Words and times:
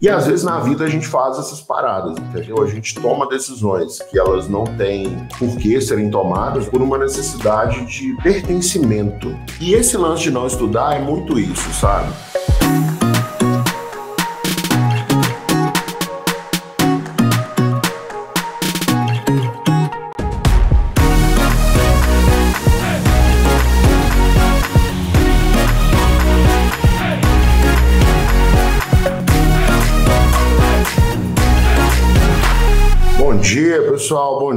E 0.00 0.08
às 0.08 0.28
vezes 0.28 0.44
na 0.44 0.60
vida 0.60 0.84
a 0.84 0.88
gente 0.88 1.08
faz 1.08 1.40
essas 1.40 1.60
paradas, 1.60 2.16
entendeu? 2.16 2.62
A 2.62 2.68
gente 2.68 2.94
toma 2.94 3.28
decisões 3.28 3.98
que 3.98 4.16
elas 4.16 4.48
não 4.48 4.62
têm 4.62 5.26
por 5.36 5.56
que 5.56 5.80
serem 5.80 6.08
tomadas 6.08 6.68
por 6.68 6.80
uma 6.80 6.96
necessidade 6.96 7.84
de 7.84 8.14
pertencimento. 8.22 9.36
E 9.60 9.74
esse 9.74 9.96
lance 9.96 10.22
de 10.22 10.30
não 10.30 10.46
estudar 10.46 10.94
é 10.94 11.00
muito 11.00 11.36
isso, 11.36 11.68
sabe? 11.72 12.12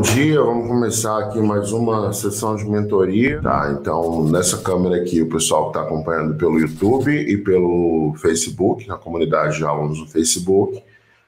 Bom 0.01 0.15
dia. 0.15 0.41
Vamos 0.41 0.67
começar 0.67 1.19
aqui 1.19 1.39
mais 1.39 1.71
uma 1.71 2.11
sessão 2.11 2.55
de 2.55 2.65
mentoria. 2.65 3.39
Tá, 3.39 3.77
então 3.79 4.23
nessa 4.23 4.57
câmera 4.57 4.95
aqui 4.95 5.21
o 5.21 5.29
pessoal 5.29 5.65
que 5.65 5.77
está 5.77 5.81
acompanhando 5.81 6.35
pelo 6.37 6.59
YouTube 6.59 7.13
e 7.13 7.37
pelo 7.37 8.15
Facebook, 8.17 8.87
na 8.87 8.97
comunidade 8.97 9.57
de 9.57 9.63
alunos 9.63 9.99
do 9.99 10.07
Facebook. 10.07 10.81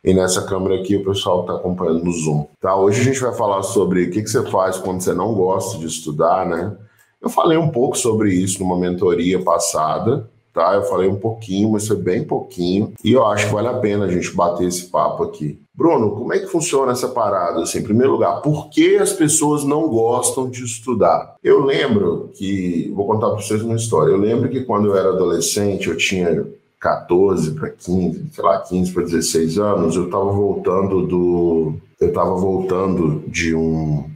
E 0.04 0.12
nessa 0.12 0.42
câmera 0.42 0.82
aqui 0.82 0.96
o 0.96 1.06
pessoal 1.06 1.42
está 1.42 1.54
acompanhando 1.54 2.04
no 2.04 2.12
Zoom. 2.12 2.48
Tá, 2.60 2.76
hoje 2.76 3.02
a 3.02 3.04
gente 3.04 3.20
vai 3.20 3.32
falar 3.34 3.62
sobre 3.62 4.06
o 4.06 4.10
que, 4.10 4.24
que 4.24 4.30
você 4.30 4.44
faz 4.50 4.76
quando 4.78 5.02
você 5.02 5.14
não 5.14 5.36
gosta 5.36 5.78
de 5.78 5.86
estudar, 5.86 6.44
né? 6.48 6.76
Eu 7.22 7.30
falei 7.30 7.60
um 7.60 7.70
pouco 7.70 7.96
sobre 7.96 8.34
isso 8.34 8.60
numa 8.60 8.76
mentoria 8.76 9.40
passada, 9.40 10.28
tá? 10.52 10.74
Eu 10.74 10.82
falei 10.86 11.08
um 11.08 11.20
pouquinho, 11.20 11.74
mas 11.74 11.88
foi 11.88 11.98
bem 11.98 12.24
pouquinho. 12.24 12.92
E 13.04 13.14
eu 13.14 13.24
acho 13.24 13.46
que 13.46 13.54
vale 13.54 13.68
a 13.68 13.76
pena 13.76 14.06
a 14.06 14.10
gente 14.10 14.36
bater 14.36 14.68
esse 14.68 14.86
papo 14.86 15.24
aqui. 15.24 15.63
Bruno, 15.76 16.12
como 16.12 16.32
é 16.32 16.40
que 16.40 16.48
funciona 16.48 16.92
essa 16.92 17.08
parada? 17.08 17.64
Assim, 17.64 17.80
em 17.80 17.84
primeiro 17.84 18.12
lugar, 18.12 18.42
por 18.42 18.70
que 18.70 18.98
as 18.98 19.12
pessoas 19.12 19.64
não 19.64 19.90
gostam 19.90 20.48
de 20.48 20.64
estudar? 20.64 21.36
Eu 21.44 21.66
lembro 21.66 22.30
que, 22.36 22.92
vou 22.96 23.08
contar 23.08 23.30
para 23.30 23.42
vocês 23.42 23.64
uma 23.64 23.76
história. 23.76 24.12
Eu 24.12 24.18
lembro 24.18 24.50
que 24.50 24.64
quando 24.64 24.90
eu 24.90 24.98
era 24.98 25.10
adolescente, 25.10 25.90
eu 25.90 25.98
tinha 25.98 26.46
14 26.80 27.54
para 27.54 27.70
15, 27.70 28.26
sei 28.34 28.44
lá, 28.44 28.60
15 28.60 28.92
para 28.92 29.04
16 29.04 29.58
anos, 29.58 29.96
eu 29.96 30.06
estava 30.06 30.32
voltando 30.32 31.08
do. 31.08 31.74
Eu 32.00 32.10
estava 32.10 32.36
voltando 32.36 33.24
de 33.28 33.56
um 33.56 34.10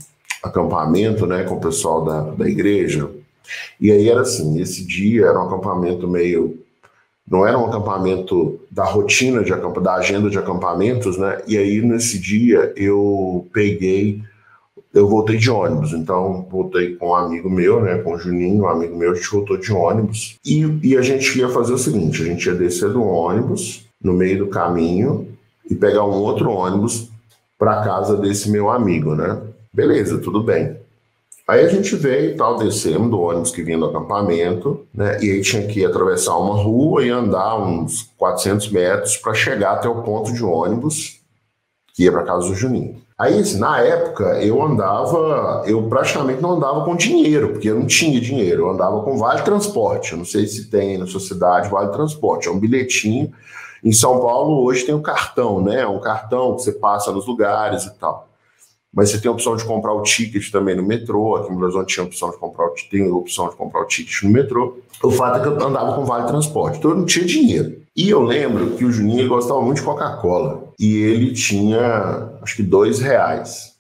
acampamento 0.44 1.26
né, 1.26 1.44
com 1.44 1.56
o 1.56 1.62
pessoal 1.62 2.04
da, 2.04 2.22
da 2.22 2.48
igreja. 2.48 3.10
E 3.80 3.92
aí 3.92 4.10
era 4.10 4.22
assim: 4.22 4.60
esse 4.60 4.86
dia 4.86 5.26
era 5.26 5.40
um 5.40 5.48
acampamento 5.48 6.08
meio 6.08 6.60
não 7.30 7.46
era 7.46 7.58
um 7.58 7.66
acampamento 7.66 8.60
da 8.72 8.86
rotina 8.86 9.44
de 9.44 9.52
acampamento, 9.52 9.82
da 9.82 9.96
agenda 9.96 10.30
de 10.30 10.38
acampamentos, 10.38 11.18
né? 11.18 11.42
E 11.46 11.58
aí 11.58 11.82
nesse 11.82 12.18
dia 12.18 12.72
eu 12.76 13.46
peguei, 13.52 14.22
eu 14.94 15.10
voltei 15.10 15.38
de 15.38 15.52
ônibus, 15.52 15.92
então 15.92 16.48
voltei 16.50 16.96
com 16.96 17.10
um 17.10 17.16
amigo 17.16 17.50
meu, 17.50 17.82
né? 17.82 17.98
Com 17.98 18.14
o 18.14 18.18
Juninho, 18.18 18.64
um 18.64 18.70
amigo 18.70 18.96
meu, 18.96 19.12
a 19.12 19.16
gente 19.16 19.30
voltou 19.30 19.58
de 19.58 19.74
ônibus 19.74 20.38
e, 20.46 20.64
e 20.82 20.98
a 20.98 21.02
gente 21.02 21.38
ia 21.38 21.50
fazer 21.50 21.74
o 21.74 21.78
seguinte: 21.78 22.22
a 22.22 22.26
gente 22.26 22.46
ia 22.46 22.56
descer 22.56 22.90
do 22.92 23.04
ônibus 23.04 23.86
no 24.02 24.14
meio 24.14 24.40
do 24.40 24.48
caminho 24.48 25.28
e 25.70 25.76
pegar 25.76 26.06
um 26.06 26.22
outro 26.22 26.50
ônibus 26.50 27.10
para 27.60 27.84
casa 27.84 28.16
desse 28.16 28.50
meu 28.50 28.70
amigo, 28.70 29.16
né? 29.16 29.38
Beleza, 29.74 30.18
tudo 30.20 30.42
bem. 30.42 30.77
Aí 31.48 31.64
a 31.64 31.70
gente 31.70 31.96
veio 31.96 32.32
e 32.32 32.36
tal, 32.36 32.58
descemos 32.58 33.10
do 33.10 33.22
ônibus 33.22 33.52
que 33.52 33.64
vinha 33.64 33.78
do 33.78 33.86
acampamento, 33.86 34.86
né? 34.94 35.18
E 35.22 35.32
aí 35.32 35.42
tinha 35.42 35.66
que 35.66 35.86
atravessar 35.86 36.38
uma 36.38 36.62
rua 36.62 37.06
e 37.06 37.10
andar 37.10 37.58
uns 37.58 38.12
400 38.18 38.70
metros 38.70 39.16
para 39.16 39.34
chegar 39.34 39.76
até 39.76 39.88
o 39.88 40.02
ponto 40.02 40.34
de 40.34 40.44
ônibus 40.44 41.22
que 41.94 42.04
ia 42.04 42.12
para 42.12 42.24
casa 42.24 42.50
do 42.50 42.54
Juninho. 42.54 43.02
Aí, 43.18 43.42
na 43.56 43.80
época, 43.80 44.44
eu 44.44 44.62
andava, 44.62 45.64
eu 45.66 45.82
praticamente 45.88 46.42
não 46.42 46.52
andava 46.52 46.84
com 46.84 46.98
dinheiro, 46.98 47.54
porque 47.54 47.70
eu 47.70 47.80
não 47.80 47.88
tinha 47.88 48.20
dinheiro, 48.20 48.64
eu 48.64 48.70
andava 48.70 49.02
com 49.02 49.18
Vale 49.18 49.42
Transporte. 49.42 50.12
Eu 50.12 50.18
não 50.18 50.26
sei 50.26 50.46
se 50.48 50.70
tem 50.70 50.98
na 50.98 51.08
sua 51.08 51.22
cidade 51.22 51.70
Vale 51.70 51.94
Transporte, 51.94 52.50
é 52.50 52.52
um 52.52 52.60
bilhetinho. 52.60 53.32
Em 53.82 53.94
São 53.94 54.20
Paulo, 54.20 54.66
hoje 54.66 54.86
tem 54.86 54.94
o 54.94 54.98
um 54.98 55.02
cartão, 55.02 55.62
né? 55.62 55.88
Um 55.88 56.02
cartão 56.02 56.56
que 56.56 56.64
você 56.64 56.74
passa 56.74 57.10
nos 57.12 57.26
lugares 57.26 57.86
e 57.86 57.94
tal 57.98 58.28
mas 58.94 59.10
você 59.10 59.20
tem 59.20 59.30
a 59.30 59.34
opção 59.34 59.56
de 59.56 59.66
comprar 59.66 59.94
o 59.94 60.02
ticket 60.02 60.50
também 60.52 60.76
no 60.76 60.84
metrô. 60.84 61.36
Aqui 61.36 61.52
no 61.52 61.60
Brasil 61.60 61.86
tinha 61.86 62.04
a 62.04 62.08
opção 62.08 62.32
de 62.32 62.38
comprar 62.38 62.66
o, 62.66 62.74
tem 62.90 63.10
a 63.10 63.14
opção 63.14 63.50
de 63.50 63.56
comprar 63.56 63.82
o 63.82 63.86
ticket 63.86 64.24
no 64.24 64.30
metrô. 64.30 64.80
O 65.04 65.12
fato 65.12 65.38
é 65.38 65.42
que 65.42 65.48
eu 65.48 65.68
andava 65.68 65.96
com 65.96 66.06
vale 66.06 66.28
transporte, 66.28 66.80
então 66.80 66.92
eu 66.92 66.98
não 66.98 67.06
tinha 67.06 67.26
dinheiro. 67.26 67.82
E 67.96 68.10
eu 68.10 68.22
lembro 68.22 68.72
que 68.72 68.86
o 68.86 68.92
Juninho 68.92 69.28
gostava 69.28 69.62
muito 69.62 69.78
de 69.78 69.84
Coca-Cola 69.84 70.72
e 70.80 70.96
ele 70.98 71.34
tinha 71.34 72.32
acho 72.42 72.56
que 72.56 72.64
dois 72.64 73.00
reais. 73.00 73.74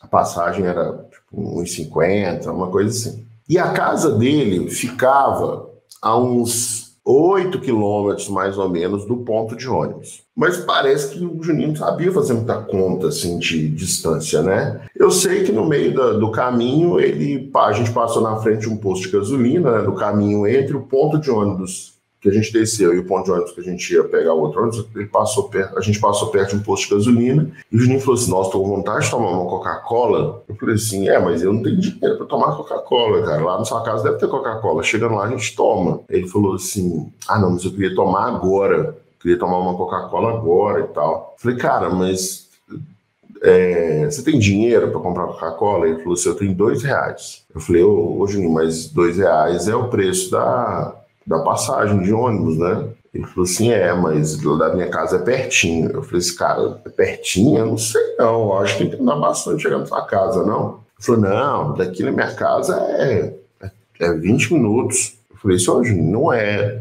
A 0.00 0.06
passagem 0.06 0.64
era 0.64 0.92
tipo, 1.10 1.60
uns 1.60 1.72
50, 1.72 2.50
uma 2.52 2.68
coisa 2.68 2.90
assim. 2.90 3.26
E 3.48 3.58
a 3.58 3.72
casa 3.72 4.16
dele 4.16 4.70
ficava 4.70 5.68
a 6.00 6.16
uns 6.16 6.79
8 7.10 7.60
quilômetros 7.60 8.28
mais 8.28 8.56
ou 8.56 8.68
menos 8.68 9.04
do 9.04 9.16
ponto 9.16 9.56
de 9.56 9.68
ônibus. 9.68 10.22
Mas 10.36 10.58
parece 10.58 11.14
que 11.14 11.24
o 11.24 11.42
Juninho 11.42 11.76
sabia 11.76 12.12
fazer 12.12 12.34
muita 12.34 12.56
conta 12.62 13.08
assim 13.08 13.38
de 13.38 13.68
distância, 13.68 14.42
né? 14.42 14.80
Eu 14.94 15.10
sei 15.10 15.42
que 15.42 15.52
no 15.52 15.66
meio 15.66 15.94
da, 15.94 16.12
do 16.12 16.30
caminho 16.30 17.00
ele 17.00 17.50
a 17.54 17.72
gente 17.72 17.90
passou 17.90 18.22
na 18.22 18.36
frente 18.36 18.60
de 18.60 18.68
um 18.68 18.76
posto 18.76 19.06
de 19.06 19.12
gasolina, 19.16 19.78
né, 19.78 19.82
do 19.82 19.92
caminho 19.92 20.46
entre 20.46 20.76
o 20.76 20.82
ponto 20.82 21.18
de 21.18 21.30
ônibus 21.30 21.99
que 22.20 22.28
a 22.28 22.32
gente 22.32 22.52
desceu 22.52 22.92
e 22.94 22.98
o 22.98 23.06
ponto 23.06 23.24
de 23.24 23.30
ônibus 23.32 23.52
que 23.52 23.60
a 23.60 23.64
gente 23.64 23.92
ia 23.92 24.04
pegar 24.04 24.34
o 24.34 24.40
outro 24.40 24.60
ônibus, 24.60 24.84
ele 24.94 25.06
passou 25.06 25.48
perto, 25.48 25.78
a 25.78 25.80
gente 25.80 25.98
passou 25.98 26.28
perto 26.28 26.50
de 26.50 26.56
um 26.56 26.62
posto 26.62 26.88
de 26.88 26.94
gasolina 26.94 27.50
e 27.72 27.76
o 27.76 27.78
Juninho 27.78 28.00
falou 28.00 28.14
assim: 28.14 28.30
Nossa, 28.30 28.50
tô 28.50 28.60
com 28.60 28.68
vontade 28.68 29.04
de 29.06 29.10
tomar 29.10 29.30
uma 29.30 29.48
Coca-Cola. 29.48 30.42
Eu 30.46 30.54
falei 30.54 30.74
assim: 30.74 31.08
É, 31.08 31.18
mas 31.18 31.42
eu 31.42 31.52
não 31.52 31.62
tenho 31.62 31.80
dinheiro 31.80 32.18
para 32.18 32.26
tomar 32.26 32.56
Coca-Cola, 32.56 33.24
cara. 33.24 33.42
Lá 33.42 33.58
na 33.58 33.64
sua 33.64 33.82
casa 33.82 34.04
deve 34.04 34.18
ter 34.18 34.28
Coca-Cola. 34.28 34.82
Chegando 34.82 35.14
lá, 35.14 35.24
a 35.24 35.30
gente 35.30 35.56
toma. 35.56 36.00
Ele 36.10 36.28
falou 36.28 36.54
assim: 36.54 37.10
Ah, 37.26 37.38
não, 37.38 37.52
mas 37.52 37.64
eu 37.64 37.70
queria 37.70 37.94
tomar 37.94 38.28
agora. 38.28 38.96
Queria 39.20 39.38
tomar 39.38 39.58
uma 39.58 39.76
Coca-Cola 39.76 40.30
agora 40.30 40.80
e 40.80 40.88
tal. 40.88 41.34
Eu 41.36 41.42
falei, 41.42 41.56
cara, 41.58 41.90
mas 41.90 42.48
é, 43.42 44.06
você 44.06 44.22
tem 44.22 44.38
dinheiro 44.38 44.90
para 44.90 45.00
comprar 45.00 45.26
Coca-Cola? 45.26 45.88
Ele 45.88 45.98
falou 45.98 46.14
assim: 46.14 46.28
Eu 46.28 46.34
tenho 46.34 46.54
dois 46.54 46.82
reais. 46.82 47.44
Eu 47.54 47.60
falei, 47.60 47.82
ô, 47.82 48.18
ô 48.18 48.26
Juninho, 48.26 48.52
mas 48.52 48.88
dois 48.88 49.16
reais 49.16 49.68
é 49.68 49.74
o 49.74 49.88
preço 49.88 50.30
da, 50.30 50.99
da 51.30 51.38
passagem 51.38 52.00
de 52.00 52.12
ônibus, 52.12 52.58
né? 52.58 52.88
Ele 53.14 53.24
falou 53.24 53.44
assim: 53.44 53.70
é, 53.70 53.94
mas 53.94 54.36
da 54.36 54.74
minha 54.74 54.90
casa 54.90 55.16
é 55.16 55.20
pertinho. 55.20 55.88
Eu 55.90 56.02
falei 56.02 56.18
assim, 56.18 56.34
cara, 56.34 56.80
é 56.84 56.88
pertinho? 56.88 57.58
Eu 57.58 57.66
não 57.66 57.78
sei, 57.78 58.16
não. 58.18 58.42
Eu 58.42 58.58
acho 58.58 58.76
que 58.76 58.84
tem 58.84 58.96
que 58.96 59.00
andar 59.00 59.14
bastante 59.14 59.62
chegando 59.62 59.82
na 59.82 59.86
sua 59.86 60.04
casa, 60.04 60.44
não? 60.44 60.80
Ele 60.98 61.06
falou: 61.06 61.20
não, 61.20 61.74
daqui 61.74 62.02
na 62.02 62.10
minha 62.10 62.34
casa 62.34 62.76
é, 62.80 63.32
é, 63.62 63.70
é 64.00 64.12
20 64.12 64.54
minutos. 64.54 65.14
Eu 65.30 65.36
falei 65.36 65.56
assim: 65.56 65.70
hoje 65.70 65.94
não 65.94 66.32
é. 66.32 66.64
Ele 66.64 66.80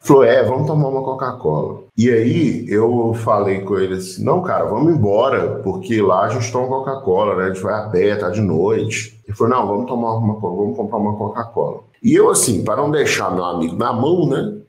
falou: 0.00 0.22
é, 0.22 0.44
vamos 0.44 0.66
tomar 0.66 0.88
uma 0.88 1.02
Coca-Cola. 1.02 1.79
E 1.96 2.08
aí 2.10 2.66
eu 2.68 3.12
falei 3.14 3.60
com 3.60 3.78
ele 3.78 3.94
assim: 3.94 4.24
não, 4.24 4.42
cara, 4.42 4.64
vamos 4.64 4.94
embora, 4.94 5.60
porque 5.62 6.00
lá 6.00 6.24
a 6.24 6.28
gente 6.28 6.50
toma 6.50 6.68
Coca-Cola, 6.68 7.36
né? 7.36 7.44
A 7.44 7.48
gente 7.52 7.62
vai 7.62 7.74
a 7.74 7.88
pé, 7.88 8.16
tá 8.16 8.30
de 8.30 8.40
noite. 8.40 9.20
Ele 9.26 9.36
falou: 9.36 9.52
não, 9.52 9.66
vamos 9.66 9.86
tomar 9.86 10.14
uma 10.14 10.34
vamos 10.38 10.76
comprar 10.76 10.98
uma 10.98 11.16
Coca-Cola. 11.16 11.80
E 12.02 12.14
eu, 12.14 12.30
assim, 12.30 12.64
para 12.64 12.76
não 12.76 12.90
deixar 12.90 13.34
meu 13.34 13.44
amigo 13.44 13.76
na 13.76 13.92
mão, 13.92 14.26
né? 14.26 14.60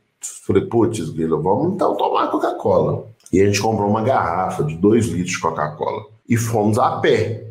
Falei, 0.46 0.64
putz, 0.66 1.10
Guilherme, 1.10 1.42
vamos 1.42 1.74
então 1.74 1.96
tomar 1.96 2.28
Coca-Cola. 2.30 3.06
E 3.32 3.42
a 3.42 3.46
gente 3.46 3.62
comprou 3.62 3.90
uma 3.90 4.04
garrafa 4.04 4.64
de 4.64 4.76
2 4.76 5.08
litros 5.08 5.32
de 5.32 5.40
Coca-Cola. 5.40 6.04
E 6.28 6.36
fomos 6.38 6.78
a 6.78 6.98
pé 7.00 7.48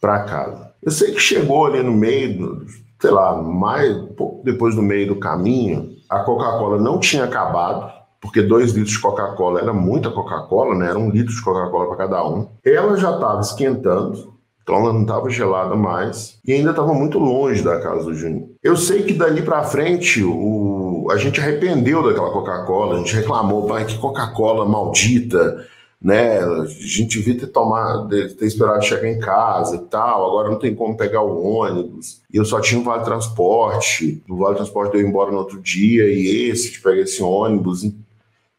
para 0.00 0.24
casa. 0.24 0.72
Eu 0.82 0.90
sei 0.90 1.12
que 1.12 1.20
chegou 1.20 1.66
ali 1.66 1.82
no 1.82 1.92
meio, 1.92 2.38
do, 2.38 2.66
sei 3.00 3.10
lá, 3.10 3.34
mais 3.40 3.96
pouco 4.16 4.42
depois 4.44 4.74
do 4.74 4.82
meio 4.82 5.08
do 5.08 5.16
caminho, 5.16 5.94
a 6.08 6.20
Coca-Cola 6.20 6.78
não 6.78 6.98
tinha 6.98 7.24
acabado, 7.24 7.92
porque 8.24 8.40
2 8.40 8.72
litros 8.72 8.92
de 8.92 9.00
Coca-Cola 9.00 9.60
era 9.60 9.72
muita 9.74 10.10
Coca-Cola, 10.10 10.74
né? 10.74 10.88
Era 10.88 10.98
um 10.98 11.10
litro 11.10 11.34
de 11.34 11.42
Coca-Cola 11.42 11.88
para 11.88 12.08
cada 12.08 12.26
um. 12.26 12.48
Ela 12.64 12.96
já 12.96 13.12
estava 13.12 13.40
esquentando, 13.42 14.32
então 14.62 14.76
ela 14.76 14.94
não 14.94 15.02
estava 15.02 15.28
gelada 15.28 15.76
mais 15.76 16.38
e 16.42 16.54
ainda 16.54 16.70
estava 16.70 16.94
muito 16.94 17.18
longe 17.18 17.62
da 17.62 17.78
casa 17.80 18.04
do 18.04 18.14
Juninho. 18.14 18.48
Eu 18.62 18.78
sei 18.78 19.02
que 19.02 19.12
dali 19.12 19.42
para 19.42 19.62
frente 19.64 20.24
o, 20.24 21.06
a 21.10 21.18
gente 21.18 21.38
arrependeu 21.38 22.02
daquela 22.02 22.30
Coca-Cola, 22.30 22.94
a 22.94 22.98
gente 23.00 23.14
reclamou, 23.14 23.66
pai, 23.66 23.84
que 23.84 23.98
Coca-Cola 23.98 24.64
maldita, 24.64 25.66
né? 26.00 26.38
A 26.38 26.64
gente 26.66 27.18
devia 27.18 27.38
ter 27.38 27.46
tomado, 27.48 28.08
ter 28.08 28.44
esperado 28.46 28.82
chegar 28.84 29.08
em 29.08 29.18
casa 29.18 29.76
e 29.76 29.80
tal. 29.80 30.26
Agora 30.26 30.50
não 30.50 30.58
tem 30.58 30.74
como 30.74 30.96
pegar 30.96 31.22
o 31.22 31.42
ônibus. 31.42 32.20
E 32.32 32.36
eu 32.36 32.44
só 32.44 32.60
tinha 32.60 32.78
o 32.78 32.84
Vale 32.84 33.04
Transporte. 33.04 34.22
O 34.28 34.36
Vale 34.36 34.56
Transporte 34.56 34.92
deu 34.92 35.00
embora 35.00 35.30
no 35.30 35.38
outro 35.38 35.58
dia 35.60 36.04
e 36.06 36.50
esse, 36.50 36.72
de 36.72 36.80
pegar 36.80 37.00
esse 37.00 37.22
ônibus. 37.22 37.84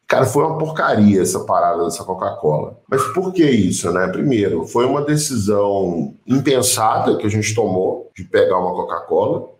Cara, 0.08 0.24
foi 0.24 0.44
uma 0.44 0.56
porcaria 0.56 1.20
essa 1.20 1.40
parada 1.40 1.84
dessa 1.84 2.04
Coca-Cola. 2.04 2.78
Mas 2.88 3.02
por 3.08 3.32
que 3.32 3.44
isso, 3.44 3.90
né? 3.90 4.06
Primeiro, 4.08 4.66
foi 4.66 4.86
uma 4.86 5.02
decisão 5.02 6.14
impensada 6.26 7.16
que 7.16 7.26
a 7.26 7.30
gente 7.30 7.54
tomou 7.54 8.10
de 8.16 8.22
pegar 8.24 8.58
uma 8.58 8.72
Coca-Cola, 8.72 9.56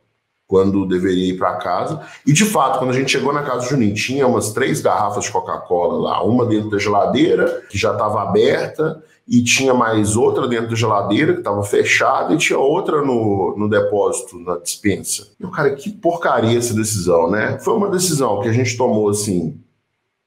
quando 0.46 0.86
deveria 0.86 1.32
ir 1.32 1.38
para 1.38 1.56
casa. 1.56 2.00
E 2.24 2.32
de 2.32 2.44
fato, 2.44 2.78
quando 2.78 2.90
a 2.90 2.94
gente 2.94 3.10
chegou 3.10 3.32
na 3.32 3.42
casa 3.42 3.60
do 3.60 3.70
Juninho, 3.70 3.94
tinha 3.94 4.26
umas 4.26 4.52
três 4.52 4.80
garrafas 4.80 5.24
de 5.24 5.32
Coca-Cola 5.32 5.98
lá, 5.98 6.24
uma 6.24 6.46
dentro 6.46 6.70
da 6.70 6.78
geladeira, 6.78 7.64
que 7.68 7.76
já 7.76 7.92
estava 7.92 8.22
aberta, 8.22 9.02
e 9.26 9.42
tinha 9.42 9.74
mais 9.74 10.14
outra 10.14 10.46
dentro 10.46 10.70
da 10.70 10.76
geladeira, 10.76 11.32
que 11.32 11.40
estava 11.40 11.62
fechada, 11.64 12.32
e 12.32 12.36
tinha 12.36 12.58
outra 12.58 13.02
no, 13.02 13.56
no 13.58 13.68
depósito, 13.68 14.38
na 14.38 14.56
dispensa. 14.58 15.26
E 15.40 15.44
o 15.44 15.50
cara, 15.50 15.74
que 15.74 15.90
porcaria 15.90 16.56
essa 16.56 16.72
decisão, 16.72 17.28
né? 17.28 17.58
Foi 17.58 17.74
uma 17.74 17.90
decisão 17.90 18.40
que 18.40 18.48
a 18.48 18.52
gente 18.52 18.76
tomou 18.76 19.08
assim, 19.10 19.58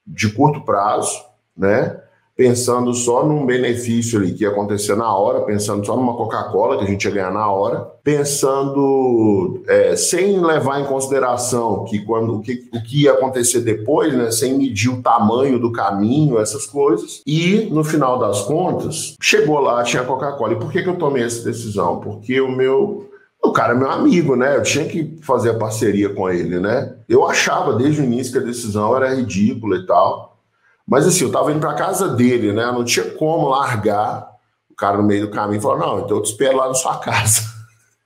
de 0.10 0.34
curto 0.34 0.62
prazo, 0.62 1.24
né? 1.56 2.00
pensando 2.40 2.94
só 2.94 3.26
num 3.26 3.46
benefício 3.46 4.18
ali 4.18 4.32
que 4.32 4.46
ia 4.46 4.50
acontecer 4.50 4.96
na 4.96 5.14
hora, 5.14 5.42
pensando 5.42 5.86
só 5.86 5.94
numa 5.98 6.16
Coca-Cola 6.16 6.78
que 6.78 6.86
a 6.86 6.88
gente 6.88 7.04
ia 7.04 7.12
ganhar 7.12 7.34
na 7.34 7.52
hora, 7.52 7.82
pensando 8.02 9.62
é, 9.68 9.94
sem 9.98 10.40
levar 10.40 10.80
em 10.80 10.86
consideração 10.86 11.84
que 11.84 12.00
quando 12.06 12.38
o 12.38 12.42
que, 12.42 12.70
o 12.74 12.82
que 12.82 13.04
ia 13.04 13.12
acontecer 13.12 13.60
depois, 13.60 14.14
né, 14.14 14.32
sem 14.32 14.58
medir 14.58 14.90
o 14.90 15.02
tamanho 15.02 15.60
do 15.60 15.74
caminho, 15.74 16.40
essas 16.40 16.66
coisas. 16.66 17.22
E 17.28 17.68
no 17.74 17.84
final 17.84 18.18
das 18.18 18.44
contas, 18.44 19.18
chegou 19.22 19.60
lá, 19.60 19.84
tinha 19.84 20.06
Coca-Cola. 20.06 20.54
E 20.54 20.60
por 20.60 20.72
que, 20.72 20.82
que 20.82 20.88
eu 20.88 20.98
tomei 20.98 21.24
essa 21.24 21.44
decisão? 21.44 22.00
Porque 22.00 22.40
o 22.40 22.50
meu 22.50 23.09
o 23.44 23.52
cara 23.52 23.74
é 23.74 23.76
meu 23.76 23.90
amigo, 23.90 24.36
né? 24.36 24.56
Eu 24.56 24.64
tinha 24.64 24.86
que 24.86 25.18
fazer 25.22 25.52
a 25.52 25.58
parceria 25.58 26.14
com 26.14 26.30
ele, 26.30 26.60
né? 26.60 26.96
Eu 27.08 27.26
achava 27.28 27.74
desde 27.74 28.02
o 28.02 28.04
início 28.04 28.34
que 28.34 28.38
a 28.38 28.44
decisão 28.44 28.96
era 28.96 29.14
ridícula 29.14 29.78
e 29.78 29.86
tal. 29.86 30.38
Mas 30.86 31.08
assim, 31.08 31.24
eu 31.24 31.32
tava 31.32 31.52
indo 31.52 31.60
pra 31.60 31.74
casa 31.74 32.10
dele, 32.10 32.52
né? 32.52 32.66
Não 32.66 32.84
tinha 32.84 33.06
como 33.12 33.50
largar 33.50 34.28
o 34.70 34.76
cara 34.76 34.98
no 34.98 35.04
meio 35.04 35.28
do 35.28 35.32
caminho 35.32 35.60
e 35.60 35.62
falar, 35.62 35.80
não, 35.80 36.00
então 36.00 36.18
eu 36.18 36.24
te 36.24 36.32
espero 36.32 36.58
lá 36.58 36.68
na 36.68 36.74
sua 36.74 36.98
casa. 37.00 37.42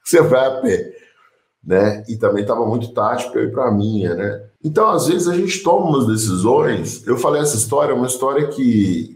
Você 0.03 0.21
vai 0.21 0.45
a 0.45 0.61
pé. 0.61 0.93
Né? 1.65 2.03
E 2.09 2.17
também 2.17 2.41
estava 2.41 2.65
muito 2.65 2.93
tarde 2.93 3.29
para 3.31 3.39
eu 3.39 3.45
ir 3.47 3.51
para 3.51 3.69
a 3.69 3.71
minha, 3.71 4.13
né? 4.15 4.43
Então, 4.63 4.89
às 4.89 5.07
vezes, 5.07 5.27
a 5.27 5.33
gente 5.33 5.63
toma 5.63 5.87
umas 5.87 6.07
decisões. 6.07 7.07
Eu 7.07 7.17
falei 7.17 7.41
essa 7.41 7.55
história, 7.55 7.93
é 7.93 7.95
uma 7.95 8.07
história 8.07 8.47
que, 8.47 9.12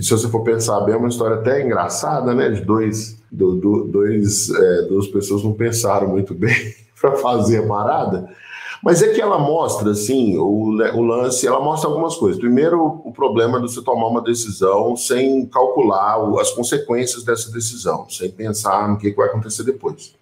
que, 0.00 0.02
se 0.02 0.10
você 0.10 0.28
for 0.28 0.42
pensar 0.42 0.80
bem, 0.80 0.94
é 0.94 0.98
uma 0.98 1.08
história 1.08 1.36
até 1.36 1.64
engraçada, 1.64 2.34
né? 2.34 2.50
De 2.50 2.60
dois, 2.60 3.18
do, 3.30 3.56
do, 3.56 3.84
dois, 3.84 4.50
é, 4.50 4.82
duas 4.82 5.06
pessoas 5.06 5.42
não 5.42 5.52
pensaram 5.52 6.08
muito 6.08 6.34
bem 6.34 6.74
para 7.00 7.12
fazer 7.16 7.64
a 7.64 7.66
parada. 7.66 8.28
Mas 8.82 9.02
é 9.02 9.08
que 9.08 9.20
ela 9.20 9.38
mostra, 9.38 9.90
assim, 9.90 10.36
o, 10.36 10.76
o 10.94 11.02
lance, 11.02 11.46
ela 11.46 11.60
mostra 11.60 11.88
algumas 11.88 12.14
coisas. 12.16 12.38
Primeiro, 12.38 13.00
o 13.04 13.10
problema 13.10 13.60
de 13.60 13.72
você 13.72 13.82
tomar 13.82 14.08
uma 14.08 14.20
decisão 14.20 14.94
sem 14.96 15.46
calcular 15.46 16.18
as 16.40 16.50
consequências 16.50 17.24
dessa 17.24 17.50
decisão, 17.50 18.06
sem 18.08 18.30
pensar 18.30 18.88
no 18.88 18.98
que 18.98 19.10
vai 19.12 19.28
acontecer 19.28 19.64
depois. 19.64 20.15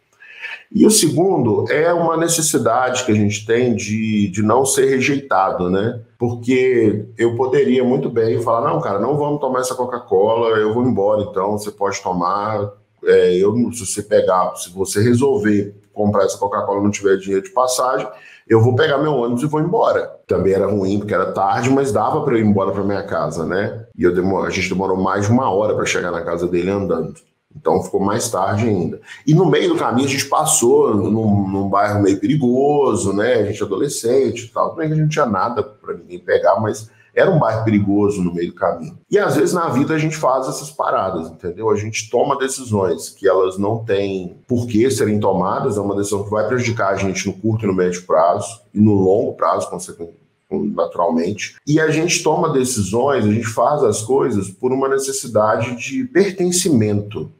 E 0.74 0.84
o 0.84 0.90
segundo 0.90 1.70
é 1.70 1.92
uma 1.92 2.16
necessidade 2.16 3.04
que 3.04 3.12
a 3.12 3.14
gente 3.14 3.46
tem 3.46 3.76
de, 3.76 4.28
de 4.28 4.42
não 4.42 4.66
ser 4.66 4.86
rejeitado, 4.86 5.70
né? 5.70 6.00
Porque 6.18 7.06
eu 7.16 7.36
poderia 7.36 7.84
muito 7.84 8.10
bem 8.10 8.42
falar: 8.42 8.68
não, 8.68 8.80
cara, 8.80 8.98
não 8.98 9.16
vamos 9.16 9.40
tomar 9.40 9.60
essa 9.60 9.76
Coca-Cola, 9.76 10.58
eu 10.58 10.74
vou 10.74 10.84
embora, 10.84 11.22
então 11.22 11.56
você 11.56 11.70
pode 11.70 12.02
tomar. 12.02 12.72
É, 13.04 13.36
eu, 13.36 13.54
se 13.72 13.86
você 13.86 14.02
pegar, 14.02 14.56
se 14.56 14.70
você 14.70 15.00
resolver 15.00 15.76
comprar 15.92 16.24
essa 16.24 16.38
Coca-Cola 16.38 16.82
não 16.82 16.90
tiver 16.90 17.18
dinheiro 17.18 17.44
de 17.44 17.50
passagem, 17.50 18.08
eu 18.48 18.60
vou 18.60 18.74
pegar 18.74 18.98
meu 18.98 19.12
ônibus 19.12 19.44
e 19.44 19.46
vou 19.46 19.60
embora. 19.60 20.10
Também 20.26 20.54
era 20.54 20.66
ruim 20.66 20.98
porque 20.98 21.14
era 21.14 21.30
tarde, 21.30 21.70
mas 21.70 21.92
dava 21.92 22.22
para 22.22 22.34
eu 22.34 22.40
ir 22.40 22.46
embora 22.46 22.72
para 22.72 22.82
minha 22.82 23.02
casa, 23.04 23.46
né? 23.46 23.86
E 23.96 24.02
eu 24.02 24.12
demor... 24.12 24.44
a 24.44 24.50
gente 24.50 24.68
demorou 24.68 24.96
mais 24.96 25.26
de 25.26 25.32
uma 25.32 25.48
hora 25.50 25.74
para 25.74 25.86
chegar 25.86 26.10
na 26.10 26.22
casa 26.22 26.48
dele 26.48 26.70
andando. 26.70 27.14
Então 27.56 27.82
ficou 27.82 28.00
mais 28.00 28.28
tarde 28.30 28.68
ainda. 28.68 29.00
E 29.26 29.34
no 29.34 29.48
meio 29.48 29.70
do 29.70 29.76
caminho 29.76 30.08
a 30.08 30.10
gente 30.10 30.26
passou 30.26 30.94
num, 30.94 31.48
num 31.48 31.68
bairro 31.68 32.02
meio 32.02 32.18
perigoso, 32.18 33.12
né? 33.12 33.34
A 33.34 33.44
gente 33.44 33.62
adolescente 33.62 34.44
e 34.44 34.48
tal. 34.48 34.70
Também 34.70 34.88
que 34.88 34.94
a 34.94 34.96
gente 34.96 35.04
não 35.04 35.10
tinha 35.10 35.26
nada 35.26 35.62
para 35.62 35.94
ninguém 35.94 36.18
pegar, 36.18 36.60
mas 36.60 36.90
era 37.14 37.30
um 37.30 37.38
bairro 37.38 37.64
perigoso 37.64 38.22
no 38.22 38.34
meio 38.34 38.48
do 38.48 38.54
caminho. 38.54 38.98
E 39.08 39.18
às 39.18 39.36
vezes 39.36 39.54
na 39.54 39.68
vida 39.68 39.94
a 39.94 39.98
gente 39.98 40.16
faz 40.16 40.48
essas 40.48 40.70
paradas, 40.70 41.30
entendeu? 41.30 41.70
A 41.70 41.76
gente 41.76 42.10
toma 42.10 42.36
decisões 42.36 43.08
que 43.08 43.28
elas 43.28 43.56
não 43.56 43.84
têm 43.84 44.36
por 44.48 44.66
que 44.66 44.90
serem 44.90 45.20
tomadas, 45.20 45.76
é 45.76 45.80
uma 45.80 45.94
decisão 45.94 46.24
que 46.24 46.30
vai 46.30 46.46
prejudicar 46.48 46.92
a 46.92 46.96
gente 46.96 47.26
no 47.26 47.32
curto 47.34 47.64
e 47.64 47.68
no 47.68 47.74
médio 47.74 48.02
prazo, 48.02 48.60
e 48.74 48.80
no 48.80 48.94
longo 48.94 49.34
prazo, 49.34 49.68
naturalmente. 50.50 51.56
E 51.66 51.80
a 51.80 51.88
gente 51.90 52.22
toma 52.22 52.52
decisões, 52.52 53.24
a 53.24 53.32
gente 53.32 53.46
faz 53.46 53.82
as 53.84 54.02
coisas 54.02 54.50
por 54.50 54.72
uma 54.72 54.88
necessidade 54.88 55.76
de 55.76 56.04
pertencimento. 56.04 57.30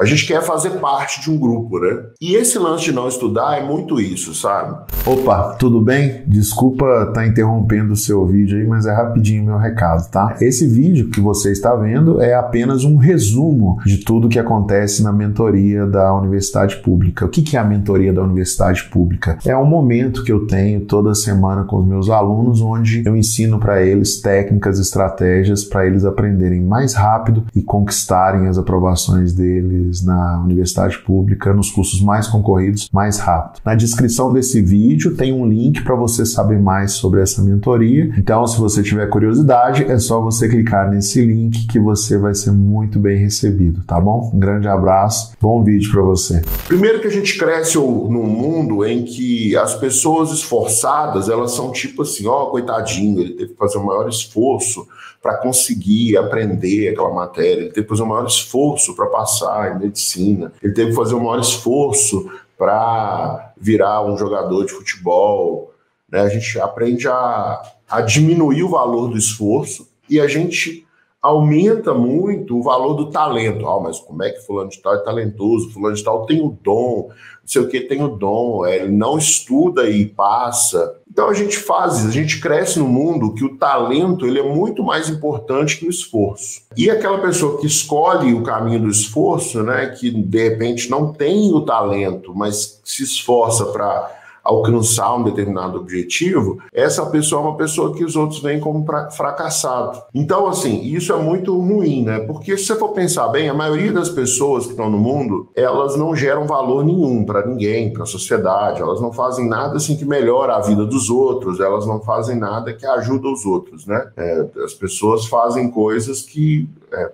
A 0.00 0.04
gente 0.04 0.28
quer 0.28 0.40
fazer 0.42 0.70
parte 0.78 1.20
de 1.20 1.28
um 1.28 1.36
grupo, 1.36 1.80
né? 1.80 2.04
E 2.20 2.36
esse 2.36 2.56
lance 2.56 2.84
de 2.84 2.92
não 2.92 3.08
estudar 3.08 3.58
é 3.58 3.64
muito 3.64 4.00
isso, 4.00 4.32
sabe? 4.32 4.78
Opa, 5.04 5.56
tudo 5.58 5.80
bem? 5.80 6.22
Desculpa 6.24 6.84
estar 6.84 7.12
tá 7.14 7.26
interrompendo 7.26 7.94
o 7.94 7.96
seu 7.96 8.24
vídeo 8.24 8.58
aí, 8.58 8.64
mas 8.64 8.86
é 8.86 8.94
rapidinho 8.94 9.44
meu 9.44 9.58
recado, 9.58 10.08
tá? 10.08 10.36
Esse 10.40 10.68
vídeo 10.68 11.10
que 11.10 11.20
você 11.20 11.50
está 11.50 11.74
vendo 11.74 12.22
é 12.22 12.34
apenas 12.34 12.84
um 12.84 12.96
resumo 12.96 13.80
de 13.84 13.98
tudo 14.04 14.28
que 14.28 14.38
acontece 14.38 15.02
na 15.02 15.12
mentoria 15.12 15.84
da 15.84 16.14
Universidade 16.14 16.76
Pública. 16.76 17.26
O 17.26 17.28
que 17.28 17.56
é 17.56 17.58
a 17.58 17.64
mentoria 17.64 18.12
da 18.12 18.22
Universidade 18.22 18.84
Pública? 18.84 19.36
É 19.44 19.56
um 19.56 19.66
momento 19.66 20.22
que 20.22 20.30
eu 20.30 20.46
tenho 20.46 20.82
toda 20.82 21.12
semana 21.12 21.64
com 21.64 21.78
os 21.78 21.86
meus 21.86 22.08
alunos, 22.08 22.60
onde 22.60 23.02
eu 23.04 23.16
ensino 23.16 23.58
para 23.58 23.82
eles 23.82 24.20
técnicas, 24.20 24.78
estratégias 24.78 25.64
para 25.64 25.84
eles 25.88 26.04
aprenderem 26.04 26.60
mais 26.60 26.94
rápido 26.94 27.44
e 27.52 27.62
conquistarem 27.62 28.46
as 28.46 28.58
aprovações 28.58 29.32
deles 29.32 29.87
na 30.02 30.40
universidade 30.42 30.98
pública 30.98 31.52
nos 31.52 31.70
cursos 31.70 32.00
mais 32.00 32.26
concorridos 32.26 32.88
mais 32.92 33.18
rápido. 33.18 33.60
Na 33.64 33.74
descrição 33.74 34.32
desse 34.32 34.60
vídeo 34.60 35.14
tem 35.16 35.32
um 35.32 35.46
link 35.46 35.82
para 35.82 35.94
você 35.94 36.24
saber 36.24 36.60
mais 36.60 36.92
sobre 36.92 37.22
essa 37.22 37.42
mentoria. 37.42 38.12
Então, 38.16 38.46
se 38.46 38.58
você 38.58 38.82
tiver 38.82 39.06
curiosidade, 39.08 39.84
é 39.84 39.98
só 39.98 40.20
você 40.20 40.48
clicar 40.48 40.90
nesse 40.90 41.24
link 41.24 41.66
que 41.66 41.78
você 41.78 42.18
vai 42.18 42.34
ser 42.34 42.52
muito 42.52 42.98
bem 42.98 43.18
recebido, 43.18 43.82
tá 43.84 44.00
bom? 44.00 44.30
Um 44.34 44.38
grande 44.38 44.68
abraço, 44.68 45.32
bom 45.40 45.62
vídeo 45.62 45.90
para 45.90 46.02
você. 46.02 46.42
Primeiro 46.66 47.00
que 47.00 47.06
a 47.06 47.10
gente 47.10 47.38
cresce 47.38 47.78
num 47.78 48.26
mundo 48.26 48.84
em 48.84 49.04
que 49.04 49.56
as 49.56 49.74
pessoas 49.74 50.30
esforçadas, 50.30 51.28
elas 51.28 51.52
são 51.52 51.72
tipo 51.72 52.02
assim, 52.02 52.26
ó, 52.26 52.44
oh, 52.44 52.46
coitadinho, 52.50 53.20
ele 53.20 53.34
teve 53.34 53.52
que 53.52 53.58
fazer 53.58 53.78
o 53.78 53.84
maior 53.84 54.08
esforço 54.08 54.86
para 55.22 55.36
conseguir 55.36 56.16
aprender 56.16 56.88
aquela 56.90 57.12
matéria, 57.12 57.62
ele 57.62 57.70
teve 57.70 57.82
que 57.82 57.88
fazer 57.88 58.02
o 58.02 58.06
maior 58.06 58.26
esforço 58.26 58.94
para 58.94 59.06
passar 59.06 59.72
medicina, 59.78 60.52
ele 60.62 60.72
teve 60.72 60.90
que 60.90 60.96
fazer 60.96 61.14
o 61.14 61.20
maior 61.20 61.40
esforço 61.40 62.30
para 62.56 63.52
virar 63.56 64.04
um 64.04 64.16
jogador 64.16 64.64
de 64.64 64.72
futebol. 64.72 65.72
Né? 66.10 66.20
A 66.20 66.28
gente 66.28 66.58
aprende 66.60 67.06
a, 67.08 67.62
a 67.88 68.00
diminuir 68.00 68.64
o 68.64 68.68
valor 68.68 69.08
do 69.08 69.16
esforço 69.16 69.88
e 70.10 70.20
a 70.20 70.26
gente 70.26 70.86
aumenta 71.20 71.92
muito 71.92 72.58
o 72.58 72.62
valor 72.62 72.94
do 72.94 73.10
talento. 73.10 73.66
Ah, 73.66 73.80
mas 73.80 73.98
como 73.98 74.22
é 74.22 74.30
que 74.30 74.44
fulano 74.46 74.70
de 74.70 74.80
tal 74.80 74.94
é 74.94 74.98
talentoso? 74.98 75.70
Fulano 75.70 75.96
de 75.96 76.02
tal 76.02 76.26
tem 76.26 76.40
o 76.40 76.56
dom, 76.62 77.08
não 77.08 77.14
sei 77.44 77.62
o 77.62 77.68
que 77.68 77.80
tem 77.80 78.02
o 78.02 78.08
dom, 78.08 78.64
é, 78.64 78.76
ele 78.76 78.92
não 78.92 79.18
estuda 79.18 79.88
e 79.88 80.06
passa. 80.06 80.96
Então 81.18 81.30
a 81.30 81.34
gente 81.34 81.58
faz, 81.58 82.06
a 82.06 82.12
gente 82.12 82.40
cresce 82.40 82.78
no 82.78 82.86
mundo 82.86 83.34
que 83.34 83.44
o 83.44 83.56
talento 83.56 84.24
ele 84.24 84.38
é 84.38 84.42
muito 84.54 84.84
mais 84.84 85.08
importante 85.08 85.76
que 85.76 85.84
o 85.84 85.90
esforço. 85.90 86.60
E 86.76 86.88
aquela 86.88 87.18
pessoa 87.18 87.60
que 87.60 87.66
escolhe 87.66 88.32
o 88.32 88.44
caminho 88.44 88.82
do 88.82 88.88
esforço, 88.88 89.60
né, 89.64 89.86
que 89.86 90.12
de 90.12 90.48
repente 90.48 90.88
não 90.88 91.12
tem 91.12 91.52
o 91.52 91.62
talento, 91.62 92.32
mas 92.36 92.80
se 92.84 93.02
esforça 93.02 93.66
para 93.66 94.17
alcançar 94.48 95.14
um 95.14 95.22
determinado 95.22 95.78
objetivo, 95.78 96.58
essa 96.72 97.04
pessoa 97.06 97.42
é 97.42 97.44
uma 97.44 97.56
pessoa 97.56 97.94
que 97.94 98.02
os 98.02 98.16
outros 98.16 98.40
veem 98.40 98.58
como 98.58 98.84
fracassado. 99.10 100.02
Então, 100.14 100.48
assim, 100.48 100.82
isso 100.84 101.12
é 101.12 101.16
muito 101.16 101.54
ruim, 101.58 102.02
né? 102.02 102.20
Porque 102.20 102.56
se 102.56 102.64
você 102.64 102.74
for 102.76 102.88
pensar 102.90 103.28
bem, 103.28 103.50
a 103.50 103.54
maioria 103.54 103.92
das 103.92 104.08
pessoas 104.08 104.64
que 104.64 104.70
estão 104.70 104.88
no 104.88 104.96
mundo, 104.96 105.50
elas 105.54 105.96
não 105.96 106.16
geram 106.16 106.46
valor 106.46 106.82
nenhum 106.82 107.24
para 107.24 107.46
ninguém, 107.46 107.92
para 107.92 108.04
a 108.04 108.06
sociedade, 108.06 108.80
elas 108.80 109.02
não 109.02 109.12
fazem 109.12 109.46
nada 109.46 109.76
assim 109.76 109.96
que 109.96 110.06
melhora 110.06 110.56
a 110.56 110.60
vida 110.60 110.86
dos 110.86 111.10
outros, 111.10 111.60
elas 111.60 111.86
não 111.86 112.00
fazem 112.00 112.36
nada 112.36 112.72
que 112.72 112.86
ajuda 112.86 113.28
os 113.28 113.44
outros, 113.44 113.86
né? 113.86 114.10
É, 114.16 114.46
as 114.64 114.72
pessoas 114.72 115.26
fazem 115.26 115.70
coisas 115.70 116.22
que 116.22 116.66
é, 116.90 117.10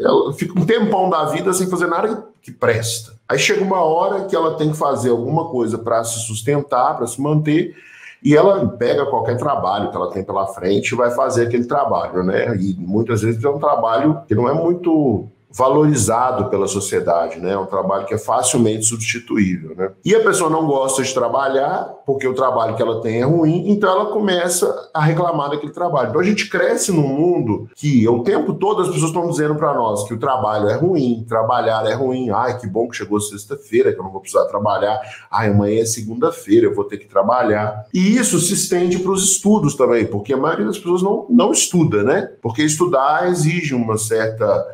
ela 0.00 0.32
fica 0.32 0.58
um 0.58 0.64
tempão 0.64 1.10
da 1.10 1.26
vida 1.26 1.52
sem 1.52 1.68
fazer 1.68 1.86
nada 1.86 2.26
que 2.40 2.52
presta. 2.52 3.12
Aí 3.28 3.38
chega 3.38 3.62
uma 3.62 3.82
hora 3.82 4.24
que 4.26 4.36
ela 4.36 4.56
tem 4.56 4.70
que 4.70 4.76
fazer 4.76 5.10
alguma 5.10 5.48
coisa 5.48 5.78
para 5.78 6.04
se 6.04 6.20
sustentar, 6.26 6.96
para 6.96 7.06
se 7.06 7.20
manter, 7.20 7.74
e 8.22 8.34
ela 8.34 8.66
pega 8.68 9.04
qualquer 9.06 9.36
trabalho 9.36 9.90
que 9.90 9.96
ela 9.96 10.10
tem 10.10 10.24
pela 10.24 10.46
frente 10.46 10.92
e 10.92 10.96
vai 10.96 11.10
fazer 11.10 11.46
aquele 11.46 11.66
trabalho, 11.66 12.22
né? 12.22 12.56
E 12.56 12.74
muitas 12.78 13.20
vezes 13.20 13.42
é 13.44 13.48
um 13.48 13.58
trabalho 13.58 14.22
que 14.26 14.34
não 14.34 14.48
é 14.48 14.54
muito 14.54 15.28
valorizado 15.56 16.50
pela 16.50 16.66
sociedade, 16.66 17.38
né? 17.38 17.52
É 17.52 17.58
um 17.58 17.66
trabalho 17.66 18.04
que 18.06 18.14
é 18.14 18.18
facilmente 18.18 18.84
substituível, 18.86 19.76
né? 19.76 19.92
E 20.04 20.12
a 20.12 20.20
pessoa 20.20 20.50
não 20.50 20.66
gosta 20.66 21.00
de 21.00 21.14
trabalhar 21.14 21.94
porque 22.04 22.26
o 22.26 22.34
trabalho 22.34 22.74
que 22.74 22.82
ela 22.82 23.00
tem 23.00 23.20
é 23.20 23.24
ruim, 23.24 23.70
então 23.70 23.88
ela 23.88 24.06
começa 24.06 24.90
a 24.92 25.00
reclamar 25.00 25.50
daquele 25.50 25.72
trabalho. 25.72 26.08
Então 26.08 26.20
a 26.20 26.24
gente 26.24 26.50
cresce 26.50 26.90
num 26.90 27.06
mundo 27.06 27.68
que 27.76 28.06
o 28.08 28.24
tempo 28.24 28.54
todo 28.54 28.82
as 28.82 28.88
pessoas 28.88 29.10
estão 29.10 29.30
dizendo 29.30 29.54
para 29.54 29.72
nós 29.74 30.02
que 30.02 30.12
o 30.12 30.18
trabalho 30.18 30.68
é 30.68 30.74
ruim, 30.74 31.24
trabalhar 31.28 31.86
é 31.86 31.94
ruim. 31.94 32.30
Ai, 32.30 32.58
que 32.58 32.66
bom 32.66 32.88
que 32.88 32.96
chegou 32.96 33.20
sexta-feira, 33.20 33.92
que 33.92 34.00
eu 34.00 34.04
não 34.04 34.10
vou 34.10 34.20
precisar 34.20 34.46
trabalhar. 34.46 35.00
Ai, 35.30 35.50
amanhã 35.50 35.82
é 35.82 35.86
segunda-feira, 35.86 36.66
eu 36.66 36.74
vou 36.74 36.84
ter 36.84 36.98
que 36.98 37.06
trabalhar. 37.06 37.86
E 37.94 38.16
isso 38.16 38.40
se 38.40 38.54
estende 38.54 38.98
para 38.98 39.12
os 39.12 39.22
estudos 39.22 39.76
também, 39.76 40.04
porque 40.04 40.32
a 40.32 40.36
maioria 40.36 40.66
das 40.66 40.78
pessoas 40.78 41.02
não, 41.02 41.26
não 41.30 41.52
estuda, 41.52 42.02
né? 42.02 42.28
Porque 42.42 42.62
estudar 42.62 43.28
exige 43.28 43.72
uma 43.72 43.96
certa 43.96 44.64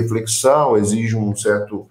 reflexão, 0.00 0.76
exige 0.76 1.16
um 1.16 1.34
certo, 1.34 1.86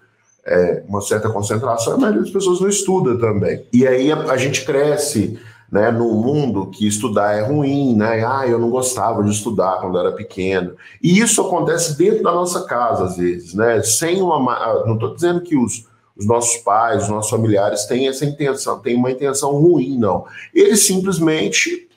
é, 0.46 0.84
uma 0.88 1.02
certa 1.02 1.30
concentração, 1.30 1.94
a 1.94 1.98
maioria 1.98 2.22
das 2.22 2.32
pessoas 2.32 2.60
não 2.60 2.70
estuda 2.70 3.18
também. 3.18 3.66
E 3.72 3.88
aí 3.88 4.12
a, 4.12 4.18
a 4.32 4.38
gente 4.38 4.66
cresce 4.66 5.40
né, 5.74 5.90
num 5.90 6.14
mundo 6.14 6.68
que 6.68 6.88
estudar 6.88 7.34
é 7.34 7.42
ruim, 7.42 7.96
né? 7.96 8.24
Ah, 8.24 8.46
eu 8.48 8.60
não 8.60 8.70
gostava 8.70 9.24
de 9.24 9.32
estudar 9.32 9.82
quando 9.82 9.98
era 9.98 10.12
pequeno. 10.12 10.76
E 11.02 11.20
isso 11.20 11.42
acontece 11.42 11.98
dentro 11.98 12.22
da 12.22 12.32
nossa 12.32 12.64
casa, 12.66 13.06
às 13.06 13.18
vezes, 13.18 13.56
né? 13.56 13.82
Sem 13.82 14.22
uma. 14.22 14.54
Ah, 14.54 14.84
não 14.86 14.94
estou 14.94 15.16
dizendo 15.16 15.42
que 15.42 15.58
os, 15.58 15.88
os 16.16 16.28
nossos 16.28 16.58
pais, 16.58 17.04
os 17.04 17.10
nossos 17.10 17.32
familiares 17.32 17.86
têm 17.86 18.08
essa 18.08 18.24
intenção, 18.24 18.78
têm 18.82 18.96
uma 18.96 19.10
intenção 19.10 19.54
ruim, 19.54 19.98
não. 19.98 20.26
Eles 20.54 20.86
simplesmente 20.86 21.90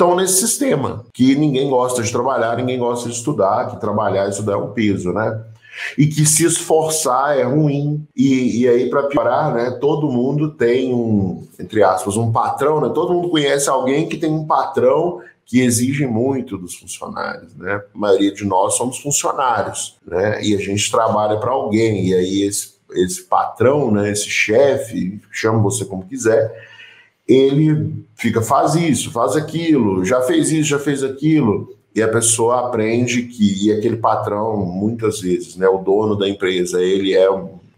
estão 0.00 0.16
nesse 0.16 0.38
sistema, 0.38 1.04
que 1.12 1.36
ninguém 1.36 1.68
gosta 1.68 2.02
de 2.02 2.10
trabalhar, 2.10 2.56
ninguém 2.56 2.78
gosta 2.78 3.06
de 3.08 3.14
estudar, 3.14 3.70
que 3.70 3.78
trabalhar 3.78 4.26
e 4.26 4.30
estudar 4.30 4.54
é 4.54 4.56
um 4.56 4.72
peso, 4.72 5.12
né? 5.12 5.44
E 5.96 6.06
que 6.06 6.24
se 6.24 6.44
esforçar 6.44 7.38
é 7.38 7.42
ruim. 7.42 8.06
E, 8.16 8.62
e 8.62 8.68
aí, 8.68 8.88
para 8.88 9.04
piorar, 9.04 9.54
né, 9.54 9.70
todo 9.78 10.10
mundo 10.10 10.52
tem 10.52 10.94
um, 10.94 11.46
entre 11.58 11.82
aspas, 11.82 12.16
um 12.16 12.32
patrão, 12.32 12.80
né? 12.80 12.90
Todo 12.94 13.12
mundo 13.12 13.28
conhece 13.28 13.68
alguém 13.68 14.08
que 14.08 14.16
tem 14.16 14.30
um 14.30 14.46
patrão 14.46 15.20
que 15.44 15.60
exige 15.60 16.06
muito 16.06 16.56
dos 16.56 16.76
funcionários, 16.76 17.54
né? 17.56 17.82
A 17.94 17.98
maioria 17.98 18.32
de 18.32 18.44
nós 18.44 18.76
somos 18.76 18.98
funcionários, 18.98 19.96
né? 20.06 20.42
E 20.42 20.54
a 20.54 20.58
gente 20.58 20.90
trabalha 20.90 21.38
para 21.38 21.50
alguém, 21.50 22.06
e 22.06 22.14
aí 22.14 22.42
esse, 22.42 22.74
esse 22.92 23.22
patrão, 23.22 23.90
né, 23.90 24.10
esse 24.10 24.30
chefe, 24.30 25.20
chama 25.30 25.58
você 25.60 25.84
como 25.84 26.06
quiser, 26.06 26.69
ele 27.30 28.04
fica, 28.16 28.42
faz 28.42 28.74
isso, 28.74 29.12
faz 29.12 29.36
aquilo, 29.36 30.04
já 30.04 30.20
fez 30.20 30.50
isso, 30.50 30.68
já 30.68 30.78
fez 30.80 31.04
aquilo, 31.04 31.72
e 31.94 32.02
a 32.02 32.08
pessoa 32.08 32.66
aprende 32.66 33.22
que 33.22 33.66
e 33.66 33.72
aquele 33.72 33.96
patrão, 33.96 34.56
muitas 34.66 35.20
vezes, 35.20 35.56
né, 35.56 35.68
o 35.68 35.78
dono 35.78 36.16
da 36.16 36.28
empresa, 36.28 36.82
ele 36.82 37.14
é 37.14 37.28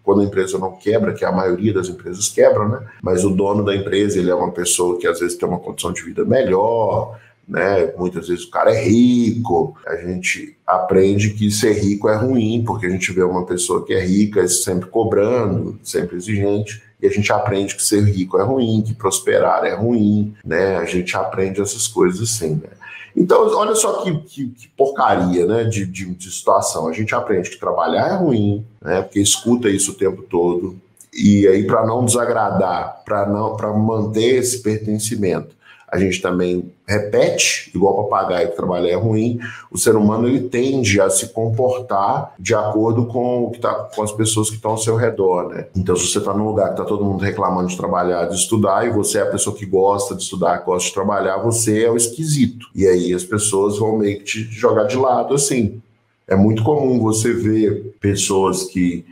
quando 0.03 0.23
a 0.23 0.25
empresa 0.25 0.59
não 0.59 0.73
quebra, 0.73 1.13
que 1.13 1.25
a 1.25 1.31
maioria 1.31 1.73
das 1.73 1.89
empresas 1.89 2.29
quebram, 2.29 2.69
né? 2.69 2.81
Mas 3.01 3.25
o 3.25 3.31
dono 3.31 3.65
da 3.65 3.77
empresa, 3.77 4.19
ele 4.19 4.31
é 4.31 4.35
uma 4.35 4.51
pessoa 4.51 4.99
que 4.99 5.07
às 5.07 5.21
vezes 5.21 5.37
tem 5.37 5.49
uma 5.49 5.61
condição 5.61 5.93
de 5.93 6.03
vida 6.03 6.25
melhor, 6.25 7.17
né? 7.47 7.93
Muitas 7.97 8.27
vezes 8.27 8.45
o 8.45 8.51
cara 8.51 8.75
é 8.75 8.83
rico. 8.83 9.77
A 9.87 9.95
gente 9.95 10.57
aprende 10.67 11.31
que 11.31 11.53
ser 11.53 11.75
rico 11.75 12.09
é 12.09 12.17
ruim, 12.17 12.65
porque 12.67 12.87
a 12.87 12.91
gente 12.91 13.13
vê 13.13 13.23
uma 13.23 13.47
pessoa 13.47 13.87
que 13.87 13.95
é 13.95 14.05
rica 14.05 14.49
sempre 14.49 14.89
cobrando, 14.89 15.79
sempre 15.85 16.17
exigente 16.17 16.83
e 17.03 17.07
a 17.09 17.11
gente 17.11 17.33
aprende 17.33 17.75
que 17.75 17.83
ser 17.83 18.01
rico 18.05 18.39
é 18.39 18.45
ruim, 18.45 18.81
que 18.87 18.95
prosperar 18.95 19.65
é 19.65 19.75
ruim, 19.75 20.35
né? 20.45 20.77
A 20.77 20.85
gente 20.85 21.17
aprende 21.17 21.61
essas 21.61 21.89
coisas 21.89 22.23
assim, 22.23 22.55
né? 22.55 22.71
Então, 23.15 23.47
olha 23.57 23.75
só 23.75 24.03
que, 24.03 24.17
que, 24.21 24.49
que 24.49 24.69
porcaria 24.69 25.45
né, 25.45 25.65
de, 25.65 25.85
de, 25.85 26.07
de, 26.15 26.31
situação. 26.31 26.89
A 26.89 26.93
gente 26.93 27.15
aprende 27.15 27.51
que 27.51 27.59
trabalhar 27.59 28.09
é 28.09 28.17
ruim, 28.17 28.65
né, 28.81 29.03
porque 29.03 29.21
escuta 29.21 29.69
isso 29.69 29.91
o 29.91 29.97
tempo 29.97 30.23
todo. 30.23 30.77
E 31.13 31.47
aí, 31.47 31.67
para 31.67 31.85
não 31.85 32.07
desagradar, 32.07 33.03
para 33.05 33.27
não 33.27 33.55
para 33.55 33.71
manter 33.71 34.37
esse 34.37 34.63
pertencimento, 34.63 35.55
a 35.93 35.99
gente 35.99 36.23
também 36.23 36.73
repete, 36.89 37.71
igual 37.75 38.05
papagaio 38.05 38.49
que 38.49 38.57
trabalha 38.57 38.89
é 38.89 38.95
ruim, 38.95 39.39
o 39.71 39.77
ser 39.77 39.95
humano 39.95 40.27
ele 40.27 40.49
tende 40.49 40.99
a 40.99 41.11
se 41.11 41.29
comportar 41.35 42.33
de 42.39 42.55
acordo 42.55 43.05
com 43.05 43.45
o 43.45 43.51
que 43.51 43.61
tá, 43.61 43.75
com 43.95 44.03
as 44.03 44.11
pessoas 44.11 44.49
que 44.49 44.57
estão 44.57 44.71
ao 44.71 44.79
seu 44.79 44.97
redor, 44.97 45.51
né? 45.51 45.67
Então, 45.77 45.95
se 45.95 46.09
você 46.09 46.17
está 46.17 46.33
num 46.33 46.47
lugar 46.47 46.69
que 46.69 46.81
está 46.81 46.85
todo 46.87 47.05
mundo 47.05 47.23
reclamando 47.23 47.69
de 47.69 47.77
trabalhar, 47.77 48.25
de 48.25 48.37
estudar, 48.37 48.87
e 48.87 48.91
você 48.91 49.19
é 49.19 49.23
a 49.23 49.31
pessoa 49.31 49.55
que 49.55 49.67
gosta 49.67 50.15
de 50.15 50.23
estudar, 50.23 50.65
gosta 50.65 50.89
de 50.89 50.95
trabalhar, 50.95 51.37
você 51.37 51.85
é 51.85 51.91
o 51.91 51.97
esquisito. 51.97 52.69
E 52.75 52.87
aí 52.87 53.13
as 53.13 53.25
pessoas 53.25 53.79
vão 53.79 53.99
meio 53.99 54.19
que 54.21 54.25
te 54.25 54.43
jogar 54.45 54.85
de 54.85 54.97
lado 54.97 55.35
assim. 55.35 55.83
É 56.27 56.35
muito 56.35 56.65
comum 56.65 56.99
você 57.01 57.35
ver 57.35 57.95
pessoas 58.01 58.65
que 58.65 59.05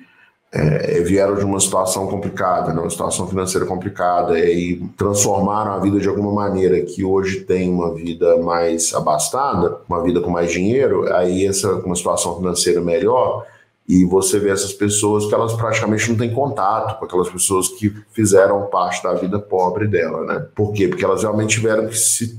é, 0.52 1.00
vieram 1.00 1.36
de 1.36 1.44
uma 1.44 1.60
situação 1.60 2.08
complicada, 2.08 2.72
né, 2.72 2.80
uma 2.80 2.90
situação 2.90 3.26
financeira 3.28 3.64
complicada, 3.64 4.38
e 4.38 4.82
transformaram 4.96 5.72
a 5.72 5.78
vida 5.78 6.00
de 6.00 6.08
alguma 6.08 6.32
maneira 6.32 6.80
que 6.80 7.04
hoje 7.04 7.40
tem 7.40 7.70
uma 7.70 7.94
vida 7.94 8.36
mais 8.38 8.92
abastada, 8.92 9.78
uma 9.88 10.02
vida 10.02 10.20
com 10.20 10.30
mais 10.30 10.50
dinheiro, 10.50 11.12
aí 11.14 11.46
essa 11.46 11.72
uma 11.74 11.94
situação 11.94 12.36
financeira 12.36 12.80
melhor, 12.80 13.46
e 13.88 14.04
você 14.04 14.38
vê 14.38 14.50
essas 14.50 14.72
pessoas 14.72 15.26
que 15.26 15.34
elas 15.34 15.52
praticamente 15.52 16.08
não 16.10 16.16
têm 16.16 16.32
contato 16.32 16.98
com 16.98 17.04
aquelas 17.04 17.28
pessoas 17.28 17.68
que 17.68 17.92
fizeram 18.12 18.66
parte 18.66 19.02
da 19.02 19.14
vida 19.14 19.38
pobre 19.38 19.86
dela, 19.86 20.24
né? 20.24 20.46
Por 20.54 20.72
quê? 20.72 20.86
Porque 20.86 21.04
elas 21.04 21.22
realmente 21.22 21.56
tiveram 21.56 21.88
que 21.88 21.96
se, 21.96 22.38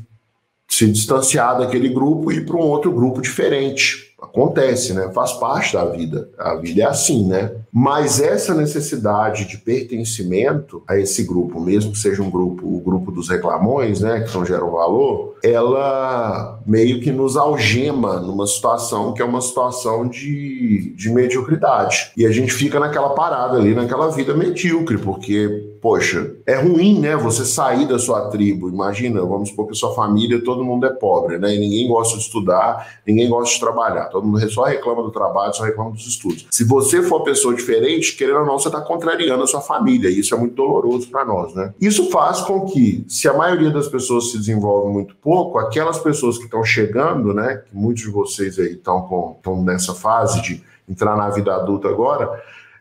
se 0.68 0.90
distanciar 0.90 1.58
daquele 1.58 1.90
grupo 1.90 2.32
e 2.32 2.38
ir 2.38 2.46
para 2.46 2.56
um 2.56 2.62
outro 2.62 2.90
grupo 2.92 3.22
diferente 3.22 4.11
Acontece, 4.22 4.94
né? 4.94 5.10
Faz 5.14 5.34
parte 5.34 5.74
da 5.74 5.84
vida. 5.86 6.30
A 6.38 6.56
vida 6.56 6.84
é 6.84 6.86
assim, 6.86 7.28
né? 7.28 7.52
Mas 7.74 8.22
essa 8.22 8.54
necessidade 8.54 9.46
de 9.46 9.58
pertencimento 9.58 10.84
a 10.88 10.98
esse 10.98 11.24
grupo, 11.24 11.60
mesmo 11.60 11.92
que 11.92 11.98
seja 11.98 12.22
um 12.22 12.30
grupo, 12.30 12.68
o 12.68 12.80
grupo 12.82 13.12
dos 13.12 13.30
reclamões, 13.30 14.02
né, 14.02 14.22
que 14.22 14.38
não 14.38 14.46
geram 14.46 14.72
valor, 14.72 15.36
ela 15.42 16.60
meio 16.66 17.00
que 17.00 17.12
nos 17.12 17.38
algema 17.38 18.20
numa 18.20 18.46
situação 18.46 19.14
que 19.14 19.22
é 19.22 19.26
uma 19.26 19.42
situação 19.42 20.08
de, 20.08 20.94
de 20.96 21.10
mediocridade. 21.10 22.12
E 22.16 22.26
a 22.26 22.32
gente 22.32 22.52
fica 22.52 22.80
naquela 22.80 23.10
parada 23.10 23.58
ali, 23.58 23.74
naquela 23.74 24.10
vida 24.10 24.34
medíocre, 24.34 24.98
porque 24.98 25.71
poxa, 25.82 26.36
é 26.46 26.56
ruim, 26.56 27.00
né? 27.00 27.16
Você 27.16 27.44
sair 27.44 27.88
da 27.88 27.98
sua 27.98 28.30
tribo. 28.30 28.70
Imagina, 28.70 29.20
vamos 29.22 29.50
supor 29.50 29.68
que 29.68 29.76
sua 29.76 29.94
família, 29.96 30.44
todo 30.44 30.64
mundo 30.64 30.86
é 30.86 30.92
pobre, 30.92 31.40
né? 31.40 31.56
E 31.56 31.60
ninguém 31.60 31.88
gosta 31.88 32.18
de 32.18 32.24
estudar, 32.24 33.00
ninguém 33.06 33.28
gosta 33.28 33.54
de 33.56 33.60
trabalhar. 33.60 34.06
Todo 34.06 34.28
mundo 34.28 34.50
só 34.52 34.64
reclama 34.64 35.02
do 35.02 35.12
trabalho, 35.12 35.54
só 35.54 35.64
reclama 35.64 35.92
dos 35.92 36.06
estudos. 36.06 36.46
Se 36.52 36.64
você 36.64 37.02
for 37.02 37.18
uma 37.18 37.26
pessoa 37.26 37.56
diferente, 37.56 38.16
querendo 38.16 38.40
ou 38.40 38.46
não, 38.46 38.60
você 38.60 38.68
está 38.68 38.80
contrariando 38.80 39.44
a 39.44 39.48
sua 39.48 39.62
família. 39.62 40.10
E 40.10 40.20
isso 40.20 40.36
é 40.36 40.38
muito 40.38 40.56
doloroso 40.56 41.10
para 41.10 41.26
nós, 41.26 41.56
né? 41.56 41.74
Isso 41.82 42.12
faz 42.12 42.42
com 42.42 42.66
que, 42.66 43.04
se 43.08 43.28
a 43.28 43.34
maioria 43.34 43.72
das 43.72 43.88
pessoas 43.88 44.32
se 44.32 44.38
desenvolve 44.38 44.94
muito 44.94 45.16
pouco, 45.16 45.58
aquelas 45.58 45.98
pessoas 45.98 46.38
que 46.38 46.46
estão 46.46 46.64
chegando, 46.64 47.34
né? 47.34 47.64
Que 47.68 47.76
muitos 47.76 48.04
de 48.04 48.10
vocês 48.10 48.60
aí 48.60 48.74
estão 48.74 49.40
nessa 49.64 49.96
fase 49.96 50.42
de 50.44 50.64
entrar 50.88 51.16
na 51.18 51.30
vida 51.30 51.56
adulta 51.56 51.88
agora 51.88 52.30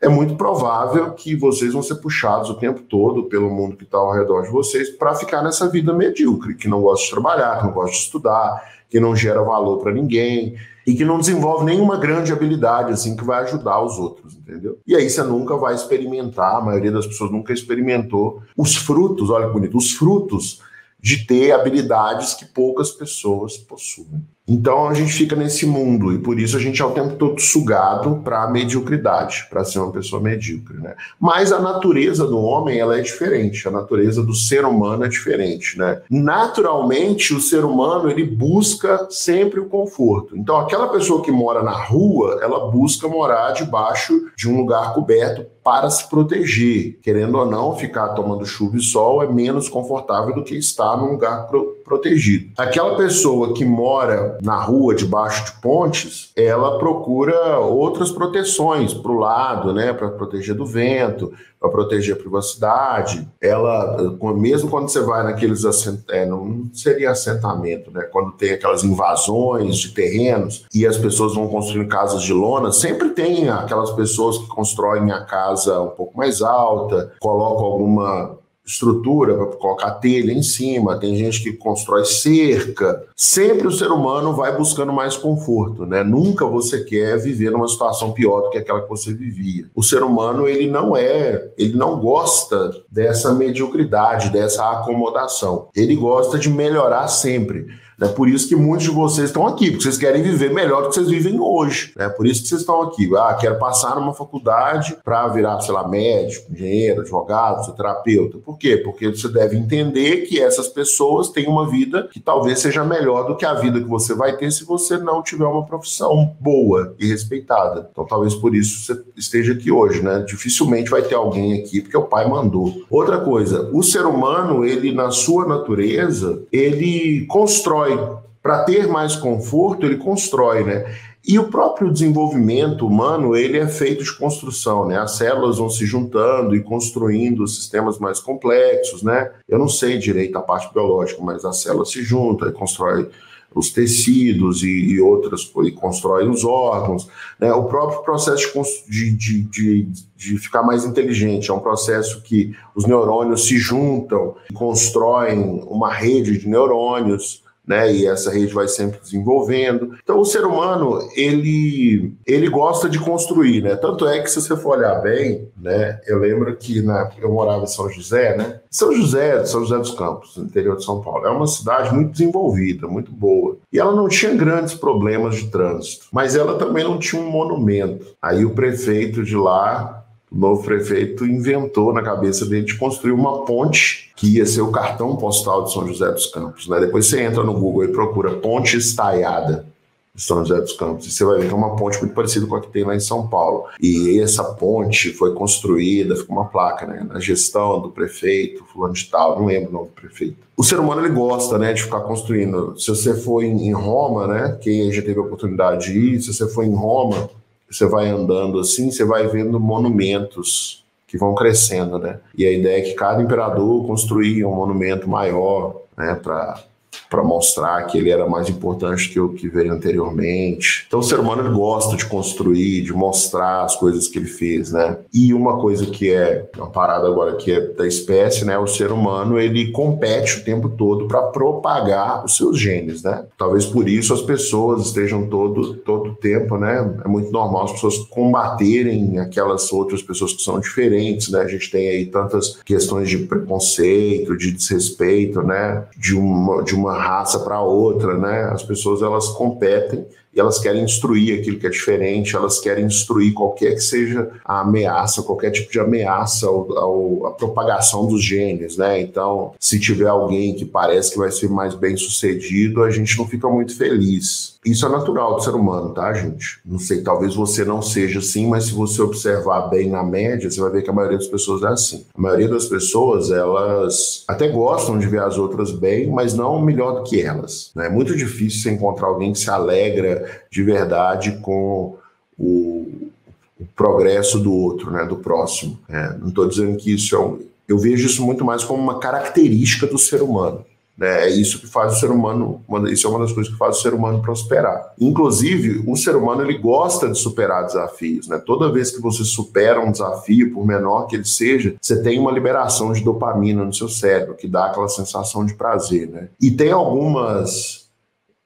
é 0.01 0.09
muito 0.09 0.35
provável 0.35 1.11
que 1.13 1.37
vocês 1.37 1.75
vão 1.75 1.83
ser 1.83 1.97
puxados 1.97 2.49
o 2.49 2.55
tempo 2.55 2.81
todo 2.81 3.25
pelo 3.25 3.51
mundo 3.51 3.77
que 3.77 3.85
está 3.85 3.99
ao 3.99 4.13
redor 4.13 4.43
de 4.43 4.51
vocês 4.51 4.89
para 4.89 5.15
ficar 5.15 5.43
nessa 5.43 5.69
vida 5.69 5.93
medíocre, 5.93 6.55
que 6.55 6.69
não 6.69 6.81
gosta 6.81 7.05
de 7.05 7.11
trabalhar, 7.11 7.59
que 7.59 7.67
não 7.67 7.73
gosta 7.73 7.93
de 7.93 7.99
estudar, 7.99 8.63
que 8.89 8.99
não 8.99 9.15
gera 9.15 9.43
valor 9.43 9.79
para 9.79 9.93
ninguém 9.93 10.57
e 10.87 10.95
que 10.95 11.05
não 11.05 11.19
desenvolve 11.19 11.67
nenhuma 11.67 11.99
grande 11.99 12.33
habilidade 12.33 12.93
assim 12.93 13.15
que 13.15 13.25
vai 13.25 13.43
ajudar 13.43 13.83
os 13.83 13.99
outros, 13.99 14.35
entendeu? 14.35 14.79
E 14.87 14.97
aí 14.97 15.09
você 15.09 15.23
nunca 15.23 15.55
vai 15.57 15.75
experimentar, 15.75 16.57
a 16.57 16.61
maioria 16.63 16.91
das 16.91 17.07
pessoas 17.07 17.31
nunca 17.31 17.53
experimentou 17.53 18.43
os 18.57 18.75
frutos, 18.75 19.29
olha 19.29 19.49
que 19.49 19.53
bonito, 19.53 19.77
os 19.77 19.93
frutos 19.93 20.63
de 21.03 21.27
ter 21.27 21.53
habilidades 21.53 22.35
que 22.35 22.45
poucas 22.45 22.91
pessoas 22.91 23.57
possuem. 23.57 24.23
Então 24.51 24.89
a 24.89 24.95
gente 24.95 25.13
fica 25.13 25.37
nesse 25.37 25.65
mundo 25.65 26.13
e 26.13 26.19
por 26.19 26.41
isso 26.41 26.57
a 26.57 26.61
gente 26.61 26.83
é 26.83 26.85
o 26.85 26.91
tempo 26.91 27.15
todo 27.15 27.41
sugado 27.41 28.21
para 28.25 28.43
a 28.43 28.51
mediocridade, 28.51 29.47
para 29.49 29.65
ser 29.65 29.79
uma 29.79 29.93
pessoa 29.93 30.21
medíocre, 30.21 30.77
né? 30.79 30.97
Mas 31.21 31.53
a 31.53 31.61
natureza 31.61 32.27
do 32.27 32.37
homem 32.37 32.81
ela 32.81 32.99
é 32.99 33.01
diferente, 33.01 33.69
a 33.69 33.71
natureza 33.71 34.25
do 34.25 34.35
ser 34.35 34.65
humano 34.65 35.05
é 35.05 35.09
diferente, 35.09 35.79
né? 35.79 36.03
Naturalmente 36.11 37.33
o 37.33 37.41
ser 37.41 37.65
humano 37.65 38.11
ele 38.11 38.25
busca 38.25 39.07
sempre 39.09 39.61
o 39.61 39.67
conforto. 39.67 40.37
Então 40.37 40.59
aquela 40.59 40.89
pessoa 40.89 41.23
que 41.23 41.31
mora 41.31 41.63
na 41.63 41.85
rua, 41.85 42.41
ela 42.43 42.69
busca 42.73 43.07
morar 43.07 43.53
debaixo 43.53 44.33
de 44.37 44.49
um 44.49 44.57
lugar 44.57 44.93
coberto 44.95 45.47
para 45.71 45.89
se 45.89 46.11
proteger. 46.11 46.99
Querendo 47.01 47.39
ou 47.39 47.47
não, 47.47 47.77
ficar 47.77 48.09
tomando 48.09 48.45
chuva 48.45 48.77
e 48.77 48.81
sol 48.81 49.23
é 49.23 49.29
menos 49.29 49.69
confortável 49.69 50.35
do 50.35 50.43
que 50.43 50.57
estar 50.57 50.97
num 50.97 51.13
lugar 51.13 51.47
pro 51.47 51.81
protegido. 51.91 52.53
Aquela 52.57 52.97
pessoa 52.97 53.53
que 53.53 53.65
mora 53.65 54.39
na 54.41 54.55
rua, 54.63 54.95
debaixo 54.95 55.45
de 55.47 55.61
pontes, 55.61 56.31
ela 56.37 56.79
procura 56.79 57.59
outras 57.59 58.13
proteções 58.13 58.95
para 58.95 59.11
o 59.11 59.19
lado, 59.19 59.73
né, 59.73 59.93
para 59.93 60.09
proteger 60.09 60.55
do 60.55 60.65
vento, 60.65 61.33
para 61.61 61.69
proteger 61.69 62.15
a 62.15 62.19
privacidade. 62.19 63.29
Ela, 63.41 64.19
mesmo 64.35 64.71
quando 64.71 64.89
você 64.89 65.01
vai 65.03 65.23
naqueles 65.23 65.65
assent... 65.65 66.01
é, 66.09 66.25
não 66.25 66.71
seria 66.73 67.11
assentamento, 67.11 67.91
né? 67.91 68.03
Quando 68.05 68.33
tem 68.33 68.53
aquelas 68.53 68.83
invasões 68.83 69.77
de 69.77 69.91
terrenos 69.91 70.65
e 70.75 70.87
as 70.87 70.97
pessoas 70.97 71.35
vão 71.35 71.49
construindo 71.49 71.89
casas 71.89 72.23
de 72.23 72.33
lona, 72.33 72.73
sempre 72.73 73.11
tem 73.11 73.51
aquelas 73.51 73.91
pessoas 73.91 74.39
que 74.39 74.47
constroem 74.49 75.13
a 75.13 75.25
casa 75.25 75.81
um 75.81 75.91
pouco 75.91 76.17
mais 76.17 76.41
alta, 76.41 77.13
colocam 77.21 77.67
alguma 77.67 78.40
estrutura 78.67 79.35
para 79.35 79.47
colocar 79.57 79.91
telha 79.93 80.33
em 80.33 80.43
cima, 80.43 80.99
tem 80.99 81.17
gente 81.17 81.43
que 81.43 81.53
constrói 81.53 82.05
cerca. 82.05 83.05
Sempre 83.17 83.67
o 83.67 83.73
ser 83.73 83.91
humano 83.91 84.35
vai 84.35 84.57
buscando 84.57 84.93
mais 84.93 85.17
conforto, 85.17 85.85
né? 85.87 86.03
Nunca 86.03 86.47
você 86.47 86.85
quer 86.85 87.19
viver 87.19 87.51
numa 87.51 87.69
situação 87.69 88.13
pior 88.13 88.43
do 88.43 88.51
que 88.51 88.59
aquela 88.59 88.83
que 88.83 88.89
você 88.89 89.13
vivia. 89.13 89.67
O 89.75 89.83
ser 89.83 90.03
humano, 90.03 90.49
ele 90.49 90.69
não 90.69 90.97
é, 90.97 91.51
ele 91.57 91.77
não 91.77 91.99
gosta 91.99 92.71
dessa 92.91 93.35
mediocridade, 93.35 94.31
dessa 94.31 94.71
acomodação. 94.71 95.69
Ele 95.75 95.97
gosta 95.97 96.39
de 96.39 96.49
melhorar 96.49 97.09
sempre. 97.09 97.67
É 98.01 98.09
por 98.09 98.29
isso 98.29 98.49
que 98.49 98.57
muitos 98.57 98.87
de 98.87 98.91
vocês 98.91 99.29
estão 99.29 99.47
aqui, 99.47 99.71
porque 99.71 99.83
vocês 99.83 99.99
querem 99.99 100.23
viver 100.23 100.53
melhor 100.53 100.83
do 100.83 100.89
que 100.89 100.95
vocês 100.95 101.09
vivem 101.09 101.39
hoje. 101.39 101.93
É 101.99 102.09
por 102.09 102.27
isso 102.27 102.43
que 102.43 102.49
vocês 102.49 102.63
estão 102.63 102.81
aqui. 102.81 103.11
Ah, 103.15 103.37
quero 103.39 103.59
passar 103.59 103.95
numa 103.95 104.15
faculdade 104.15 104.97
para 105.05 105.29
virar, 105.29 105.61
sei 105.61 105.75
lá, 105.75 105.87
médico, 105.87 106.51
engenheiro, 106.51 107.03
advogado, 107.03 107.75
terapeuta. 107.77 108.39
Por 108.39 108.57
quê? 108.57 108.79
Porque 108.79 109.09
você 109.09 109.29
deve 109.29 109.57
entender 109.57 110.23
que 110.23 110.41
essas 110.41 110.67
pessoas 110.67 111.29
têm 111.29 111.47
uma 111.47 111.69
vida 111.69 112.09
que 112.11 112.19
talvez 112.19 112.61
seja 112.61 112.83
melhor 112.85 113.27
do 113.27 113.37
que 113.37 113.45
a 113.45 113.55
vida 113.55 113.81
que 113.81 113.89
você 113.89 114.15
vai 114.15 114.37
ter 114.37 114.51
se 114.51 114.65
você 114.65 114.97
não 114.97 115.23
tiver 115.23 115.47
uma 115.47 115.67
profissão 115.67 116.35
boa 116.41 116.95
e 116.99 117.07
respeitada. 117.07 117.89
Então, 117.91 118.07
talvez 118.07 118.35
por 118.35 118.55
isso 118.55 118.85
você 118.85 119.03
esteja 119.15 119.53
aqui 119.53 119.71
hoje, 119.71 120.03
né? 120.03 120.25
Dificilmente 120.27 120.91
vai 120.91 121.03
ter 121.03 121.17
alguém 121.17 121.61
aqui 121.61 121.83
porque 121.83 121.97
o 121.97 122.05
pai 122.05 122.27
mandou. 122.27 122.83
Outra 122.89 123.19
coisa, 123.19 123.69
o 123.73 123.83
ser 123.83 124.07
humano, 124.07 124.65
ele 124.65 124.93
na 124.93 125.11
sua 125.11 125.47
natureza, 125.47 126.43
ele 126.51 127.27
constrói 127.27 127.90
constrói. 127.97 128.21
Para 128.43 128.65
ter 128.65 128.89
mais 128.89 129.17
conforto, 129.17 129.85
ele 129.85 129.97
constrói, 129.97 130.65
né? 130.65 130.97
E 131.27 131.39
o 131.39 131.49
próprio 131.49 131.93
desenvolvimento 131.93 132.87
humano, 132.87 133.37
ele 133.37 133.59
é 133.59 133.69
feito 133.69 134.03
de 134.03 134.17
construção, 134.17 134.87
né? 134.87 134.99
As 134.99 135.13
células 135.13 135.59
vão 135.59 135.69
se 135.69 135.85
juntando 135.85 136.57
e 136.57 136.63
construindo 136.63 137.47
sistemas 137.47 137.99
mais 137.99 138.19
complexos, 138.19 139.03
né? 139.03 139.31
Eu 139.47 139.59
não 139.59 139.69
sei 139.69 139.99
direito 139.99 140.39
a 140.39 140.43
parte 140.43 140.73
biológica, 140.73 141.21
mas 141.23 141.45
as 141.45 141.61
células 141.61 141.91
se 141.91 142.03
juntam 142.03 142.49
e 142.49 142.53
constrói 142.53 143.11
os 143.55 143.71
tecidos 143.71 144.63
e, 144.63 144.69
e 144.69 145.01
outras, 145.01 145.51
e 145.65 145.73
constrói 145.73 146.29
os 146.29 146.45
órgãos. 146.45 147.09
Né? 147.39 147.53
O 147.53 147.65
próprio 147.65 148.03
processo 148.03 148.51
de, 148.89 149.11
de, 149.11 149.43
de, 149.43 149.89
de, 150.17 150.39
ficar 150.39 150.63
mais 150.63 150.85
inteligente 150.85 151.51
é 151.51 151.55
um 151.55 151.61
processo 151.61 152.23
que 152.23 152.55
os 152.75 152.87
neurônios 152.87 153.47
se 153.47 153.59
juntam 153.59 154.37
e 154.49 154.55
constroem 154.55 155.65
uma 155.67 155.93
rede 155.93 156.39
de 156.39 156.49
neurônios 156.49 157.43
né? 157.71 157.93
E 157.95 158.05
essa 158.05 158.33
rede 158.33 158.53
vai 158.53 158.67
sempre 158.67 158.99
desenvolvendo. 159.01 159.97
Então 160.03 160.19
o 160.19 160.25
ser 160.25 160.45
humano 160.45 160.99
ele 161.15 162.13
ele 162.27 162.49
gosta 162.49 162.89
de 162.89 162.99
construir, 162.99 163.63
né? 163.63 163.77
Tanto 163.77 164.09
é 164.09 164.21
que 164.21 164.29
se 164.29 164.43
você 164.43 164.57
for 164.57 164.77
olhar 164.77 164.97
bem, 165.01 165.49
né? 165.57 166.01
Eu 166.05 166.19
lembro 166.19 166.57
que 166.57 166.83
na 166.83 167.09
eu 167.23 167.31
morava 167.31 167.63
em 167.63 167.69
São 167.69 167.89
José, 167.89 168.37
né? 168.37 168.59
São 168.69 168.93
José, 168.93 169.45
São 169.45 169.61
José 169.61 169.79
dos 169.79 169.93
Campos, 169.93 170.37
no 170.37 170.47
interior 170.47 170.77
de 170.77 170.85
São 170.85 171.01
Paulo, 171.01 171.25
é 171.25 171.31
uma 171.31 171.47
cidade 171.47 171.95
muito 171.95 172.11
desenvolvida, 172.11 172.89
muito 172.89 173.13
boa. 173.13 173.57
E 173.73 173.79
ela 173.79 173.95
não 173.95 174.09
tinha 174.09 174.35
grandes 174.35 174.75
problemas 174.75 175.37
de 175.37 175.49
trânsito, 175.49 176.07
mas 176.13 176.35
ela 176.35 176.59
também 176.59 176.83
não 176.83 176.99
tinha 176.99 177.23
um 177.23 177.31
monumento. 177.31 178.05
Aí 178.21 178.45
o 178.45 178.51
prefeito 178.51 179.23
de 179.23 179.37
lá 179.37 180.00
o 180.31 180.39
novo 180.39 180.63
prefeito 180.63 181.27
inventou 181.27 181.93
na 181.93 182.03
cabeça 182.03 182.47
dele 182.47 182.65
de 182.65 182.79
construir 182.79 183.13
uma 183.13 183.45
ponte 183.45 184.13
que 184.15 184.37
ia 184.37 184.47
ser 184.47 184.61
o 184.61 184.71
cartão 184.71 185.17
postal 185.17 185.65
de 185.65 185.73
São 185.73 185.87
José 185.89 186.11
dos 186.13 186.27
Campos. 186.27 186.69
Né? 186.69 186.79
Depois 186.81 187.07
você 187.07 187.23
entra 187.23 187.43
no 187.43 187.55
Google 187.55 187.85
e 187.85 187.89
procura 187.89 188.35
Ponte 188.35 188.77
Estaiada 188.77 189.67
de 190.15 190.23
São 190.23 190.45
José 190.45 190.61
dos 190.61 190.75
Campos 190.75 191.07
e 191.07 191.11
você 191.11 191.25
vai 191.25 191.39
ver 191.39 191.49
que 191.49 191.53
é 191.53 191.57
uma 191.57 191.75
ponte 191.75 191.99
muito 191.99 192.15
parecida 192.15 192.47
com 192.47 192.55
a 192.55 192.61
que 192.61 192.69
tem 192.69 192.85
lá 192.85 192.95
em 192.95 193.01
São 193.01 193.27
Paulo. 193.27 193.65
E 193.81 194.21
essa 194.21 194.45
ponte 194.45 195.13
foi 195.13 195.35
construída, 195.35 196.15
ficou 196.15 196.37
uma 196.37 196.47
placa, 196.47 196.87
né? 196.87 197.07
Na 197.09 197.19
gestão 197.19 197.81
do 197.81 197.91
prefeito, 197.91 198.65
fulano 198.73 198.95
de 198.95 199.07
tal, 199.07 199.39
não 199.39 199.47
lembro 199.47 199.71
o 199.71 199.73
nome 199.73 199.87
do 199.87 199.95
prefeito. 199.95 200.37
O 200.57 200.63
ser 200.63 200.79
humano 200.79 201.01
ele 201.01 201.15
gosta, 201.15 201.59
né, 201.59 201.73
de 201.73 201.83
ficar 201.83 202.01
construindo. 202.01 202.79
Se 202.79 202.89
você 202.89 203.15
for 203.15 203.43
em 203.43 203.73
Roma, 203.73 204.27
né, 204.27 204.59
quem 204.61 204.93
já 204.93 205.01
teve 205.01 205.19
a 205.19 205.23
oportunidade 205.23 205.87
de 205.87 205.99
ir, 205.99 206.21
se 206.21 206.33
você 206.35 206.47
for 206.47 206.65
em 206.65 206.75
Roma, 206.75 207.31
você 207.71 207.87
vai 207.87 208.09
andando 208.09 208.59
assim, 208.59 208.91
você 208.91 209.05
vai 209.05 209.27
vendo 209.29 209.61
monumentos 209.61 210.85
que 211.07 211.17
vão 211.17 211.35
crescendo, 211.35 211.99
né? 211.99 212.21
E 212.37 212.47
a 212.47 212.53
ideia 212.53 212.79
é 212.79 212.83
que 212.83 212.95
cada 212.95 213.23
imperador 213.23 213.87
construía 213.87 214.47
um 214.47 214.55
monumento 214.55 215.09
maior, 215.09 215.83
né, 215.97 216.15
para 216.15 216.63
para 217.11 217.25
mostrar 217.25 217.83
que 217.87 217.99
ele 217.99 218.09
era 218.09 218.27
mais 218.29 218.49
importante 218.49 219.09
que 219.09 219.19
o 219.19 219.31
que 219.31 219.49
veio 219.49 219.73
anteriormente. 219.73 220.85
Então 220.87 221.01
o 221.01 221.03
ser 221.03 221.19
humano 221.19 221.43
ele 221.43 221.55
gosta 221.55 221.97
de 221.97 222.07
construir, 222.07 222.83
de 222.83 222.93
mostrar 222.93 223.65
as 223.65 223.75
coisas 223.75 224.07
que 224.07 224.19
ele 224.19 224.29
fez, 224.29 224.71
né? 224.71 224.97
E 225.13 225.35
uma 225.35 225.59
coisa 225.59 225.87
que 225.87 226.09
é 226.09 226.49
uma 226.57 226.69
parada 226.69 227.09
agora 227.09 227.35
que 227.35 227.51
é 227.51 227.61
da 227.61 227.87
espécie, 227.87 228.45
né? 228.45 228.57
O 228.57 228.67
ser 228.69 228.93
humano 228.93 229.41
ele 229.41 229.73
compete 229.73 230.39
o 230.39 230.45
tempo 230.45 230.69
todo 230.69 231.09
para 231.09 231.23
propagar 231.23 232.25
os 232.25 232.37
seus 232.37 232.57
genes, 232.57 233.03
né? 233.03 233.25
Talvez 233.37 233.67
por 233.67 233.89
isso 233.89 234.15
as 234.15 234.23
pessoas 234.23 234.87
estejam 234.87 235.27
todo 235.27 235.75
todo 235.75 236.15
tempo, 236.15 236.57
né? 236.57 236.95
É 237.05 237.09
muito 237.09 237.33
normal 237.33 237.65
as 237.65 237.73
pessoas 237.73 237.99
combaterem 237.99 239.19
aquelas 239.19 239.73
outras 239.73 240.01
pessoas 240.01 240.33
que 240.33 240.43
são 240.43 240.61
diferentes, 240.61 241.29
né? 241.29 241.41
A 241.41 241.49
gente 241.49 241.69
tem 241.71 241.89
aí 241.89 242.07
tantas 242.07 242.61
questões 242.65 243.09
de 243.11 243.19
preconceito, 243.19 244.37
de 244.37 244.53
desrespeito, 244.53 245.43
né? 245.43 245.85
De 245.97 246.15
uma 246.15 246.63
de 246.63 246.75
uma 246.75 247.00
raça 247.01 247.41
para 247.41 247.61
outra, 247.61 248.17
né? 248.17 248.51
As 248.53 248.63
pessoas 248.63 249.03
elas 249.03 249.29
competem 249.29 250.07
e 250.35 250.41
elas 250.41 250.59
querem 250.59 250.85
instruir 250.85 251.39
aquilo 251.39 251.59
que 251.59 251.67
é 251.67 251.71
diferente, 251.71 252.37
elas 252.37 252.61
querem 252.61 252.85
instruir 252.85 253.35
qualquer 253.35 253.75
que 253.75 253.81
seja 253.81 254.31
a 254.45 254.61
ameaça, 254.61 255.23
qualquer 255.23 255.51
tipo 255.51 255.71
de 255.73 255.81
ameaça 255.81 256.47
ao, 256.47 256.79
ao, 256.79 257.27
à 257.27 257.31
propagação 257.33 258.07
dos 258.07 258.23
genes, 258.23 258.77
né? 258.77 259.01
Então, 259.01 259.53
se 259.59 259.79
tiver 259.81 260.09
alguém 260.09 260.55
que 260.55 260.65
parece 260.65 261.13
que 261.13 261.19
vai 261.19 261.31
ser 261.31 261.49
mais 261.49 261.75
bem 261.75 261.97
sucedido, 261.97 262.83
a 262.83 262.91
gente 262.91 263.19
não 263.19 263.27
fica 263.27 263.49
muito 263.49 263.77
feliz. 263.77 264.59
Isso 264.65 264.85
é 264.85 264.89
natural 264.91 265.37
do 265.37 265.43
ser 265.43 265.55
humano, 265.55 265.95
tá, 265.95 266.13
gente? 266.13 266.61
Não 266.67 266.79
sei, 266.79 267.03
talvez 267.03 267.35
você 267.35 267.65
não 267.65 267.81
seja 267.81 268.19
assim, 268.19 268.47
mas 268.47 268.65
se 268.65 268.75
você 268.75 269.01
observar 269.01 269.69
bem 269.69 269.89
na 269.89 270.03
média, 270.03 270.51
você 270.51 270.61
vai 270.61 270.71
ver 270.71 270.83
que 270.83 270.91
a 270.91 270.93
maioria 270.93 271.17
das 271.17 271.29
pessoas 271.29 271.63
é 271.63 271.69
assim. 271.69 272.05
A 272.15 272.21
maioria 272.21 272.49
das 272.49 272.67
pessoas, 272.67 273.31
elas 273.31 274.23
até 274.29 274.49
gostam 274.49 274.99
de 274.99 275.07
ver 275.07 275.23
as 275.23 275.39
outras 275.39 275.71
bem, 275.71 276.09
mas 276.11 276.35
não 276.35 276.61
melhor 276.61 276.97
do 276.97 277.05
que 277.05 277.23
elas. 277.23 277.71
Né? 277.75 277.87
É 277.87 277.89
muito 277.89 278.15
difícil 278.15 278.61
você 278.61 278.71
encontrar 278.71 279.09
alguém 279.09 279.33
que 279.33 279.39
se 279.39 279.49
alegra 279.49 280.20
de 280.51 280.63
verdade 280.63 281.39
com 281.43 281.99
o, 282.39 283.11
o 283.59 283.65
progresso 283.77 284.39
do 284.39 284.53
outro, 284.53 284.91
né, 284.91 285.05
do 285.05 285.17
próximo. 285.17 285.79
É, 285.89 286.17
não 286.19 286.29
estou 286.29 286.49
dizendo 286.49 286.77
que 286.77 286.95
isso 286.95 287.15
é 287.15 287.19
um. 287.19 287.41
Eu 287.69 287.79
vejo 287.79 288.07
isso 288.07 288.25
muito 288.25 288.45
mais 288.45 288.65
como 288.65 288.83
uma 288.83 288.99
característica 288.99 289.87
do 289.87 289.99
ser 289.99 290.23
humano. 290.23 290.65
Né? 291.01 291.29
É 291.29 291.31
isso 291.31 291.59
que 291.59 291.67
faz 291.67 291.95
o 291.95 292.01
ser 292.01 292.11
humano, 292.11 292.63
uma, 292.69 292.93
isso 292.93 293.07
é 293.07 293.11
uma 293.11 293.21
das 293.21 293.33
coisas 293.33 293.51
que 293.51 293.59
faz 293.59 293.79
o 293.79 293.81
ser 293.81 293.95
humano 293.95 294.21
prosperar. 294.21 294.93
Inclusive, 295.01 295.83
o 295.87 295.97
ser 295.97 296.15
humano 296.15 296.43
ele 296.43 296.59
gosta 296.59 297.09
de 297.09 297.19
superar 297.19 297.65
desafios. 297.65 298.29
Né? 298.29 298.37
Toda 298.45 298.71
vez 298.71 298.91
que 298.91 299.01
você 299.01 299.25
supera 299.25 299.81
um 299.81 299.91
desafio, 299.91 300.53
por 300.53 300.67
menor 300.67 301.07
que 301.07 301.17
ele 301.17 301.25
seja, 301.25 301.75
você 301.81 302.03
tem 302.03 302.19
uma 302.19 302.31
liberação 302.31 302.93
de 302.93 303.03
dopamina 303.03 303.65
no 303.65 303.73
seu 303.73 303.89
cérebro, 303.89 304.35
que 304.35 304.47
dá 304.47 304.67
aquela 304.67 304.89
sensação 304.89 305.47
de 305.47 305.55
prazer. 305.55 306.07
Né? 306.07 306.29
E 306.39 306.51
tem 306.51 306.71
algumas 306.71 307.89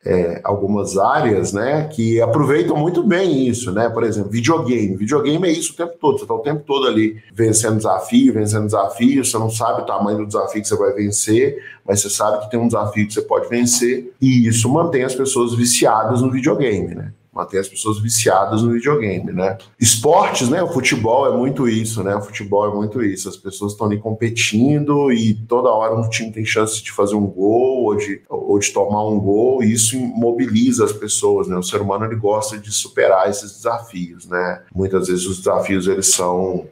é, 0.04 0.40
algumas 0.44 0.98
áreas, 0.98 1.52
né, 1.52 1.88
que 1.88 2.20
aproveitam 2.20 2.76
muito 2.76 3.02
bem 3.02 3.48
isso, 3.48 3.72
né? 3.72 3.88
Por 3.88 4.04
exemplo, 4.04 4.30
videogame. 4.30 4.96
Videogame 4.96 5.48
é 5.48 5.52
isso 5.52 5.72
o 5.72 5.76
tempo 5.76 5.94
todo. 5.98 6.18
Você 6.18 6.24
está 6.24 6.34
o 6.34 6.40
tempo 6.40 6.62
todo 6.66 6.86
ali 6.86 7.16
vencendo 7.32 7.76
desafio, 7.76 8.34
vencendo 8.34 8.66
desafio. 8.66 9.24
Você 9.24 9.38
não 9.38 9.48
sabe 9.48 9.82
o 9.82 9.86
tamanho 9.86 10.18
do 10.18 10.26
desafio 10.26 10.60
que 10.60 10.68
você 10.68 10.76
vai 10.76 10.92
vencer, 10.92 11.58
mas 11.86 12.02
você 12.02 12.10
sabe 12.10 12.44
que 12.44 12.50
tem 12.50 12.60
um 12.60 12.66
desafio 12.66 13.06
que 13.06 13.14
você 13.14 13.22
pode 13.22 13.48
vencer. 13.48 14.12
E 14.20 14.46
isso 14.46 14.68
mantém 14.68 15.04
as 15.04 15.14
pessoas 15.14 15.54
viciadas 15.54 16.20
no 16.20 16.30
videogame, 16.30 16.94
né? 16.94 17.12
Mantém 17.34 17.58
as 17.58 17.68
pessoas 17.68 17.98
viciadas 17.98 18.62
no 18.62 18.72
videogame, 18.72 19.32
né? 19.32 19.58
Esportes, 19.78 20.48
né? 20.48 20.62
O 20.62 20.68
futebol 20.68 21.26
é 21.26 21.36
muito 21.36 21.68
isso, 21.68 22.02
né? 22.02 22.14
O 22.14 22.22
futebol 22.22 22.70
é 22.70 22.74
muito 22.74 23.02
isso. 23.02 23.28
As 23.28 23.36
pessoas 23.36 23.72
estão 23.72 23.86
ali 23.86 23.98
competindo 23.98 25.10
e 25.12 25.34
toda 25.34 25.68
hora 25.68 25.94
um 25.94 26.08
time 26.08 26.30
tem 26.30 26.44
chance 26.44 26.82
de 26.82 26.92
fazer 26.92 27.16
um 27.16 27.26
gol 27.26 27.84
ou 27.84 27.96
de, 27.96 28.22
ou 28.28 28.58
de 28.58 28.72
tomar 28.72 29.06
um 29.08 29.18
gol 29.18 29.62
e 29.62 29.72
isso 29.72 29.98
mobiliza 29.98 30.84
as 30.84 30.92
pessoas, 30.92 31.48
né? 31.48 31.56
O 31.56 31.62
ser 31.62 31.80
humano 31.80 32.04
ele 32.04 32.16
gosta 32.16 32.56
de 32.56 32.70
superar 32.70 33.28
esses 33.28 33.52
desafios, 33.56 34.26
né? 34.26 34.62
Muitas 34.74 35.08
vezes 35.08 35.26
os 35.26 35.38
desafios 35.38 35.88
eles 35.88 36.12
são 36.12 36.66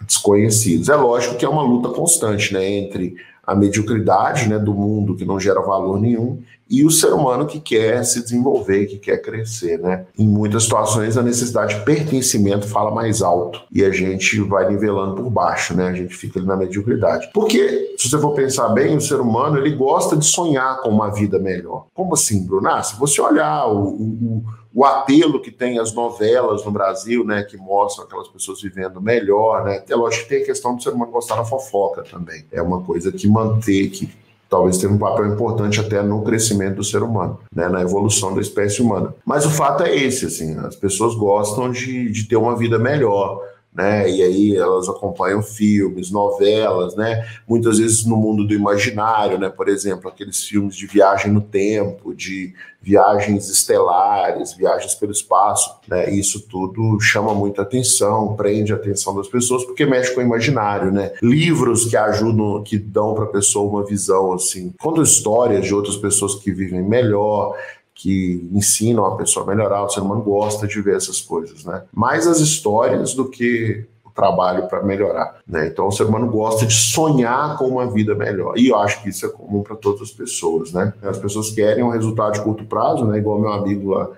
desconhecidos. 0.00 0.88
É 0.88 0.94
lógico 0.94 1.36
que 1.36 1.44
é 1.44 1.48
uma 1.48 1.62
luta 1.62 1.88
constante, 1.88 2.52
né? 2.54 2.64
Entre 2.64 3.16
a 3.44 3.54
mediocridade 3.54 4.46
né, 4.46 4.58
do 4.58 4.74
mundo 4.74 5.16
que 5.16 5.24
não 5.24 5.40
gera 5.40 5.62
valor 5.62 5.98
nenhum 5.98 6.38
e 6.70 6.84
o 6.84 6.90
ser 6.90 7.12
humano 7.12 7.46
que 7.46 7.60
quer 7.60 8.04
se 8.04 8.22
desenvolver, 8.22 8.86
que 8.86 8.98
quer 8.98 9.18
crescer, 9.18 9.78
né? 9.78 10.06
Em 10.18 10.28
muitas 10.28 10.64
situações 10.64 11.16
a 11.16 11.22
necessidade 11.22 11.76
de 11.76 11.84
pertencimento 11.84 12.68
fala 12.68 12.90
mais 12.90 13.22
alto 13.22 13.62
e 13.72 13.84
a 13.84 13.90
gente 13.90 14.40
vai 14.40 14.68
nivelando 14.68 15.14
por 15.22 15.30
baixo, 15.30 15.74
né? 15.74 15.88
A 15.88 15.94
gente 15.94 16.14
fica 16.14 16.38
ali 16.38 16.46
na 16.46 16.56
mediocridade. 16.56 17.30
Porque 17.32 17.94
se 17.96 18.10
você 18.10 18.18
for 18.18 18.34
pensar 18.34 18.68
bem, 18.68 18.96
o 18.96 19.00
ser 19.00 19.20
humano 19.20 19.56
ele 19.56 19.74
gosta 19.74 20.16
de 20.16 20.26
sonhar 20.26 20.80
com 20.82 20.90
uma 20.90 21.08
vida 21.08 21.38
melhor. 21.38 21.86
Como 21.94 22.14
assim, 22.14 22.46
Bruno? 22.46 22.68
Ah, 22.68 22.82
se 22.82 22.98
você 22.98 23.20
olhar 23.20 23.66
o, 23.66 23.88
o, 23.88 24.44
o 24.74 24.84
apelo 24.84 25.40
que 25.40 25.50
tem 25.50 25.78
as 25.78 25.94
novelas 25.94 26.64
no 26.64 26.70
Brasil, 26.70 27.24
né, 27.24 27.42
que 27.42 27.56
mostram 27.56 28.04
aquelas 28.04 28.28
pessoas 28.28 28.60
vivendo 28.60 29.00
melhor, 29.00 29.64
né? 29.64 29.82
É 29.88 29.96
lógico 29.96 30.24
que 30.24 30.28
tem 30.28 30.42
a 30.42 30.46
questão 30.46 30.76
do 30.76 30.82
ser 30.82 30.90
humano 30.90 31.12
gostar 31.12 31.36
da 31.36 31.44
fofoca 31.44 32.02
também. 32.02 32.44
É 32.52 32.60
uma 32.60 32.82
coisa 32.82 33.10
que 33.10 33.26
manter, 33.26 33.88
que 33.88 34.10
talvez 34.48 34.78
tenha 34.78 34.92
um 34.92 34.98
papel 34.98 35.26
importante 35.26 35.80
até 35.80 36.02
no 36.02 36.22
crescimento 36.22 36.76
do 36.76 36.84
ser 36.84 37.02
humano, 37.02 37.38
né, 37.54 37.68
na 37.68 37.82
evolução 37.82 38.34
da 38.34 38.40
espécie 38.40 38.80
humana. 38.80 39.14
Mas 39.24 39.44
o 39.44 39.50
fato 39.50 39.82
é 39.82 39.94
esse, 39.94 40.26
assim, 40.26 40.56
as 40.58 40.74
pessoas 40.74 41.14
gostam 41.14 41.70
de, 41.70 42.10
de 42.10 42.26
ter 42.26 42.36
uma 42.36 42.56
vida 42.56 42.78
melhor, 42.78 43.40
né? 43.78 44.10
E 44.10 44.20
aí 44.24 44.56
elas 44.56 44.88
acompanham 44.88 45.40
filmes, 45.40 46.10
novelas, 46.10 46.96
né? 46.96 47.24
Muitas 47.46 47.78
vezes 47.78 48.04
no 48.04 48.16
mundo 48.16 48.44
do 48.44 48.52
imaginário, 48.52 49.38
né? 49.38 49.48
Por 49.48 49.68
exemplo, 49.68 50.08
aqueles 50.08 50.42
filmes 50.42 50.74
de 50.74 50.84
viagem 50.84 51.30
no 51.30 51.40
tempo, 51.40 52.12
de 52.12 52.54
viagens 52.82 53.48
estelares, 53.48 54.52
viagens 54.54 54.96
pelo 54.96 55.12
espaço, 55.12 55.78
né? 55.86 56.10
Isso 56.10 56.40
tudo 56.48 56.98
chama 57.00 57.32
muita 57.32 57.62
atenção, 57.62 58.34
prende 58.34 58.72
a 58.72 58.76
atenção 58.76 59.14
das 59.14 59.28
pessoas 59.28 59.64
porque 59.64 59.86
mexe 59.86 60.12
com 60.12 60.20
o 60.20 60.24
imaginário, 60.24 60.90
né? 60.90 61.12
Livros 61.22 61.84
que 61.84 61.96
ajudam, 61.96 62.64
que 62.64 62.76
dão 62.78 63.14
para 63.14 63.24
a 63.24 63.28
pessoa 63.28 63.70
uma 63.70 63.86
visão 63.86 64.32
assim, 64.32 64.72
contam 64.80 65.04
histórias 65.04 65.64
de 65.64 65.72
outras 65.72 65.96
pessoas 65.96 66.34
que 66.34 66.50
vivem 66.50 66.82
melhor, 66.82 67.54
que 67.98 68.48
ensinam 68.52 69.04
a 69.04 69.16
pessoa 69.16 69.44
a 69.44 69.48
melhorar, 69.48 69.82
o 69.82 69.88
ser 69.88 70.00
humano 70.00 70.22
gosta 70.22 70.68
de 70.68 70.80
ver 70.80 70.96
essas 70.96 71.20
coisas, 71.20 71.64
né? 71.64 71.82
Mais 71.92 72.28
as 72.28 72.38
histórias 72.38 73.12
do 73.12 73.28
que 73.28 73.84
o 74.04 74.10
trabalho 74.10 74.68
para 74.68 74.84
melhorar, 74.84 75.40
né? 75.44 75.66
Então 75.66 75.88
o 75.88 75.90
ser 75.90 76.04
humano 76.04 76.30
gosta 76.30 76.64
de 76.64 76.74
sonhar 76.74 77.58
com 77.58 77.66
uma 77.66 77.90
vida 77.90 78.14
melhor. 78.14 78.56
E 78.56 78.68
eu 78.68 78.76
acho 78.76 79.02
que 79.02 79.08
isso 79.08 79.26
é 79.26 79.28
comum 79.28 79.64
para 79.64 79.74
todas 79.74 80.02
as 80.02 80.12
pessoas, 80.12 80.72
né? 80.72 80.92
As 81.02 81.18
pessoas 81.18 81.50
querem 81.50 81.82
um 81.82 81.90
resultado 81.90 82.34
de 82.34 82.40
curto 82.40 82.64
prazo, 82.64 83.04
né? 83.04 83.18
Igual 83.18 83.40
meu 83.40 83.52
amigo 83.52 83.90
lá 83.90 84.08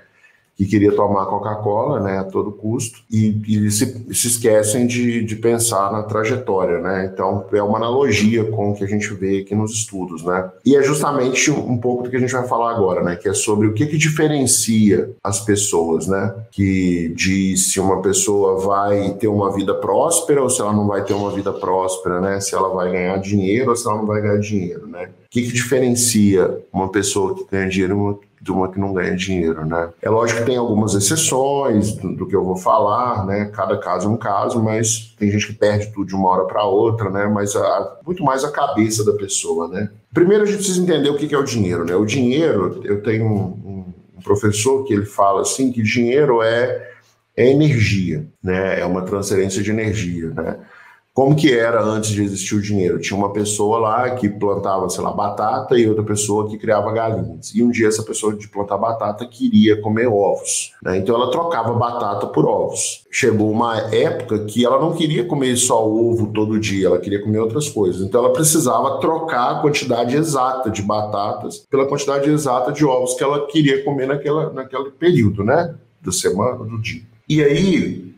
que 0.61 0.67
queria 0.67 0.93
tomar 0.93 1.25
Coca-Cola 1.25 2.01
né, 2.01 2.19
a 2.19 2.25
todo 2.25 2.53
custo 2.53 2.99
e, 3.11 3.41
e 3.49 3.71
se, 3.71 4.07
se, 4.13 4.29
esquecem 4.29 4.87
de, 4.87 5.25
de, 5.25 5.37
pensar 5.37 5.91
na 5.91 6.03
trajetória. 6.03 6.79
Né? 6.79 7.11
Então, 7.11 7.47
é 7.51 7.63
uma 7.63 7.79
analogia 7.79 8.45
com 8.45 8.71
o 8.71 8.75
que 8.75 8.85
a 8.85 8.87
gente 8.87 9.09
vê 9.15 9.39
aqui 9.39 9.55
nos 9.55 9.73
estudos. 9.73 10.23
Né? 10.23 10.51
E 10.67 10.77
é 10.77 10.83
justamente 10.83 11.51
um, 11.51 11.79
pouco 11.79 12.03
do 12.03 12.11
que 12.11 12.17
a 12.17 12.21
gente 12.21 12.35
vai 12.35 12.47
falar 12.47 12.73
agora, 12.73 13.03
né? 13.03 13.17
que 13.17 13.27
é 13.27 13.33
sobre 13.33 13.69
o 13.69 13.73
que, 13.73 13.87
que 13.87 13.97
diferencia 13.97 15.11
as 15.25 15.41
pessoas, 15.41 16.07
né? 16.07 16.35
que 16.51 17.11
diz 17.17 17.73
se 17.73 17.81
uma 17.81 18.03
pessoa 18.03 18.61
vai 18.61 19.15
ter 19.15 19.29
uma 19.29 19.51
vida 19.51 19.73
próspera 19.73 20.43
ou 20.43 20.51
se 20.51 20.61
ela 20.61 20.75
não 20.75 20.87
vai 20.87 21.03
ter 21.03 21.15
uma 21.15 21.31
vida 21.31 21.55
próspera, 21.55 22.21
né? 22.21 22.39
se 22.39 22.55
ela 22.55 22.69
vai 22.69 22.93
ganhar 22.93 23.17
dinheiro 23.17 23.71
ou 23.71 23.77
se 23.77 23.89
ela 23.89 23.97
não 23.97 24.07
vai 24.07 24.21
ganhar 24.21 24.39
dinheiro. 24.39 24.87
Né? 24.87 25.09
O 25.31 25.33
que, 25.33 25.43
que 25.43 25.53
diferencia 25.53 26.61
uma 26.73 26.91
pessoa 26.91 27.37
que 27.37 27.47
ganha 27.49 27.69
dinheiro 27.69 27.97
uma 27.97 28.19
de 28.41 28.51
uma 28.51 28.69
que 28.69 28.81
não 28.81 28.95
ganha 28.95 29.15
dinheiro, 29.15 29.67
né? 29.67 29.91
É 30.01 30.09
lógico 30.09 30.41
que 30.41 30.47
tem 30.47 30.57
algumas 30.57 30.95
exceções 30.95 31.93
do, 31.93 32.17
do, 32.17 32.27
que 32.27 32.35
eu 32.35 32.43
vou 32.43 32.57
falar, 32.57 33.27
né? 33.27 33.51
Cada 33.55 33.77
caso 33.77 34.09
é 34.09 34.11
um 34.11 34.17
caso, 34.17 34.63
mas 34.63 35.15
tem 35.19 35.31
gente 35.31 35.49
que 35.49 35.53
perde 35.53 35.93
tudo 35.93 36.07
de 36.07 36.15
uma 36.15 36.31
hora 36.31 36.45
para 36.47 36.65
outra, 36.65 37.11
né? 37.11 37.27
Mas 37.27 37.55
a, 37.55 37.99
muito 38.05 38.25
mais 38.25 38.43
a 38.43 38.51
cabeça 38.51 39.05
da 39.05 39.13
pessoa, 39.13 39.69
né? 39.69 39.91
Primeiro 40.13 40.45
a 40.45 40.47
gente 40.47 40.57
precisa 40.57 40.83
entender 40.83 41.11
o 41.11 41.17
que 41.19 41.35
é 41.35 41.39
o 41.39 41.45
dinheiro, 41.45 41.85
né? 41.85 41.95
O 41.95 42.07
dinheiro, 42.07 42.81
eu 42.83 43.03
tenho 43.03 43.27
um, 43.27 43.93
um 44.17 44.23
professor 44.25 44.85
que 44.85 44.95
ele 44.95 45.05
fala 45.05 45.43
assim 45.43 45.71
que 45.71 45.83
dinheiro 45.83 46.43
é, 46.43 46.91
é 47.37 47.51
energia, 47.51 48.27
né? 48.43 48.81
É 48.81 48.87
uma 48.87 49.03
transferência 49.03 49.63
de 49.63 49.71
energia, 49.71 50.31
né? 50.31 50.57
Como 51.13 51.35
que 51.35 51.53
era 51.53 51.83
antes 51.83 52.11
de 52.11 52.23
existir 52.23 52.55
o 52.55 52.63
dinheiro? 52.63 53.01
Tinha 53.01 53.19
uma 53.19 53.33
pessoa 53.33 53.79
lá 53.79 54.11
que 54.11 54.29
plantava, 54.29 54.89
sei 54.89 55.03
lá, 55.03 55.13
batata 55.13 55.77
e 55.77 55.89
outra 55.89 56.05
pessoa 56.05 56.49
que 56.49 56.57
criava 56.57 56.93
galinhas. 56.93 57.53
E 57.53 57.63
um 57.65 57.71
dia 57.71 57.89
essa 57.89 58.05
pessoa 58.05 58.35
de 58.35 58.47
plantar 58.47 58.79
batata 58.79 59.27
queria 59.27 59.81
comer 59.81 60.07
ovos. 60.07 60.73
Né? 60.81 60.99
Então 60.99 61.17
ela 61.17 61.31
trocava 61.31 61.73
batata 61.75 62.29
por 62.29 62.47
ovos. 62.47 63.05
Chegou 63.11 63.51
uma 63.51 63.77
época 63.93 64.45
que 64.45 64.65
ela 64.65 64.81
não 64.81 64.93
queria 64.93 65.25
comer 65.25 65.57
só 65.57 65.85
ovo 65.85 66.29
todo 66.33 66.61
dia, 66.61 66.87
ela 66.87 67.01
queria 67.01 67.21
comer 67.21 67.41
outras 67.41 67.69
coisas. 67.69 68.03
Então 68.03 68.25
ela 68.25 68.33
precisava 68.33 69.01
trocar 69.01 69.57
a 69.57 69.61
quantidade 69.63 70.17
exata 70.17 70.71
de 70.71 70.81
batatas 70.81 71.59
pela 71.69 71.87
quantidade 71.87 72.31
exata 72.31 72.71
de 72.71 72.85
ovos 72.85 73.15
que 73.15 73.25
ela 73.25 73.49
queria 73.49 73.83
comer 73.85 74.07
naquela, 74.07 74.53
naquele 74.53 74.91
período, 74.93 75.43
né? 75.43 75.75
Da 76.01 76.13
semana, 76.13 76.65
do 76.65 76.81
dia. 76.81 77.03
E 77.29 77.43
aí 77.43 78.10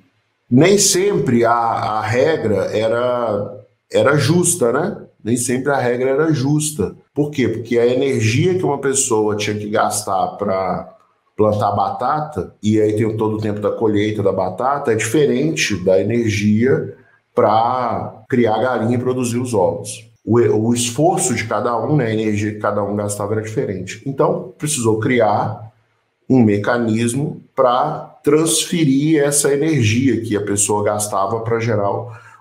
nem 0.53 0.77
sempre 0.77 1.47
a, 1.47 1.51
a 1.51 2.03
regra 2.03 2.67
era, 2.77 3.65
era 3.91 4.19
justa, 4.19 4.71
né? 4.71 4.99
Nem 5.25 5.35
sempre 5.35 5.73
a 5.73 5.79
regra 5.79 6.11
era 6.11 6.31
justa. 6.31 6.95
Por 7.15 7.31
quê? 7.31 7.49
Porque 7.49 7.79
a 7.79 7.87
energia 7.87 8.59
que 8.59 8.65
uma 8.65 8.79
pessoa 8.79 9.35
tinha 9.35 9.57
que 9.57 9.71
gastar 9.71 10.37
para 10.37 10.95
plantar 11.35 11.73
batata, 11.73 12.55
e 12.62 12.79
aí 12.79 12.95
tem 12.95 13.17
todo 13.17 13.37
o 13.37 13.41
tempo 13.41 13.61
da 13.61 13.71
colheita 13.71 14.23
da 14.23 14.31
batata, 14.31 14.93
é 14.93 14.95
diferente 14.95 15.75
da 15.83 15.99
energia 15.99 16.99
para 17.35 18.23
criar 18.29 18.59
galinha 18.59 18.97
e 18.97 19.01
produzir 19.01 19.38
os 19.38 19.55
ovos. 19.55 20.07
O, 20.23 20.38
o, 20.38 20.75
esforço 20.75 21.35
de 21.35 21.47
cada 21.47 21.75
um, 21.81 21.97
né, 21.97 22.09
a 22.09 22.12
energia 22.12 22.53
que 22.53 22.61
cada 22.61 22.83
um 22.85 22.95
gastava 22.95 23.33
era 23.33 23.43
diferente. 23.43 24.03
Então, 24.05 24.53
precisou 24.59 25.01
criar 25.01 25.73
um 26.29 26.43
mecanismo 26.43 27.43
para 27.57 28.12
transferir 28.23 29.23
essa 29.23 29.53
energia 29.53 30.21
que 30.21 30.37
a 30.37 30.43
pessoa 30.43 30.85
gastava 30.85 31.41
para 31.41 31.59
gerar 31.59 31.91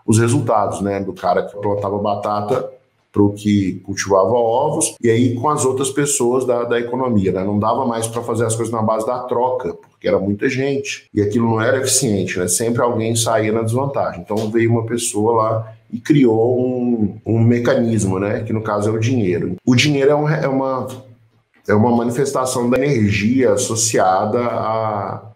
os 0.06 0.20
resultados, 0.20 0.82
né? 0.82 1.00
Do 1.00 1.13
cara 1.13 1.44
que 1.44 1.56
plantava 1.58 1.98
batata 1.98 2.70
para 3.12 3.22
o 3.22 3.34
que 3.34 3.82
cultivava 3.84 4.32
ovos, 4.32 4.96
e 5.02 5.10
aí 5.10 5.36
com 5.36 5.50
as 5.50 5.65
outras 5.65 5.89
pessoas 5.89 6.46
da, 6.46 6.63
da 6.63 6.80
economia. 6.80 7.32
Né? 7.32 7.44
Não 7.44 7.60
dava 7.60 7.86
mais 7.86 8.08
para 8.08 8.22
fazer 8.22 8.46
as 8.46 8.56
coisas 8.56 8.74
na 8.74 8.82
base 8.82 9.06
da 9.06 9.20
troca, 9.24 9.74
porque 9.74 10.08
era 10.08 10.17
muita 10.17 10.48
gente, 10.48 11.10
e 11.13 11.22
aquilo 11.22 11.50
não 11.50 11.62
era 11.62 11.78
eficiente, 11.80 12.39
né? 12.39 12.48
sempre 12.48 12.82
alguém 12.82 13.15
saía 13.15 13.52
na 13.52 13.63
desvantagem. 13.63 14.22
Então 14.22 14.50
veio 14.50 14.72
uma 14.72 14.86
pessoa 14.86 15.44
lá 15.44 15.74
e 15.91 16.00
criou 16.00 16.58
um, 16.58 17.17
um 17.26 17.39
mecanismo, 17.39 18.17
né? 18.17 18.44
que 18.44 18.54
no 18.54 18.62
caso 18.62 18.89
é 18.89 18.94
o 18.94 19.00
dinheiro. 19.00 19.58
O 19.65 19.76
dinheiro 19.76 20.12
é, 20.12 20.15
um, 20.15 20.30
é 20.30 20.48
uma 20.48 20.88
é 21.71 21.73
uma 21.73 21.95
manifestação 21.95 22.69
da 22.69 22.77
energia 22.77 23.53
associada 23.53 24.39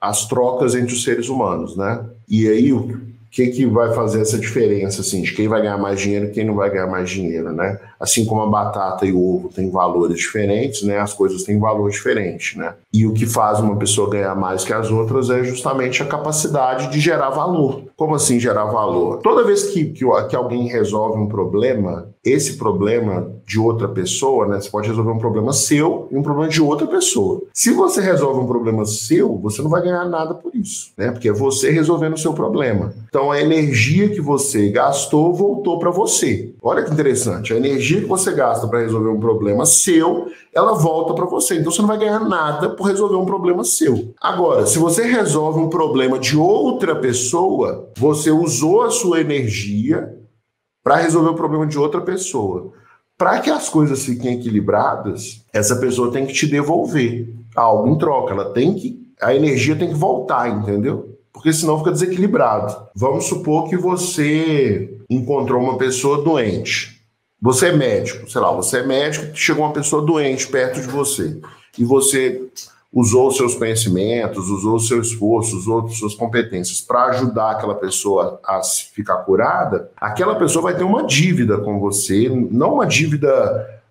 às 0.01 0.27
trocas 0.27 0.75
entre 0.75 0.93
os 0.93 1.03
seres 1.03 1.29
humanos, 1.29 1.77
né? 1.77 2.03
E 2.27 2.47
aí, 2.47 2.73
o 2.73 2.99
que, 3.31 3.47
que 3.47 3.65
vai 3.65 3.93
fazer 3.93 4.21
essa 4.21 4.37
diferença, 4.37 5.01
assim, 5.01 5.21
de 5.21 5.33
quem 5.33 5.47
vai 5.47 5.61
ganhar 5.61 5.77
mais 5.77 5.99
dinheiro 5.99 6.25
e 6.25 6.31
quem 6.31 6.45
não 6.45 6.55
vai 6.55 6.69
ganhar 6.69 6.87
mais 6.87 7.09
dinheiro, 7.09 7.53
né? 7.53 7.79
Assim 7.99 8.25
como 8.25 8.41
a 8.41 8.47
batata 8.47 9.05
e 9.05 9.11
o 9.11 9.35
ovo 9.35 9.49
têm 9.49 9.69
valores 9.69 10.17
diferentes, 10.17 10.83
né? 10.83 10.99
As 10.99 11.13
coisas 11.13 11.43
têm 11.43 11.59
valor 11.59 11.89
diferente, 11.89 12.57
né? 12.57 12.73
E 12.93 13.05
o 13.05 13.13
que 13.13 13.25
faz 13.25 13.59
uma 13.59 13.75
pessoa 13.75 14.09
ganhar 14.09 14.35
mais 14.35 14.63
que 14.63 14.73
as 14.73 14.91
outras 14.91 15.29
é 15.29 15.43
justamente 15.43 16.01
a 16.01 16.05
capacidade 16.05 16.91
de 16.91 16.99
gerar 16.99 17.29
valor. 17.29 17.83
Como 17.95 18.15
assim 18.15 18.39
gerar 18.39 18.65
valor? 18.65 19.19
Toda 19.19 19.43
vez 19.43 19.63
que, 19.63 19.85
que, 19.85 20.05
que 20.29 20.35
alguém 20.35 20.67
resolve 20.67 21.17
um 21.17 21.27
problema, 21.27 22.09
esse 22.23 22.57
problema 22.57 23.31
de 23.45 23.59
outra 23.59 23.87
pessoa, 23.87 24.47
né? 24.47 24.59
Você 24.59 24.69
pode 24.69 24.87
resolver 24.87 25.11
um 25.11 25.19
problema 25.19 25.53
seu 25.53 26.07
e 26.11 26.17
um 26.17 26.23
problema 26.23 26.49
de 26.49 26.61
outra 26.61 26.87
pessoa. 26.87 27.43
Se 27.53 27.71
você 27.71 28.01
resolve 28.01 28.39
um 28.39 28.47
problema 28.47 28.85
seu, 28.85 29.37
você 29.37 29.61
não 29.61 29.69
vai 29.69 29.81
ganhar 29.81 30.05
nada 30.05 30.33
por 30.33 30.53
isso, 30.55 30.91
né? 30.97 31.11
Porque 31.11 31.29
é 31.29 31.33
você 31.33 31.69
resolvendo 31.69 32.15
o 32.15 32.19
seu 32.19 32.33
problema. 32.33 32.93
Então 33.07 33.31
a 33.31 33.39
energia 33.39 34.09
que 34.09 34.19
você 34.19 34.69
gastou 34.69 35.33
voltou 35.33 35.79
para 35.79 35.91
você. 35.91 36.53
Olha 36.67 36.83
que 36.83 36.91
interessante. 36.91 37.53
A 37.53 37.57
energia 37.57 38.01
que 38.01 38.07
você 38.07 38.31
gasta 38.31 38.67
para 38.67 38.79
resolver 38.79 39.09
um 39.09 39.19
problema 39.19 39.67
seu, 39.67 40.31
ela 40.51 40.73
volta 40.73 41.13
para 41.13 41.25
você. 41.25 41.59
Então 41.59 41.71
você 41.71 41.79
não 41.79 41.87
vai 41.87 41.99
ganhar 41.99 42.21
nada 42.21 42.69
por 42.71 42.87
resolver 42.87 43.17
um 43.17 43.25
problema 43.25 43.63
seu. 43.63 44.15
Agora, 44.19 44.65
se 44.65 44.79
você 44.79 45.03
resolve 45.03 45.59
um 45.59 45.69
problema 45.69 46.17
de 46.17 46.35
outra 46.35 46.95
pessoa, 46.95 47.91
você 47.95 48.31
usou 48.31 48.81
a 48.81 48.89
sua 48.89 49.21
energia 49.21 50.11
para 50.83 50.95
resolver 50.95 51.29
o 51.29 51.35
problema 51.35 51.67
de 51.67 51.77
outra 51.77 52.01
pessoa. 52.01 52.71
Para 53.15 53.41
que 53.41 53.51
as 53.51 53.69
coisas 53.69 54.03
fiquem 54.03 54.33
equilibradas, 54.33 55.45
essa 55.53 55.75
pessoa 55.75 56.11
tem 56.11 56.25
que 56.25 56.33
te 56.33 56.47
devolver 56.47 57.31
algo 57.55 57.89
em 57.89 57.97
troca. 57.99 58.33
Ela 58.33 58.53
tem 58.53 58.73
que. 58.73 59.05
A 59.21 59.35
energia 59.35 59.75
tem 59.75 59.89
que 59.89 59.93
voltar, 59.93 60.49
entendeu? 60.49 61.15
Porque 61.31 61.53
senão 61.53 61.77
fica 61.77 61.91
desequilibrado. 61.91 62.75
Vamos 62.95 63.25
supor 63.25 63.69
que 63.69 63.77
você 63.77 64.94
encontrou 65.09 65.61
uma 65.61 65.77
pessoa 65.77 66.23
doente. 66.23 67.01
Você 67.41 67.67
é 67.67 67.71
médico, 67.71 68.29
sei 68.29 68.41
lá, 68.41 68.51
você 68.51 68.79
é 68.79 68.83
médico, 68.83 69.35
chegou 69.35 69.65
uma 69.65 69.73
pessoa 69.73 70.01
doente 70.05 70.47
perto 70.47 70.81
de 70.81 70.87
você. 70.87 71.39
E 71.77 71.83
você 71.83 72.41
usou 72.91 73.29
seus 73.29 73.55
conhecimentos, 73.55 74.49
usou 74.49 74.79
seu 74.79 75.01
esforço, 75.01 75.57
usou 75.57 75.87
suas 75.89 76.15
competências 76.15 76.79
para 76.79 77.05
ajudar 77.07 77.51
aquela 77.51 77.75
pessoa 77.75 78.39
a 78.45 78.61
ficar 78.63 79.17
curada, 79.17 79.91
aquela 79.97 80.35
pessoa 80.35 80.63
vai 80.63 80.77
ter 80.77 80.85
uma 80.85 81.03
dívida 81.03 81.57
com 81.57 81.77
você, 81.77 82.29
não 82.29 82.75
uma 82.75 82.87
dívida 82.87 83.29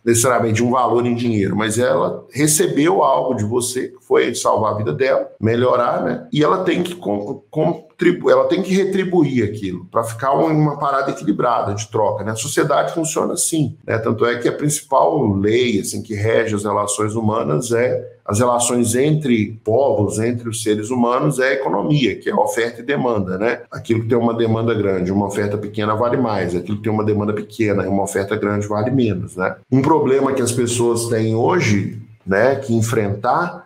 necessariamente 0.02 0.62
um 0.62 0.70
valor 0.70 1.06
em 1.06 1.14
dinheiro, 1.14 1.56
mas 1.56 1.78
ela 1.78 2.26
recebeu 2.30 3.02
algo 3.02 3.34
de 3.34 3.44
você 3.44 3.88
que 3.88 4.04
foi 4.04 4.34
salvar 4.34 4.72
a 4.72 4.76
vida 4.76 4.92
dela, 4.92 5.30
melhorar, 5.40 6.02
né? 6.02 6.28
E 6.32 6.44
ela 6.44 6.64
tem 6.64 6.82
que 6.82 6.94
contribuir, 6.94 7.83
ela 8.28 8.46
tem 8.46 8.62
que 8.62 8.74
retribuir 8.74 9.44
aquilo 9.44 9.86
para 9.90 10.02
ficar 10.02 10.32
uma 10.32 10.78
parada 10.78 11.10
equilibrada 11.10 11.74
de 11.74 11.88
troca, 11.88 12.24
né? 12.24 12.32
A 12.32 12.36
sociedade 12.36 12.92
funciona 12.92 13.34
assim, 13.34 13.76
né? 13.86 13.98
Tanto 13.98 14.26
é 14.26 14.38
que 14.38 14.48
a 14.48 14.52
principal 14.52 15.26
lei 15.34 15.80
assim 15.80 16.02
que 16.02 16.14
rege 16.14 16.54
as 16.54 16.64
relações 16.64 17.14
humanas 17.14 17.72
é 17.72 18.14
as 18.24 18.38
relações 18.38 18.94
entre 18.94 19.60
povos, 19.62 20.18
entre 20.18 20.48
os 20.48 20.62
seres 20.62 20.88
humanos, 20.88 21.38
é 21.38 21.48
a 21.48 21.52
economia, 21.52 22.16
que 22.16 22.30
é 22.30 22.34
oferta 22.34 22.80
e 22.80 22.84
demanda, 22.84 23.36
né? 23.36 23.60
Aquilo 23.70 24.00
que 24.00 24.08
tem 24.08 24.16
uma 24.16 24.32
demanda 24.32 24.72
grande, 24.72 25.12
uma 25.12 25.26
oferta 25.26 25.58
pequena 25.58 25.94
vale 25.94 26.16
mais, 26.16 26.56
aquilo 26.56 26.78
que 26.78 26.84
tem 26.84 26.92
uma 26.92 27.04
demanda 27.04 27.34
pequena 27.34 27.84
e 27.84 27.86
uma 27.86 28.02
oferta 28.02 28.34
grande 28.34 28.66
vale 28.66 28.90
menos, 28.90 29.36
né? 29.36 29.56
Um 29.70 29.82
problema 29.82 30.32
que 30.32 30.40
as 30.40 30.52
pessoas 30.52 31.06
têm 31.08 31.34
hoje, 31.34 31.98
né, 32.26 32.56
que 32.56 32.74
enfrentar 32.74 33.63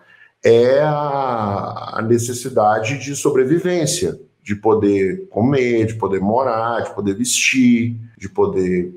é 0.48 0.80
a 0.82 2.00
necessidade 2.06 2.98
de 2.98 3.14
sobrevivência, 3.14 4.18
de 4.42 4.54
poder 4.56 5.26
comer, 5.28 5.86
de 5.86 5.94
poder 5.94 6.20
morar, 6.20 6.80
de 6.82 6.94
poder 6.94 7.14
vestir, 7.14 7.96
de 8.16 8.28
poder 8.28 8.94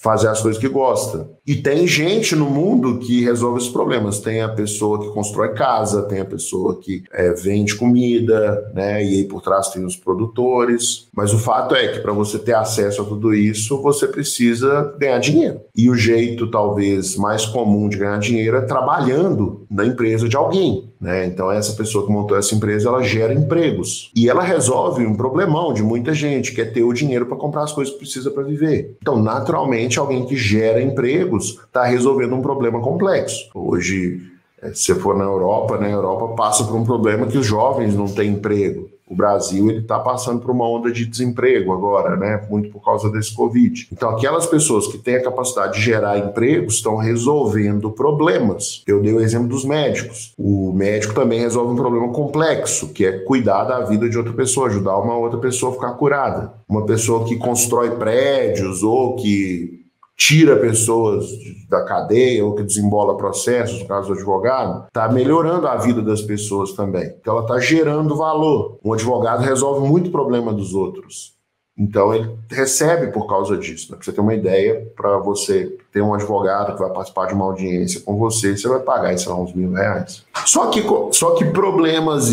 fazer 0.00 0.28
as 0.28 0.40
coisas 0.40 0.60
que 0.60 0.68
gosta. 0.68 1.28
E 1.46 1.56
tem 1.56 1.86
gente 1.86 2.36
no 2.36 2.48
mundo 2.48 2.98
que 2.98 3.24
resolve 3.24 3.58
esses 3.58 3.70
problemas. 3.70 4.20
Tem 4.20 4.40
a 4.40 4.48
pessoa 4.48 5.00
que 5.00 5.12
constrói 5.12 5.54
casa, 5.54 6.02
tem 6.02 6.20
a 6.20 6.24
pessoa 6.24 6.78
que 6.78 7.02
é, 7.12 7.32
vende 7.32 7.74
comida, 7.74 8.70
né? 8.74 9.04
E 9.04 9.16
aí 9.16 9.24
por 9.24 9.42
trás 9.42 9.68
tem 9.70 9.84
os 9.84 9.96
produtores. 9.96 11.08
Mas 11.14 11.32
o 11.32 11.38
fato 11.38 11.74
é 11.74 11.88
que 11.88 12.00
para 12.00 12.12
você 12.12 12.38
ter 12.38 12.54
acesso 12.54 13.02
a 13.02 13.04
tudo 13.04 13.34
isso, 13.34 13.80
você 13.82 14.06
precisa 14.06 14.94
ganhar 14.98 15.18
dinheiro. 15.18 15.60
E 15.76 15.90
o 15.90 15.94
jeito 15.94 16.50
talvez 16.50 17.16
mais 17.16 17.44
comum 17.44 17.88
de 17.88 17.98
ganhar 17.98 18.18
dinheiro 18.18 18.56
é 18.56 18.62
trabalhando 18.62 19.66
na 19.70 19.84
empresa 19.84 20.28
de 20.28 20.36
alguém. 20.36 20.91
Né? 21.02 21.26
Então, 21.26 21.50
essa 21.50 21.72
pessoa 21.72 22.06
que 22.06 22.12
montou 22.12 22.38
essa 22.38 22.54
empresa, 22.54 22.88
ela 22.88 23.02
gera 23.02 23.34
empregos. 23.34 24.12
E 24.14 24.28
ela 24.28 24.40
resolve 24.40 25.04
um 25.04 25.16
problemão 25.16 25.74
de 25.74 25.82
muita 25.82 26.14
gente, 26.14 26.52
que 26.52 26.60
é 26.60 26.64
ter 26.64 26.84
o 26.84 26.92
dinheiro 26.92 27.26
para 27.26 27.36
comprar 27.36 27.64
as 27.64 27.72
coisas 27.72 27.92
que 27.92 27.98
precisa 27.98 28.30
para 28.30 28.44
viver. 28.44 28.96
Então, 29.02 29.20
naturalmente, 29.20 29.98
alguém 29.98 30.24
que 30.24 30.36
gera 30.36 30.80
empregos 30.80 31.58
está 31.66 31.84
resolvendo 31.84 32.36
um 32.36 32.40
problema 32.40 32.80
complexo. 32.80 33.50
Hoje, 33.52 34.22
eh, 34.62 34.70
se 34.74 34.94
for 34.94 35.18
na 35.18 35.24
Europa, 35.24 35.76
na 35.76 35.90
Europa 35.90 36.36
passa 36.36 36.62
por 36.62 36.76
um 36.76 36.84
problema 36.84 37.26
que 37.26 37.36
os 37.36 37.46
jovens 37.46 37.96
não 37.96 38.06
têm 38.06 38.30
emprego 38.30 38.88
o 39.12 39.14
Brasil 39.14 39.68
ele 39.68 39.80
está 39.80 39.98
passando 39.98 40.40
por 40.40 40.50
uma 40.50 40.66
onda 40.66 40.90
de 40.90 41.04
desemprego 41.04 41.70
agora, 41.70 42.16
né? 42.16 42.46
Muito 42.48 42.70
por 42.70 42.82
causa 42.82 43.10
desse 43.10 43.34
Covid. 43.34 43.88
Então, 43.92 44.08
aquelas 44.08 44.46
pessoas 44.46 44.86
que 44.86 44.96
têm 44.96 45.16
a 45.16 45.22
capacidade 45.22 45.74
de 45.74 45.82
gerar 45.82 46.18
empregos 46.18 46.76
estão 46.76 46.96
resolvendo 46.96 47.90
problemas. 47.90 48.82
Eu 48.86 49.02
dei 49.02 49.12
o 49.12 49.20
exemplo 49.20 49.48
dos 49.48 49.66
médicos. 49.66 50.32
O 50.38 50.72
médico 50.72 51.14
também 51.14 51.40
resolve 51.40 51.74
um 51.74 51.76
problema 51.76 52.08
complexo, 52.08 52.88
que 52.88 53.04
é 53.04 53.12
cuidar 53.18 53.64
da 53.64 53.80
vida 53.80 54.08
de 54.08 54.16
outra 54.16 54.32
pessoa, 54.32 54.68
ajudar 54.68 54.96
uma 54.96 55.16
outra 55.16 55.38
pessoa 55.38 55.72
a 55.72 55.74
ficar 55.74 55.92
curada. 55.92 56.54
Uma 56.66 56.86
pessoa 56.86 57.24
que 57.24 57.36
constrói 57.36 57.90
prédios 57.90 58.82
ou 58.82 59.16
que 59.16 59.81
tira 60.24 60.56
pessoas 60.56 61.26
da 61.68 61.84
cadeia 61.84 62.44
ou 62.44 62.54
que 62.54 62.62
desembola 62.62 63.16
processos, 63.16 63.80
no 63.80 63.88
caso 63.88 64.08
do 64.08 64.14
advogado, 64.14 64.86
está 64.86 65.08
melhorando 65.08 65.66
a 65.66 65.76
vida 65.76 66.00
das 66.00 66.22
pessoas 66.22 66.72
também, 66.72 67.10
porque 67.10 67.28
ela 67.28 67.42
está 67.42 67.58
gerando 67.58 68.16
valor. 68.16 68.78
Um 68.84 68.92
advogado 68.92 69.42
resolve 69.42 69.88
muito 69.88 70.12
problema 70.12 70.52
dos 70.52 70.74
outros. 70.74 71.41
Então 71.82 72.14
ele 72.14 72.30
recebe 72.48 73.08
por 73.08 73.26
causa 73.26 73.56
disso. 73.56 73.90
Né? 73.90 73.96
Pra 73.96 74.04
você 74.04 74.12
ter 74.12 74.20
uma 74.20 74.34
ideia, 74.34 74.86
para 74.96 75.18
você 75.18 75.76
ter 75.92 76.00
um 76.00 76.14
advogado 76.14 76.74
que 76.74 76.80
vai 76.80 76.90
participar 76.90 77.26
de 77.26 77.34
uma 77.34 77.44
audiência 77.44 78.00
com 78.00 78.16
você, 78.16 78.56
você 78.56 78.68
vai 78.68 78.78
pagar, 78.78 79.18
sei 79.18 79.32
lá, 79.32 79.38
uns 79.38 79.52
mil 79.52 79.72
reais. 79.72 80.24
Só 80.46 80.68
que, 80.68 80.84
só 81.10 81.34
que 81.34 81.44
problemas 81.46 82.30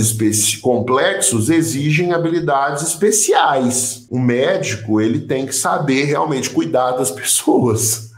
complexos 0.61 1.49
exigem 1.49 2.13
habilidades 2.13 2.83
especiais. 2.83 4.07
O 4.11 4.19
médico 4.19 5.01
ele 5.01 5.21
tem 5.21 5.47
que 5.47 5.53
saber 5.53 6.03
realmente 6.03 6.51
cuidar 6.51 6.91
das 6.91 7.09
pessoas. 7.09 8.11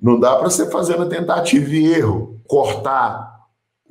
Não 0.00 0.18
dá 0.18 0.36
para 0.36 0.48
você 0.48 0.70
fazer 0.70 0.96
na 0.96 1.06
tentativa 1.06 1.70
e 1.70 1.92
erro, 1.92 2.40
cortar 2.48 3.31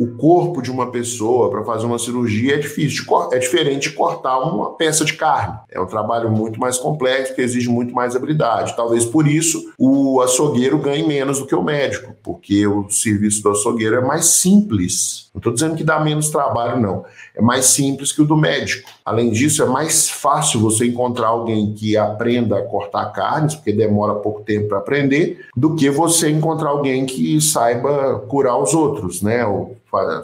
o 0.01 0.15
corpo 0.15 0.63
de 0.63 0.71
uma 0.71 0.89
pessoa 0.89 1.51
para 1.51 1.63
fazer 1.63 1.85
uma 1.85 1.99
cirurgia 1.99 2.55
é 2.55 2.57
difícil. 2.57 3.05
É 3.31 3.37
diferente 3.37 3.89
de 3.89 3.95
cortar 3.95 4.39
uma 4.39 4.71
peça 4.71 5.05
de 5.05 5.13
carne. 5.13 5.59
É 5.69 5.79
um 5.79 5.85
trabalho 5.85 6.31
muito 6.31 6.59
mais 6.59 6.79
complexo, 6.79 7.35
que 7.35 7.41
exige 7.41 7.69
muito 7.69 7.93
mais 7.93 8.15
habilidade. 8.15 8.75
Talvez 8.75 9.05
por 9.05 9.27
isso 9.27 9.71
o 9.77 10.19
açougueiro 10.19 10.79
ganhe 10.79 11.07
menos 11.07 11.37
do 11.37 11.45
que 11.45 11.53
o 11.53 11.61
médico, 11.61 12.15
porque 12.23 12.65
o 12.65 12.89
serviço 12.89 13.43
do 13.43 13.51
açougueiro 13.51 13.95
é 13.95 14.01
mais 14.01 14.25
simples. 14.25 15.29
Não 15.35 15.39
estou 15.39 15.53
dizendo 15.53 15.75
que 15.75 15.83
dá 15.83 15.99
menos 15.99 16.29
trabalho, 16.29 16.81
não. 16.81 17.05
É 17.35 17.41
mais 17.41 17.65
simples 17.65 18.11
que 18.11 18.23
o 18.23 18.25
do 18.25 18.35
médico. 18.35 18.89
Além 19.05 19.29
disso, 19.29 19.61
é 19.61 19.65
mais 19.67 20.09
fácil 20.09 20.59
você 20.59 20.87
encontrar 20.87 21.27
alguém 21.27 21.73
que 21.73 21.95
aprenda 21.95 22.57
a 22.57 22.63
cortar 22.63 23.05
carnes, 23.11 23.53
porque 23.53 23.71
demora 23.71 24.15
pouco 24.15 24.41
tempo 24.41 24.67
para 24.67 24.79
aprender, 24.79 25.45
do 25.55 25.75
que 25.75 25.91
você 25.91 26.29
encontrar 26.29 26.69
alguém 26.69 27.05
que 27.05 27.39
saiba 27.39 28.19
curar 28.27 28.57
os 28.57 28.73
outros, 28.73 29.21
né? 29.21 29.45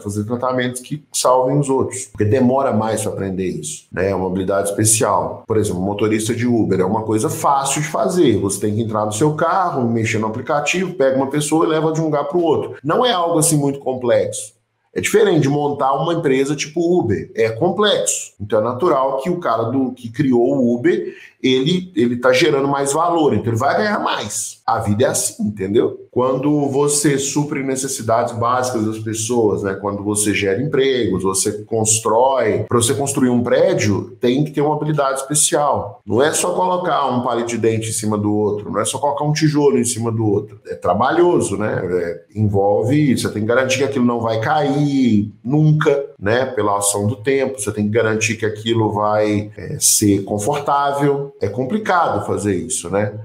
Fazer 0.02 0.24
tratamentos 0.24 0.80
que 0.80 1.04
salvem 1.12 1.58
os 1.58 1.68
outros, 1.68 2.06
porque 2.06 2.24
demora 2.24 2.72
mais 2.72 3.02
para 3.02 3.12
aprender 3.12 3.46
isso, 3.46 3.86
né? 3.92 4.10
É 4.10 4.14
uma 4.14 4.26
habilidade 4.26 4.70
especial. 4.70 5.44
Por 5.46 5.56
exemplo, 5.56 5.80
motorista 5.80 6.34
de 6.34 6.46
Uber 6.46 6.80
é 6.80 6.84
uma 6.84 7.02
coisa 7.02 7.28
fácil 7.28 7.82
de 7.82 7.88
fazer. 7.88 8.38
Você 8.38 8.60
tem 8.60 8.74
que 8.74 8.82
entrar 8.82 9.04
no 9.04 9.12
seu 9.12 9.34
carro, 9.34 9.88
mexer 9.88 10.18
no 10.18 10.26
aplicativo, 10.26 10.94
pega 10.94 11.16
uma 11.16 11.28
pessoa 11.28 11.66
e 11.66 11.68
leva 11.68 11.92
de 11.92 12.00
um 12.00 12.04
lugar 12.04 12.24
para 12.24 12.38
o 12.38 12.42
outro. 12.42 12.76
Não 12.82 13.04
é 13.04 13.12
algo 13.12 13.38
assim 13.38 13.56
muito 13.56 13.78
complexo. 13.78 14.58
É 14.94 15.00
diferente 15.00 15.42
de 15.42 15.48
montar 15.48 15.92
uma 15.94 16.14
empresa 16.14 16.56
tipo 16.56 16.98
Uber. 16.98 17.30
É 17.34 17.50
complexo. 17.50 18.32
Então 18.40 18.58
é 18.58 18.62
natural 18.62 19.18
que 19.18 19.30
o 19.30 19.38
cara 19.38 19.64
do 19.64 19.92
que 19.92 20.10
criou 20.10 20.56
o 20.56 20.74
Uber 20.74 21.14
ele 21.42 21.92
ele 21.94 22.14
está 22.14 22.32
gerando 22.32 22.68
mais 22.68 22.92
valor, 22.92 23.32
então 23.34 23.48
ele 23.48 23.56
vai 23.56 23.76
ganhar 23.76 23.98
mais. 24.00 24.58
A 24.66 24.80
vida 24.80 25.04
é 25.04 25.08
assim, 25.08 25.42
entendeu? 25.44 26.06
Quando 26.10 26.68
você 26.68 27.16
supre 27.16 27.62
necessidades 27.62 28.34
básicas 28.34 28.84
das 28.84 28.98
pessoas, 28.98 29.62
né? 29.62 29.74
Quando 29.74 30.02
você 30.02 30.34
gera 30.34 30.60
empregos, 30.60 31.22
você 31.22 31.64
constrói. 31.64 32.64
Para 32.68 32.78
você 32.78 32.92
construir 32.92 33.30
um 33.30 33.42
prédio, 33.42 34.16
tem 34.20 34.44
que 34.44 34.50
ter 34.50 34.60
uma 34.60 34.74
habilidade 34.74 35.20
especial. 35.20 36.02
Não 36.04 36.20
é 36.22 36.32
só 36.32 36.52
colocar 36.54 37.06
um 37.06 37.22
palito 37.22 37.48
de 37.48 37.58
dente 37.58 37.88
em 37.88 37.92
cima 37.92 38.18
do 38.18 38.34
outro, 38.34 38.70
não 38.70 38.80
é 38.80 38.84
só 38.84 38.98
colocar 38.98 39.24
um 39.24 39.32
tijolo 39.32 39.78
em 39.78 39.84
cima 39.84 40.10
do 40.10 40.26
outro. 40.26 40.60
É 40.66 40.74
trabalhoso, 40.74 41.56
né? 41.56 41.80
É, 41.84 42.22
envolve. 42.34 43.16
Você 43.16 43.28
tem 43.30 43.42
que 43.42 43.48
garantir 43.48 43.78
que 43.78 43.84
aquilo 43.84 44.04
não 44.04 44.20
vai 44.20 44.40
cair 44.40 45.32
nunca, 45.42 46.04
né? 46.18 46.46
Pela 46.46 46.78
ação 46.78 47.06
do 47.06 47.16
tempo. 47.16 47.60
Você 47.60 47.72
tem 47.72 47.84
que 47.84 47.90
garantir 47.90 48.36
que 48.36 48.44
aquilo 48.44 48.92
vai 48.92 49.50
é, 49.56 49.76
ser 49.78 50.24
confortável 50.24 51.27
é 51.40 51.48
complicado 51.48 52.26
fazer 52.26 52.54
isso, 52.54 52.90
né? 52.90 53.18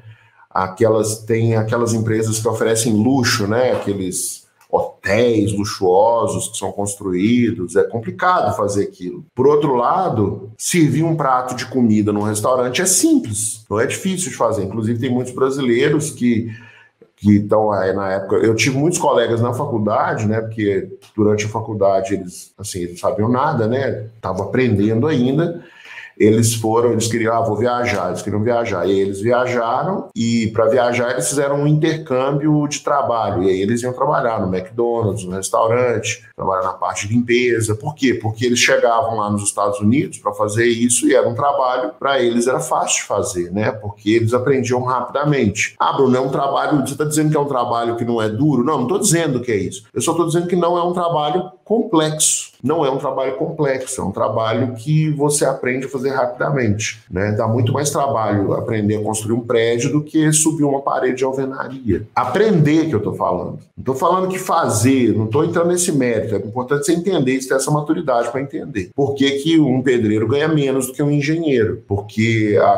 Aquelas 0.49 1.19
tem 1.19 1.55
aquelas 1.55 1.93
empresas 1.93 2.39
que 2.39 2.47
oferecem 2.47 2.93
luxo, 2.93 3.47
né? 3.47 3.71
Aqueles 3.71 4.43
hotéis 4.73 5.53
luxuosos 5.53 6.47
que 6.47 6.57
são 6.57 6.71
construídos, 6.71 7.75
é 7.75 7.83
complicado 7.83 8.55
fazer 8.57 8.83
aquilo. 8.85 9.23
Por 9.35 9.45
outro 9.45 9.75
lado, 9.75 10.51
servir 10.57 11.03
um 11.03 11.15
prato 11.15 11.53
de 11.53 11.67
comida 11.67 12.11
num 12.11 12.23
restaurante 12.23 12.81
é 12.81 12.85
simples, 12.85 13.63
não 13.69 13.79
é 13.79 13.85
difícil 13.85 14.31
de 14.31 14.35
fazer. 14.35 14.63
Inclusive 14.63 14.99
tem 14.99 15.11
muitos 15.11 15.33
brasileiros 15.33 16.09
que 16.09 16.51
que 17.15 17.37
estão 17.37 17.71
aí 17.71 17.93
na 17.93 18.11
época. 18.11 18.35
Eu 18.35 18.53
tive 18.53 18.77
muitos 18.77 18.99
colegas 18.99 19.39
na 19.39 19.53
faculdade, 19.53 20.27
né? 20.27 20.41
Porque 20.41 20.89
durante 21.15 21.45
a 21.45 21.49
faculdade 21.49 22.15
eles 22.15 22.53
assim, 22.57 22.79
eles 22.79 22.99
sabiam 22.99 23.29
nada, 23.29 23.65
né? 23.65 24.07
Estavam 24.15 24.47
aprendendo 24.47 25.07
ainda 25.07 25.63
eles 26.17 26.54
foram, 26.54 26.91
eles 26.91 27.08
queriam, 27.08 27.36
ah, 27.36 27.41
vou 27.41 27.58
viajar, 27.58 28.10
eles 28.10 28.21
queriam 28.21 28.43
viajar. 28.43 28.88
E 28.88 28.99
eles 28.99 29.21
viajaram 29.21 30.10
e 30.15 30.47
para 30.47 30.67
viajar 30.67 31.12
eles 31.12 31.28
fizeram 31.28 31.62
um 31.62 31.67
intercâmbio 31.67 32.67
de 32.67 32.80
trabalho. 32.80 33.43
E 33.43 33.49
aí 33.49 33.62
eles 33.62 33.82
iam 33.84 33.93
trabalhar 33.93 34.39
no 34.39 34.54
McDonald's, 34.54 35.26
no 35.26 35.36
restaurante, 35.36 36.23
trabalhar 36.36 36.63
na 36.63 36.73
parte 36.73 37.08
de 37.08 37.13
limpeza. 37.13 37.76
Por 37.76 37.95
quê? 37.95 38.13
Porque 38.13 38.45
eles 38.45 38.60
chegavam 38.60 39.17
lá 39.17 39.30
nos 39.30 39.43
Estados 39.43 39.80
Unidos 39.80 40.17
para 40.17 40.34
fazer 40.34 40.65
isso 40.65 41.08
e 41.08 41.15
era 41.15 41.28
um 41.28 41.36
trabalho, 41.36 41.91
para 41.99 42.21
eles 42.21 42.47
era 42.47 42.60
fácil 42.60 43.02
de 43.02 43.08
fazer, 43.08 43.52
né? 43.52 43.71
Porque 43.71 44.12
eles 44.12 44.34
aprendiam 44.34 44.84
rapidamente. 44.84 45.76
Ah, 45.80 45.93
Bruno, 45.93 46.15
é 46.15 46.19
um 46.19 46.30
trabalho, 46.30 46.82
você 46.82 46.93
está 46.93 47.04
dizendo 47.04 47.32
que 47.32 47.38
é 47.38 47.39
um 47.39 47.45
trabalho 47.45 47.95
que 47.95 48.06
não 48.06 48.21
é 48.21 48.30
duro? 48.30 48.63
Não, 48.63 48.78
não 48.78 48.84
estou 48.84 48.99
dizendo 48.99 49.41
que 49.41 49.52
é 49.52 49.58
isso. 49.58 49.84
Eu 49.93 50.02
só 50.02 50.12
estou 50.12 50.28
dizendo 50.28 50.47
que 50.47 50.56
não 50.56 50.78
é 50.78 50.84
um 50.84 50.93
trabalho 50.93 51.52
complexo. 51.63 52.52
Não 52.63 52.86
é 52.86 52.89
um 52.89 52.97
trabalho 52.97 53.36
complexo, 53.36 53.99
é 53.99 54.04
um 54.06 54.12
trabalho 54.12 54.73
que 54.76 55.10
você 55.10 55.43
aprende 55.43 55.86
a 55.86 55.89
fazer 55.89 56.12
rapidamente. 56.12 57.04
Né? 57.12 57.34
Dá 57.34 57.45
muito 57.45 57.73
mais 57.73 57.89
trabalho 57.89 58.54
aprender 58.54 58.95
a 58.95 59.04
construir 59.04 59.34
um 59.34 59.41
prédio 59.41 59.91
do 59.91 60.02
que 60.02 60.32
subir 60.32 60.63
uma 60.63 60.82
parede 60.82 61.17
de 61.17 61.26
alvenaria. 61.26 62.08
Aprender 62.15 62.88
que 62.88 62.95
eu 62.95 62.99
estou 62.99 63.15
falando. 63.15 63.60
Não 63.76 63.82
estou 63.82 63.95
falando 63.95 64.30
que 64.30 64.39
fazer, 64.39 65.13
não 65.13 65.26
estou 65.26 65.43
entrando 65.43 65.67
nesse 65.67 65.91
mérito. 65.91 66.36
É 66.36 66.38
importante 66.38 66.86
você 66.86 66.93
entender, 66.93 67.41
você 67.41 67.49
ter 67.49 67.56
essa 67.56 67.69
maturidade 67.69 68.32
para 68.32 68.41
entender. 68.41 68.91
Por 68.95 69.13
que, 69.13 69.30
que 69.39 69.60
um 69.60 69.82
pedreiro 69.82 70.26
ganha 70.28 70.47
menos 70.47 70.88
do 70.88 70.93
que 70.93 71.04
um 71.04 71.12
engenheiro? 71.12 71.84
Porque 71.86 72.58
a 72.62 72.78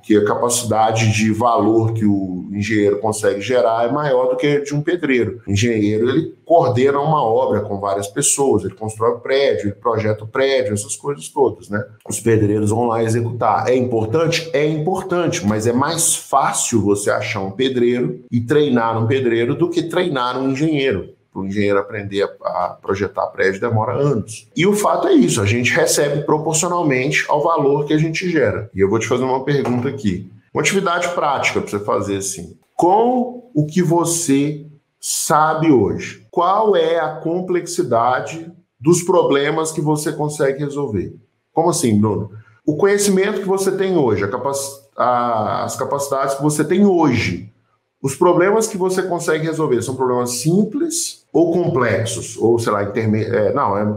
porque 0.00 0.16
a 0.16 0.24
capacidade 0.24 1.12
de 1.12 1.30
valor 1.30 1.92
que 1.92 2.06
o 2.06 2.48
engenheiro 2.52 2.98
consegue 2.98 3.40
gerar 3.40 3.86
é 3.86 3.92
maior 3.92 4.30
do 4.30 4.36
que 4.36 4.46
a 4.46 4.64
de 4.64 4.74
um 4.74 4.80
pedreiro. 4.80 5.42
O 5.46 5.52
engenheiro 5.52 6.08
ele 6.08 6.34
coordena 6.44 6.98
uma 6.98 7.22
obra 7.22 7.60
com 7.60 7.78
várias 7.78 8.08
pessoas, 8.08 8.64
ele 8.64 8.74
constrói 8.74 9.12
o 9.12 9.20
prédio, 9.20 9.66
ele 9.66 9.74
projeta 9.74 10.24
o 10.24 10.26
prédio, 10.26 10.72
essas 10.72 10.96
coisas 10.96 11.28
todas, 11.28 11.68
né? 11.68 11.84
Os 12.08 12.18
pedreiros 12.18 12.70
vão 12.70 12.86
lá 12.86 13.04
executar. 13.04 13.68
É 13.68 13.76
importante? 13.76 14.50
É 14.52 14.66
importante, 14.66 15.46
mas 15.46 15.66
é 15.66 15.72
mais 15.72 16.16
fácil 16.16 16.80
você 16.80 17.10
achar 17.10 17.40
um 17.40 17.50
pedreiro 17.50 18.24
e 18.30 18.40
treinar 18.40 19.00
um 19.00 19.06
pedreiro 19.06 19.54
do 19.54 19.68
que 19.68 19.82
treinar 19.82 20.40
um 20.40 20.50
engenheiro 20.50 21.19
para 21.32 21.42
o 21.42 21.46
engenheiro 21.46 21.78
aprender 21.78 22.28
a, 22.42 22.76
projetar 22.80 23.26
prédio 23.28 23.60
demora 23.60 23.94
anos. 23.94 24.48
E 24.56 24.66
o 24.66 24.72
fato 24.72 25.08
é 25.08 25.12
isso, 25.12 25.40
a 25.40 25.46
gente 25.46 25.72
recebe 25.72 26.22
proporcionalmente 26.24 27.24
ao 27.28 27.42
valor 27.42 27.86
que 27.86 27.92
a 27.92 27.98
gente 27.98 28.28
gera. 28.28 28.68
E 28.74 28.80
eu 28.80 28.90
vou 28.90 28.98
te 28.98 29.06
fazer 29.06 29.24
uma 29.24 29.44
pergunta 29.44 29.88
aqui. 29.88 30.30
Uma 30.52 30.62
atividade 30.62 31.08
prática 31.10 31.60
para 31.60 31.70
você 31.70 31.78
fazer 31.78 32.16
assim. 32.16 32.56
Com 32.76 33.50
o 33.54 33.66
que 33.66 33.82
você 33.82 34.66
sabe 34.98 35.70
hoje, 35.70 36.26
qual 36.30 36.74
é 36.74 36.98
a 36.98 37.16
complexidade 37.16 38.50
dos 38.78 39.02
problemas 39.02 39.70
que 39.70 39.80
você 39.80 40.12
consegue 40.12 40.64
resolver? 40.64 41.14
Como 41.52 41.70
assim, 41.70 41.98
Bruno? 42.00 42.32
O 42.66 42.76
conhecimento 42.76 43.40
que 43.40 43.46
você 43.46 43.72
tem 43.72 43.96
hoje, 43.96 44.26
capac... 44.28 44.56
as 44.96 45.76
capacidades 45.76 46.34
que 46.34 46.42
você 46.42 46.64
tem 46.64 46.84
hoje, 46.84 47.52
os 48.02 48.14
problemas 48.14 48.66
que 48.66 48.78
você 48.78 49.02
consegue 49.02 49.46
resolver 49.46 49.82
são 49.82 49.94
problemas 49.94 50.38
simples 50.38 51.24
ou 51.32 51.52
complexos? 51.52 52.36
Ou, 52.36 52.58
sei 52.58 52.72
lá, 52.72 52.82
interme... 52.82 53.22
É, 53.22 53.52
não, 53.52 53.76
é 53.76 53.94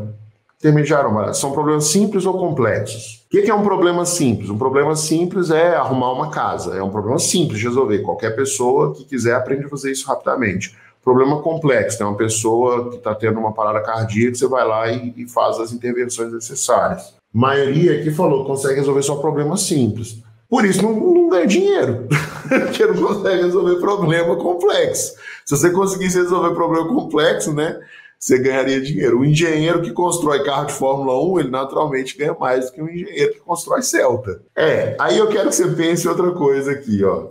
intermediário, 0.60 1.34
são 1.34 1.52
problemas 1.52 1.86
simples 1.86 2.26
ou 2.26 2.38
complexos? 2.38 3.26
O 3.26 3.30
que 3.30 3.50
é 3.50 3.54
um 3.54 3.64
problema 3.64 4.06
simples? 4.06 4.50
Um 4.50 4.58
problema 4.58 4.96
simples 4.96 5.50
é 5.50 5.76
arrumar 5.76 6.14
uma 6.14 6.30
casa. 6.30 6.78
É 6.78 6.82
um 6.82 6.90
problema 6.90 7.20
simples 7.20 7.60
de 7.60 7.66
resolver. 7.66 8.00
Qualquer 8.00 8.36
pessoa 8.36 8.94
que 8.94 9.04
quiser 9.04 9.36
aprende 9.36 9.66
a 9.66 9.70
fazer 9.70 9.92
isso 9.92 10.08
rapidamente. 10.08 10.74
Problema 11.04 11.42
complexo, 11.42 11.98
tem 11.98 12.08
uma 12.08 12.16
pessoa 12.16 12.90
que 12.90 12.96
está 12.96 13.14
tendo 13.14 13.38
uma 13.38 13.52
parada 13.52 13.82
cardíaca, 13.82 14.36
você 14.36 14.48
vai 14.48 14.66
lá 14.66 14.90
e, 14.90 15.14
e 15.18 15.28
faz 15.28 15.60
as 15.60 15.74
intervenções 15.74 16.32
necessárias. 16.32 17.14
A 17.36 17.38
maioria 17.38 18.00
aqui 18.00 18.10
falou 18.10 18.44
que 18.44 18.48
consegue 18.48 18.76
resolver 18.76 19.04
só 19.04 19.18
problemas 19.18 19.64
simples. 19.64 20.24
Por 20.50 20.64
isso 20.64 20.82
não, 20.82 20.94
não 20.94 21.30
ganha 21.30 21.46
dinheiro, 21.46 22.08
porque 22.66 22.86
não 22.86 22.96
consegue 22.96 23.44
resolver 23.44 23.76
problema 23.76 24.36
complexo. 24.36 25.14
Se 25.46 25.58
você 25.58 25.70
conseguisse 25.72 26.18
resolver 26.18 26.54
problema 26.54 26.88
complexo, 26.88 27.54
né, 27.54 27.80
você 28.20 28.38
ganharia 28.40 28.80
dinheiro. 28.80 29.20
O 29.20 29.26
engenheiro 29.26 29.82
que 29.82 29.92
constrói 29.92 30.44
carro 30.44 30.68
de 30.68 30.74
Fórmula 30.74 31.22
1, 31.22 31.40
ele 31.42 31.50
naturalmente 31.50 32.18
ganha 32.18 32.36
mais 32.40 32.68
do 32.68 32.72
que 32.72 32.82
um 32.82 32.90
engenheiro 32.90 33.34
que 33.34 33.40
constrói 33.40 33.82
Celta. 33.82 34.42
É, 34.56 34.96
aí 35.00 35.18
eu 35.18 35.28
quero 35.28 35.50
que 35.50 35.56
você 35.56 35.68
pense 35.68 36.08
outra 36.08 36.32
coisa 36.32 36.72
aqui, 36.72 37.04
ó. 37.04 37.28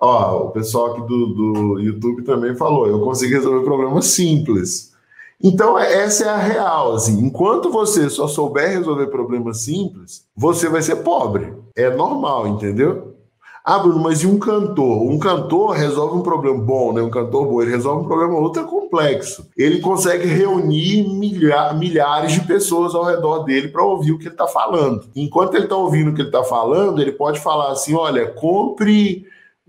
Ó, 0.00 0.46
o 0.46 0.50
pessoal 0.50 0.92
aqui 0.92 1.00
do, 1.02 1.26
do 1.26 1.78
YouTube 1.78 2.24
também 2.24 2.56
falou, 2.56 2.88
eu 2.88 3.00
consegui 3.02 3.34
resolver 3.34 3.64
problemas 3.64 4.06
simples. 4.06 4.92
Então, 5.40 5.78
essa 5.78 6.24
é 6.24 6.28
a 6.28 6.36
real. 6.36 6.94
Assim. 6.94 7.24
Enquanto 7.24 7.70
você 7.70 8.10
só 8.10 8.26
souber 8.26 8.68
resolver 8.70 9.06
problemas 9.06 9.62
simples, 9.62 10.24
você 10.36 10.68
vai 10.68 10.82
ser 10.82 10.96
pobre. 10.96 11.52
É 11.76 11.88
normal, 11.88 12.48
entendeu? 12.48 13.11
Ah, 13.64 13.78
Bruno, 13.78 14.00
mas 14.00 14.22
e 14.22 14.26
um 14.26 14.40
cantor? 14.40 15.02
Um 15.02 15.20
cantor 15.20 15.70
resolve 15.70 16.16
um 16.16 16.22
problema 16.22 16.58
bom, 16.58 16.92
né? 16.92 17.00
Um 17.00 17.10
cantor 17.10 17.46
bom, 17.46 17.62
ele 17.62 17.70
resolve 17.70 18.04
um 18.04 18.08
problema 18.08 18.34
ultra 18.34 18.64
complexo. 18.64 19.48
Ele 19.56 19.78
consegue 19.78 20.26
reunir 20.26 21.08
milha 21.08 21.72
milhares 21.72 22.32
de 22.32 22.40
pessoas 22.40 22.92
ao 22.92 23.04
redor 23.04 23.44
dele 23.44 23.68
para 23.68 23.84
ouvir 23.84 24.10
o 24.10 24.18
que 24.18 24.24
ele 24.24 24.34
está 24.34 24.48
falando. 24.48 25.04
Enquanto 25.14 25.54
ele 25.54 25.64
está 25.64 25.76
ouvindo 25.76 26.10
o 26.10 26.14
que 26.14 26.22
ele 26.22 26.28
está 26.28 26.42
falando, 26.42 27.00
ele 27.00 27.12
pode 27.12 27.38
falar 27.38 27.70
assim: 27.70 27.94
olha, 27.94 28.26
compre 28.32 29.24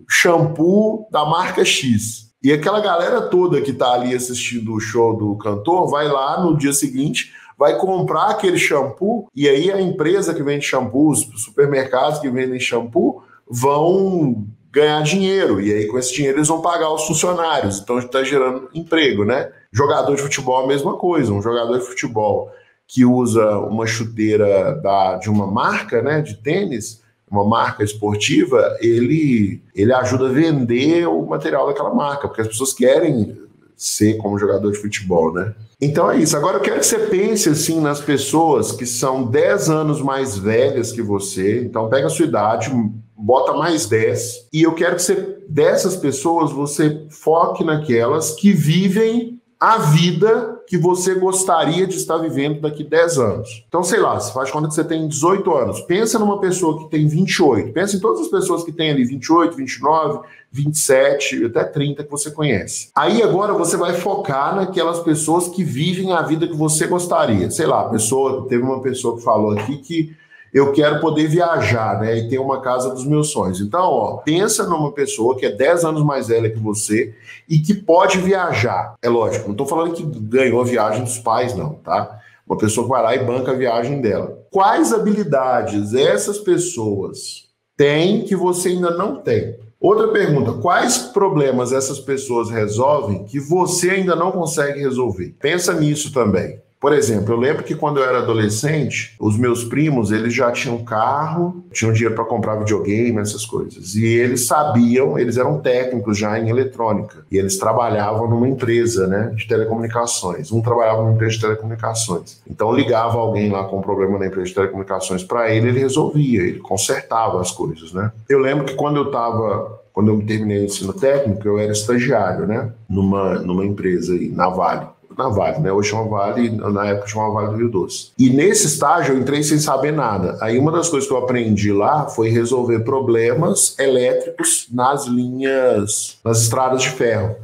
shampoo 0.09 1.07
da 1.11 1.23
marca 1.23 1.63
X. 1.63 2.33
E 2.43 2.51
aquela 2.51 2.81
galera 2.81 3.21
toda 3.21 3.61
que 3.61 3.71
está 3.71 3.93
ali 3.93 4.15
assistindo 4.15 4.73
o 4.73 4.79
show 4.79 5.15
do 5.15 5.37
cantor 5.37 5.87
vai 5.87 6.07
lá 6.07 6.41
no 6.41 6.57
dia 6.57 6.73
seguinte, 6.73 7.31
vai 7.57 7.77
comprar 7.77 8.31
aquele 8.31 8.57
shampoo, 8.57 9.27
e 9.35 9.47
aí 9.47 9.71
a 9.71 9.79
empresa 9.79 10.33
que 10.33 10.43
vende 10.43 10.65
shampoo, 10.65 11.11
os 11.11 11.21
supermercados 11.37 12.19
que 12.19 12.29
vendem 12.29 12.59
shampoo, 12.59 13.23
vão 13.53 14.47
ganhar 14.71 15.03
dinheiro. 15.03 15.61
E 15.61 15.71
aí, 15.71 15.87
com 15.87 15.99
esse 15.99 16.11
dinheiro, 16.11 16.39
eles 16.39 16.47
vão 16.47 16.61
pagar 16.61 16.91
os 16.91 17.05
funcionários. 17.05 17.79
Então, 17.79 17.99
está 17.99 18.23
gerando 18.23 18.67
emprego, 18.73 19.23
né? 19.23 19.51
Jogador 19.71 20.15
de 20.15 20.21
futebol, 20.23 20.63
a 20.63 20.67
mesma 20.67 20.97
coisa. 20.97 21.31
Um 21.31 21.41
jogador 21.41 21.77
de 21.77 21.85
futebol 21.85 22.51
que 22.87 23.05
usa 23.05 23.57
uma 23.59 23.85
chuteira 23.85 24.75
da, 24.81 25.17
de 25.17 25.29
uma 25.29 25.45
marca 25.45 26.01
né, 26.01 26.21
de 26.21 26.35
tênis, 26.35 27.01
uma 27.29 27.45
marca 27.45 27.83
esportiva, 27.83 28.77
ele, 28.79 29.61
ele 29.73 29.93
ajuda 29.93 30.27
a 30.27 30.31
vender 30.31 31.07
o 31.07 31.25
material 31.25 31.67
daquela 31.67 31.93
marca, 31.93 32.27
porque 32.27 32.41
as 32.41 32.47
pessoas 32.47 32.73
querem 32.73 33.37
ser 33.75 34.17
como 34.17 34.37
jogador 34.37 34.71
de 34.71 34.77
futebol, 34.77 35.33
né? 35.33 35.53
Então 35.81 36.09
é 36.09 36.17
isso. 36.17 36.37
Agora 36.37 36.57
eu 36.57 36.61
quero 36.61 36.79
que 36.79 36.85
você 36.85 36.99
pense 36.99 37.49
assim 37.49 37.81
nas 37.81 37.99
pessoas 37.99 38.71
que 38.71 38.85
são 38.85 39.25
10 39.25 39.69
anos 39.69 40.01
mais 40.01 40.37
velhas 40.37 40.91
que 40.91 41.01
você. 41.01 41.61
Então 41.61 41.89
pega 41.89 42.07
a 42.07 42.09
sua 42.09 42.25
idade, 42.25 42.71
bota 43.17 43.53
mais 43.53 43.85
10. 43.85 44.49
E 44.51 44.63
eu 44.63 44.73
quero 44.73 44.95
que 44.95 45.01
você 45.01 45.37
dessas 45.47 45.95
pessoas 45.95 46.51
você 46.51 47.05
foque 47.09 47.63
naquelas 47.63 48.31
que 48.31 48.51
vivem 48.51 49.39
a 49.59 49.77
vida 49.77 50.61
que 50.67 50.77
você 50.77 51.15
gostaria 51.15 51.87
de 51.87 51.95
estar 51.95 52.17
vivendo 52.17 52.59
daqui 52.59 52.83
10 52.83 53.17
anos. 53.17 53.63
Então, 53.67 53.81
sei 53.81 53.99
lá, 53.99 54.19
você 54.19 54.33
faz 54.33 54.51
conta 54.51 54.67
que 54.67 54.73
você 54.73 54.83
tem 54.83 55.07
18 55.07 55.53
anos. 55.53 55.79
Pensa 55.81 56.19
numa 56.19 56.37
pessoa 56.41 56.79
que 56.79 56.89
tem 56.89 57.07
28. 57.07 57.71
Pensa 57.71 57.95
em 57.95 57.99
todas 58.01 58.21
as 58.21 58.27
pessoas 58.27 58.63
que 58.63 58.73
têm 58.73 58.91
ali 58.91 59.05
28, 59.05 59.55
29, 59.55 60.19
27, 60.51 61.45
até 61.45 61.63
30 61.63 62.03
que 62.03 62.11
você 62.11 62.29
conhece. 62.29 62.89
Aí 62.93 63.23
agora 63.23 63.53
você 63.53 63.77
vai 63.77 63.93
focar 63.93 64.53
naquelas 64.53 64.99
pessoas 64.99 65.47
que 65.47 65.63
vivem 65.63 66.11
a 66.11 66.21
vida 66.21 66.45
que 66.45 66.57
você 66.57 66.85
gostaria. 66.85 67.49
Sei 67.49 67.65
lá, 67.65 67.87
pessoa, 67.87 68.45
teve 68.49 68.63
uma 68.63 68.81
pessoa 68.81 69.15
que 69.15 69.23
falou 69.23 69.51
aqui 69.51 69.77
que 69.77 70.15
eu 70.53 70.71
quero 70.71 70.99
poder 70.99 71.27
viajar, 71.27 71.99
né? 71.99 72.15
E 72.15 72.29
ter 72.29 72.37
uma 72.37 72.61
casa 72.61 72.91
dos 72.91 73.05
meus 73.05 73.31
sonhos. 73.31 73.59
Então, 73.59 73.81
ó, 73.81 74.17
pensa 74.17 74.67
numa 74.67 74.91
pessoa 74.91 75.35
que 75.35 75.45
é 75.47 75.51
10 75.51 75.83
anos 75.83 76.03
mais 76.03 76.27
velha 76.27 76.49
que 76.49 76.59
você 76.59 77.15
e 77.49 77.57
que 77.57 77.73
pode 77.73 78.19
viajar. 78.19 78.93
É 79.01 79.09
lógico, 79.09 79.45
não 79.45 79.53
estou 79.53 79.65
falando 79.65 79.93
que 79.93 80.03
ganhou 80.03 80.61
a 80.61 80.65
viagem 80.65 81.03
dos 81.03 81.17
pais, 81.17 81.55
não, 81.55 81.73
tá? 81.75 82.19
Uma 82.45 82.57
pessoa 82.57 82.85
que 82.85 82.91
vai 82.91 83.01
lá 83.01 83.15
e 83.15 83.25
banca 83.25 83.51
a 83.51 83.55
viagem 83.55 83.99
dela. 83.99 84.37
Quais 84.51 84.93
habilidades 84.93 85.95
essas 85.95 86.37
pessoas 86.37 87.45
têm 87.75 88.23
que 88.23 88.35
você 88.35 88.69
ainda 88.69 88.91
não 88.91 89.15
tem? 89.15 89.55
Outra 89.79 90.09
pergunta: 90.09 90.53
quais 90.53 90.97
problemas 90.97 91.73
essas 91.73 91.99
pessoas 91.99 92.49
resolvem 92.49 93.25
que 93.25 93.39
você 93.39 93.89
ainda 93.89 94.15
não 94.15 94.31
consegue 94.31 94.79
resolver? 94.79 95.35
Pensa 95.41 95.73
nisso 95.73 96.13
também. 96.13 96.61
Por 96.83 96.91
exemplo, 96.91 97.33
eu 97.33 97.39
lembro 97.39 97.63
que 97.63 97.75
quando 97.75 98.01
eu 98.01 98.03
era 98.03 98.17
adolescente, 98.17 99.15
os 99.17 99.37
meus 99.37 99.63
primos, 99.63 100.11
eles 100.11 100.33
já 100.33 100.51
tinham 100.51 100.83
carro, 100.83 101.63
tinham 101.71 101.93
dinheiro 101.93 102.13
para 102.13 102.25
comprar 102.25 102.57
videogame, 102.57 103.21
essas 103.21 103.45
coisas. 103.45 103.95
E 103.95 104.05
eles 104.05 104.45
sabiam, 104.47 105.17
eles 105.17 105.37
eram 105.37 105.61
técnicos 105.61 106.17
já 106.17 106.37
em 106.37 106.49
eletrônica. 106.49 107.25
E 107.31 107.37
eles 107.37 107.57
trabalhavam 107.57 108.29
numa 108.29 108.49
empresa, 108.49 109.07
né, 109.07 109.31
de 109.33 109.47
telecomunicações. 109.47 110.51
Um 110.51 110.61
trabalhava 110.61 111.03
numa 111.03 111.13
empresa 111.13 111.35
de 111.35 111.39
telecomunicações. 111.39 112.41
Então 112.45 112.73
ligava 112.73 113.17
alguém 113.17 113.49
lá 113.49 113.63
com 113.63 113.77
um 113.77 113.81
problema 113.81 114.19
na 114.19 114.27
empresa 114.27 114.49
de 114.49 114.53
telecomunicações 114.53 115.23
para 115.23 115.55
ele, 115.55 115.69
ele 115.69 115.79
resolvia, 115.79 116.41
ele 116.41 116.59
consertava 116.59 117.39
as 117.39 117.49
coisas, 117.49 117.93
né? 117.93 118.11
Eu 118.27 118.39
lembro 118.39 118.65
que 118.65 118.75
quando 118.75 118.97
eu 118.97 119.05
estava 119.05 119.81
quando 119.93 120.09
eu 120.09 120.25
terminei 120.25 120.63
o 120.63 120.65
ensino 120.65 120.91
técnico, 120.91 121.47
eu 121.47 121.59
era 121.59 121.71
estagiário, 121.71 122.45
né? 122.45 122.73
Numa, 122.89 123.35
numa 123.35 123.63
empresa 123.63 124.11
aí, 124.11 124.27
na 124.27 124.49
Vale 124.49 124.87
na 125.17 125.29
Vale, 125.29 125.59
né? 125.59 125.71
Hoje 125.71 125.89
chama 125.89 126.07
Vale, 126.07 126.49
na 126.49 126.87
época 126.87 127.07
chamava 127.07 127.33
Vale 127.33 127.47
do 127.49 127.57
Rio 127.57 127.69
Doce. 127.69 128.11
E 128.17 128.29
nesse 128.29 128.67
estágio 128.67 129.13
eu 129.13 129.19
entrei 129.19 129.43
sem 129.43 129.59
saber 129.59 129.91
nada. 129.91 130.37
Aí 130.41 130.57
uma 130.57 130.71
das 130.71 130.89
coisas 130.89 131.07
que 131.07 131.13
eu 131.13 131.19
aprendi 131.19 131.71
lá 131.71 132.07
foi 132.07 132.29
resolver 132.29 132.79
problemas 132.79 133.77
elétricos 133.79 134.67
nas 134.71 135.05
linhas, 135.05 136.17
nas 136.23 136.41
estradas 136.41 136.81
de 136.81 136.89
ferro. 136.89 137.35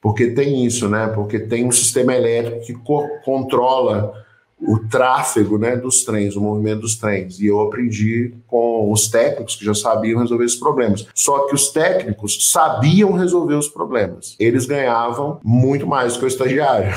Porque 0.00 0.28
tem 0.28 0.64
isso, 0.64 0.88
né? 0.88 1.08
Porque 1.08 1.38
tem 1.38 1.66
um 1.66 1.72
sistema 1.72 2.14
elétrico 2.14 2.64
que 2.64 2.74
co 2.74 3.08
controla 3.24 4.12
o 4.60 4.78
tráfego 4.78 5.56
né, 5.56 5.76
dos 5.76 6.04
trens, 6.04 6.34
o 6.34 6.40
movimento 6.40 6.80
dos 6.80 6.96
trens. 6.96 7.38
E 7.38 7.46
eu 7.46 7.60
aprendi 7.60 8.34
com 8.46 8.90
os 8.90 9.08
técnicos 9.08 9.56
que 9.56 9.64
já 9.64 9.74
sabiam 9.74 10.20
resolver 10.20 10.44
esses 10.44 10.58
problemas. 10.58 11.06
Só 11.14 11.46
que 11.46 11.54
os 11.54 11.68
técnicos 11.70 12.50
sabiam 12.50 13.12
resolver 13.12 13.54
os 13.54 13.68
problemas. 13.68 14.34
Eles 14.38 14.66
ganhavam 14.66 15.40
muito 15.44 15.86
mais 15.86 16.14
do 16.14 16.18
que 16.20 16.24
o 16.24 16.28
estagiário. 16.28 16.92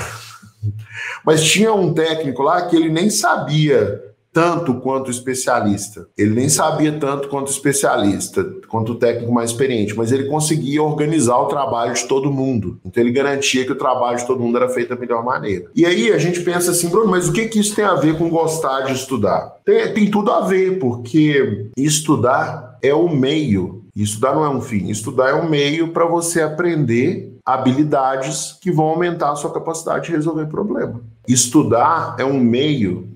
Mas 1.26 1.44
tinha 1.44 1.74
um 1.74 1.94
técnico 1.94 2.42
lá 2.42 2.66
que 2.66 2.76
ele 2.76 2.90
nem 2.90 3.10
sabia 3.10 4.11
tanto 4.34 4.76
quanto 4.76 5.12
especialista. 5.12 6.08
Ele 6.18 6.34
nem 6.34 6.50
sabia 6.50 6.92
tanto 6.98 7.28
quanto 7.28 7.52
especialista, 7.52 8.44
quanto 8.68 8.94
o 8.94 8.96
técnico 8.96 9.32
mais 9.32 9.52
experiente, 9.52 9.96
mas 9.96 10.12
ele 10.12 10.30
conseguia 10.30 10.82
organizar 10.82 11.38
o 11.38 11.48
trabalho 11.48 11.94
de 11.94 12.08
todo 12.08 12.32
mundo. 12.32 12.80
Então 12.86 13.04
ele 13.04 13.12
garantia 13.12 13.66
que 13.66 13.72
o 13.72 13.78
trabalho 13.78 14.18
de 14.18 14.26
todo 14.26 14.42
mundo 14.42 14.58
era 14.58 14.70
feito 14.70 14.90
da 14.90 14.96
melhor 14.96 15.24
maneira. 15.24 15.70
E 15.76 15.86
aí 15.86 16.12
a 16.12 16.18
gente 16.18 16.42
pensa 16.42 16.72
assim, 16.72 16.90
Bruno, 16.90 17.12
mas 17.12 17.28
o 17.28 17.34
que, 17.34 17.48
que 17.48 17.60
isso 17.60 17.76
tem 17.76 17.86
a 17.86 17.96
ver 17.96 18.18
com 18.18 18.30
gostar 18.30 18.82
de 18.82 18.94
estudar? 18.94 19.58
Tem, 19.66 19.94
tem 19.94 20.10
tudo 20.10 20.32
a 20.32 20.42
ver, 20.42 20.80
porque 20.80 21.70
estudar 21.78 22.78
é 22.82 22.94
o 22.94 23.10
meio. 23.10 23.84
Estudar 23.96 24.34
não 24.34 24.46
é 24.46 24.50
um 24.50 24.62
fim. 24.62 24.90
Estudar 24.90 25.30
é 25.30 25.34
um 25.34 25.50
meio 25.50 25.90
para 25.90 26.06
você 26.06 26.42
aprender 26.42 27.38
habilidades 27.46 28.58
que 28.62 28.72
vão 28.72 28.86
aumentar 28.86 29.32
a 29.32 29.36
sua 29.36 29.52
capacidade 29.52 30.06
de 30.06 30.12
resolver 30.12 30.46
problema. 30.46 31.02
Estudar 31.28 32.16
é 32.18 32.26
um 32.26 32.40
meio 32.40 33.11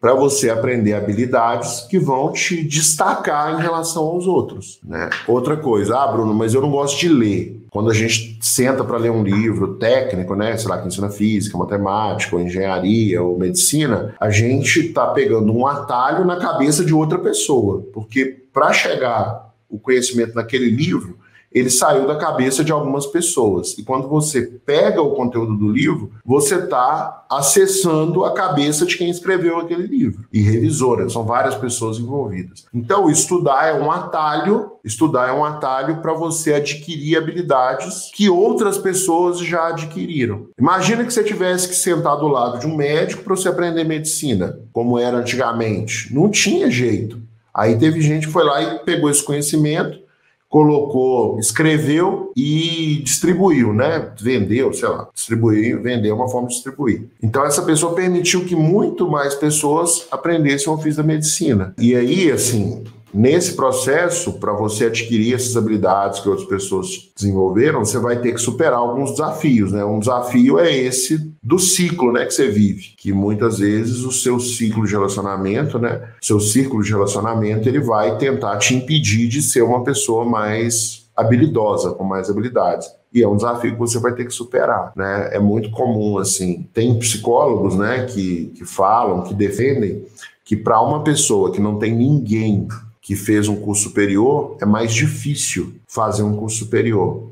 para 0.00 0.14
você 0.14 0.48
aprender 0.48 0.94
habilidades 0.94 1.80
que 1.82 1.98
vão 1.98 2.32
te 2.32 2.62
destacar 2.62 3.58
em 3.58 3.62
relação 3.62 4.04
aos 4.04 4.26
outros. 4.26 4.78
Né? 4.84 5.10
Outra 5.26 5.56
coisa, 5.56 5.98
ah, 5.98 6.06
Bruno, 6.06 6.32
mas 6.32 6.54
eu 6.54 6.62
não 6.62 6.70
gosto 6.70 6.98
de 6.98 7.08
ler. 7.08 7.58
Quando 7.70 7.90
a 7.90 7.94
gente 7.94 8.38
senta 8.40 8.82
para 8.82 8.96
ler 8.96 9.10
um 9.10 9.22
livro 9.22 9.74
técnico, 9.74 10.34
né, 10.34 10.56
sei 10.56 10.68
lá, 10.68 10.80
que 10.80 10.86
ensina 10.86 11.10
física, 11.10 11.58
matemática, 11.58 12.34
ou 12.34 12.40
engenharia, 12.42 13.22
ou 13.22 13.38
medicina, 13.38 14.14
a 14.18 14.30
gente 14.30 14.86
está 14.86 15.08
pegando 15.08 15.52
um 15.52 15.66
atalho 15.66 16.24
na 16.24 16.36
cabeça 16.36 16.84
de 16.84 16.94
outra 16.94 17.18
pessoa, 17.18 17.84
porque 17.92 18.44
para 18.52 18.72
chegar 18.72 19.52
o 19.68 19.78
conhecimento 19.78 20.34
naquele 20.34 20.70
livro, 20.70 21.18
ele 21.52 21.70
saiu 21.70 22.06
da 22.06 22.16
cabeça 22.16 22.62
de 22.62 22.72
algumas 22.72 23.06
pessoas. 23.06 23.76
E 23.78 23.82
quando 23.82 24.08
você 24.08 24.42
pega 24.42 25.00
o 25.00 25.14
conteúdo 25.14 25.56
do 25.56 25.68
livro, 25.68 26.12
você 26.24 26.56
está 26.56 27.26
acessando 27.30 28.24
a 28.24 28.32
cabeça 28.32 28.86
de 28.86 28.96
quem 28.96 29.10
escreveu 29.10 29.58
aquele 29.58 29.86
livro. 29.86 30.24
E 30.32 30.40
revisora, 30.40 31.08
são 31.08 31.24
várias 31.24 31.54
pessoas 31.54 31.98
envolvidas. 31.98 32.66
Então, 32.72 33.10
estudar 33.10 33.66
é 33.66 33.74
um 33.74 33.90
atalho, 33.90 34.72
estudar 34.84 35.28
é 35.28 35.32
um 35.32 35.44
atalho 35.44 36.00
para 36.00 36.12
você 36.12 36.54
adquirir 36.54 37.16
habilidades 37.16 38.10
que 38.14 38.28
outras 38.28 38.78
pessoas 38.78 39.38
já 39.38 39.68
adquiriram. 39.68 40.46
Imagina 40.58 41.04
que 41.04 41.12
você 41.12 41.24
tivesse 41.24 41.68
que 41.68 41.74
sentar 41.74 42.16
do 42.16 42.28
lado 42.28 42.58
de 42.58 42.66
um 42.66 42.76
médico 42.76 43.22
para 43.22 43.36
você 43.36 43.48
aprender 43.48 43.84
medicina, 43.84 44.58
como 44.72 44.98
era 44.98 45.18
antigamente. 45.18 46.14
Não 46.14 46.30
tinha 46.30 46.70
jeito. 46.70 47.20
Aí 47.52 47.76
teve 47.76 48.00
gente 48.00 48.26
que 48.26 48.32
foi 48.32 48.44
lá 48.44 48.62
e 48.62 48.78
pegou 48.80 49.10
esse 49.10 49.22
conhecimento 49.22 50.07
colocou, 50.48 51.38
escreveu 51.38 52.32
e 52.34 53.02
distribuiu, 53.04 53.72
né? 53.72 54.10
Vendeu, 54.18 54.72
sei 54.72 54.88
lá, 54.88 55.08
distribuir, 55.14 55.80
vender 55.80 56.08
é 56.08 56.14
uma 56.14 56.28
forma 56.28 56.48
de 56.48 56.54
distribuir. 56.54 57.04
Então 57.22 57.44
essa 57.44 57.62
pessoa 57.62 57.94
permitiu 57.94 58.44
que 58.44 58.56
muito 58.56 59.08
mais 59.08 59.34
pessoas 59.34 60.06
aprendessem 60.10 60.72
o 60.72 60.76
ofício 60.76 61.02
da 61.02 61.06
medicina. 61.06 61.74
E 61.78 61.94
aí, 61.94 62.30
assim, 62.32 62.84
Nesse 63.12 63.56
processo, 63.56 64.34
para 64.34 64.52
você 64.52 64.84
adquirir 64.86 65.34
essas 65.34 65.56
habilidades 65.56 66.20
que 66.20 66.28
outras 66.28 66.46
pessoas 66.46 67.10
desenvolveram, 67.16 67.84
você 67.84 67.98
vai 67.98 68.20
ter 68.20 68.32
que 68.32 68.40
superar 68.40 68.78
alguns 68.78 69.12
desafios, 69.12 69.72
né? 69.72 69.84
Um 69.84 69.98
desafio 69.98 70.58
é 70.58 70.70
esse 70.70 71.32
do 71.42 71.58
ciclo, 71.58 72.12
né, 72.12 72.26
que 72.26 72.34
você 72.34 72.48
vive, 72.48 72.94
que 72.98 73.12
muitas 73.12 73.58
vezes 73.58 74.04
o 74.04 74.12
seu 74.12 74.38
ciclo 74.38 74.86
de 74.86 74.92
relacionamento, 74.92 75.78
né, 75.78 76.10
seu 76.20 76.38
círculo 76.38 76.82
de 76.82 76.90
relacionamento, 76.90 77.66
ele 77.66 77.80
vai 77.80 78.18
tentar 78.18 78.58
te 78.58 78.74
impedir 78.74 79.28
de 79.28 79.40
ser 79.40 79.62
uma 79.62 79.82
pessoa 79.82 80.26
mais 80.26 81.08
habilidosa, 81.16 81.92
com 81.92 82.04
mais 82.04 82.28
habilidades. 82.28 82.88
E 83.12 83.22
é 83.22 83.28
um 83.28 83.36
desafio 83.36 83.72
que 83.72 83.78
você 83.78 83.98
vai 83.98 84.12
ter 84.12 84.26
que 84.26 84.30
superar, 84.30 84.92
né? 84.94 85.30
É 85.32 85.38
muito 85.38 85.70
comum, 85.70 86.18
assim, 86.18 86.68
tem 86.74 86.98
psicólogos, 86.98 87.74
né, 87.74 88.04
que, 88.04 88.52
que 88.54 88.66
falam, 88.66 89.22
que 89.22 89.32
defendem 89.32 90.04
que 90.44 90.56
para 90.56 90.80
uma 90.80 91.02
pessoa 91.04 91.52
que 91.52 91.60
não 91.60 91.78
tem 91.78 91.94
ninguém 91.94 92.66
que 93.08 93.16
fez 93.16 93.48
um 93.48 93.56
curso 93.56 93.84
superior, 93.84 94.58
é 94.60 94.66
mais 94.66 94.92
difícil 94.92 95.72
fazer 95.86 96.22
um 96.22 96.36
curso 96.36 96.58
superior. 96.58 97.30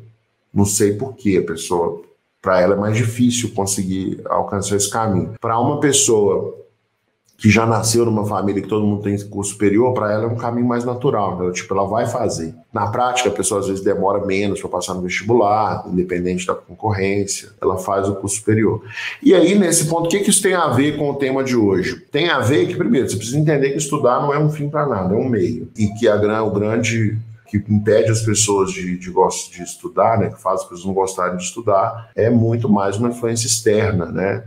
Não 0.53 0.65
sei 0.65 0.95
por 0.95 1.13
que 1.15 1.37
a 1.37 1.43
pessoa, 1.43 2.03
para 2.41 2.63
ela 2.63 2.75
é 2.75 2.79
mais 2.79 2.97
difícil 2.97 3.51
conseguir 3.53 4.23
alcançar 4.25 4.77
esse 4.77 4.89
caminho. 4.89 5.35
Para 5.39 5.61
uma 5.61 5.79
pessoa 5.79 6.57
que 7.37 7.51
já 7.51 7.67
nasceu 7.67 8.05
numa 8.07 8.25
família 8.25 8.63
que 8.63 8.69
todo 8.69 8.87
mundo 8.87 9.03
tem 9.03 9.19
curso 9.29 9.53
superior, 9.53 9.93
para 9.93 10.13
ela 10.13 10.25
é 10.25 10.27
um 10.27 10.37
caminho 10.37 10.67
mais 10.67 10.85
natural. 10.85 11.39
Né? 11.39 11.53
Tipo, 11.53 11.75
ela 11.75 11.87
vai 11.87 12.07
fazer. 12.07 12.55
Na 12.73 12.87
prática, 12.87 13.29
a 13.29 13.33
pessoa 13.33 13.61
às 13.61 13.67
vezes 13.67 13.85
demora 13.85 14.25
menos 14.25 14.61
para 14.61 14.71
passar 14.71 14.95
no 14.95 15.03
vestibular, 15.03 15.85
independente 15.87 16.47
da 16.47 16.55
concorrência, 16.55 17.51
ela 17.61 17.77
faz 17.77 18.09
o 18.09 18.15
curso 18.15 18.37
superior. 18.37 18.83
E 19.23 19.35
aí, 19.35 19.55
nesse 19.55 19.87
ponto, 19.87 20.07
o 20.07 20.09
que, 20.09 20.21
que 20.21 20.31
isso 20.31 20.43
tem 20.43 20.55
a 20.55 20.69
ver 20.69 20.97
com 20.97 21.11
o 21.11 21.15
tema 21.15 21.45
de 21.45 21.57
hoje? 21.57 22.01
Tem 22.11 22.31
a 22.31 22.39
ver 22.39 22.67
que, 22.67 22.75
primeiro, 22.75 23.09
você 23.09 23.17
precisa 23.17 23.39
entender 23.39 23.71
que 23.71 23.79
estudar 23.79 24.21
não 24.21 24.33
é 24.33 24.39
um 24.39 24.51
fim 24.51 24.71
para 24.71 24.87
nada, 24.87 25.15
é 25.15 25.19
um 25.19 25.29
meio. 25.29 25.69
E 25.77 25.89
que 25.89 26.09
a, 26.09 26.43
o 26.43 26.51
grande 26.51 27.19
que 27.47 27.59
impede 27.69 28.11
as 28.11 28.23
pessoas 28.23 28.73
de, 28.73 28.99
de, 28.99 29.13
de 29.13 29.63
estudar, 29.63 30.19
né, 30.19 30.31
que 30.31 30.41
faz 30.41 30.61
as 30.61 30.67
pessoas 30.67 30.85
não 30.85 30.95
gostarem 30.95 31.37
de 31.37 31.45
estudar, 31.45 32.11
é 32.17 32.29
muito 32.29 32.69
mais 32.69 32.97
uma 32.97 33.09
influência 33.09 33.47
externa, 33.47 34.07
né? 34.07 34.43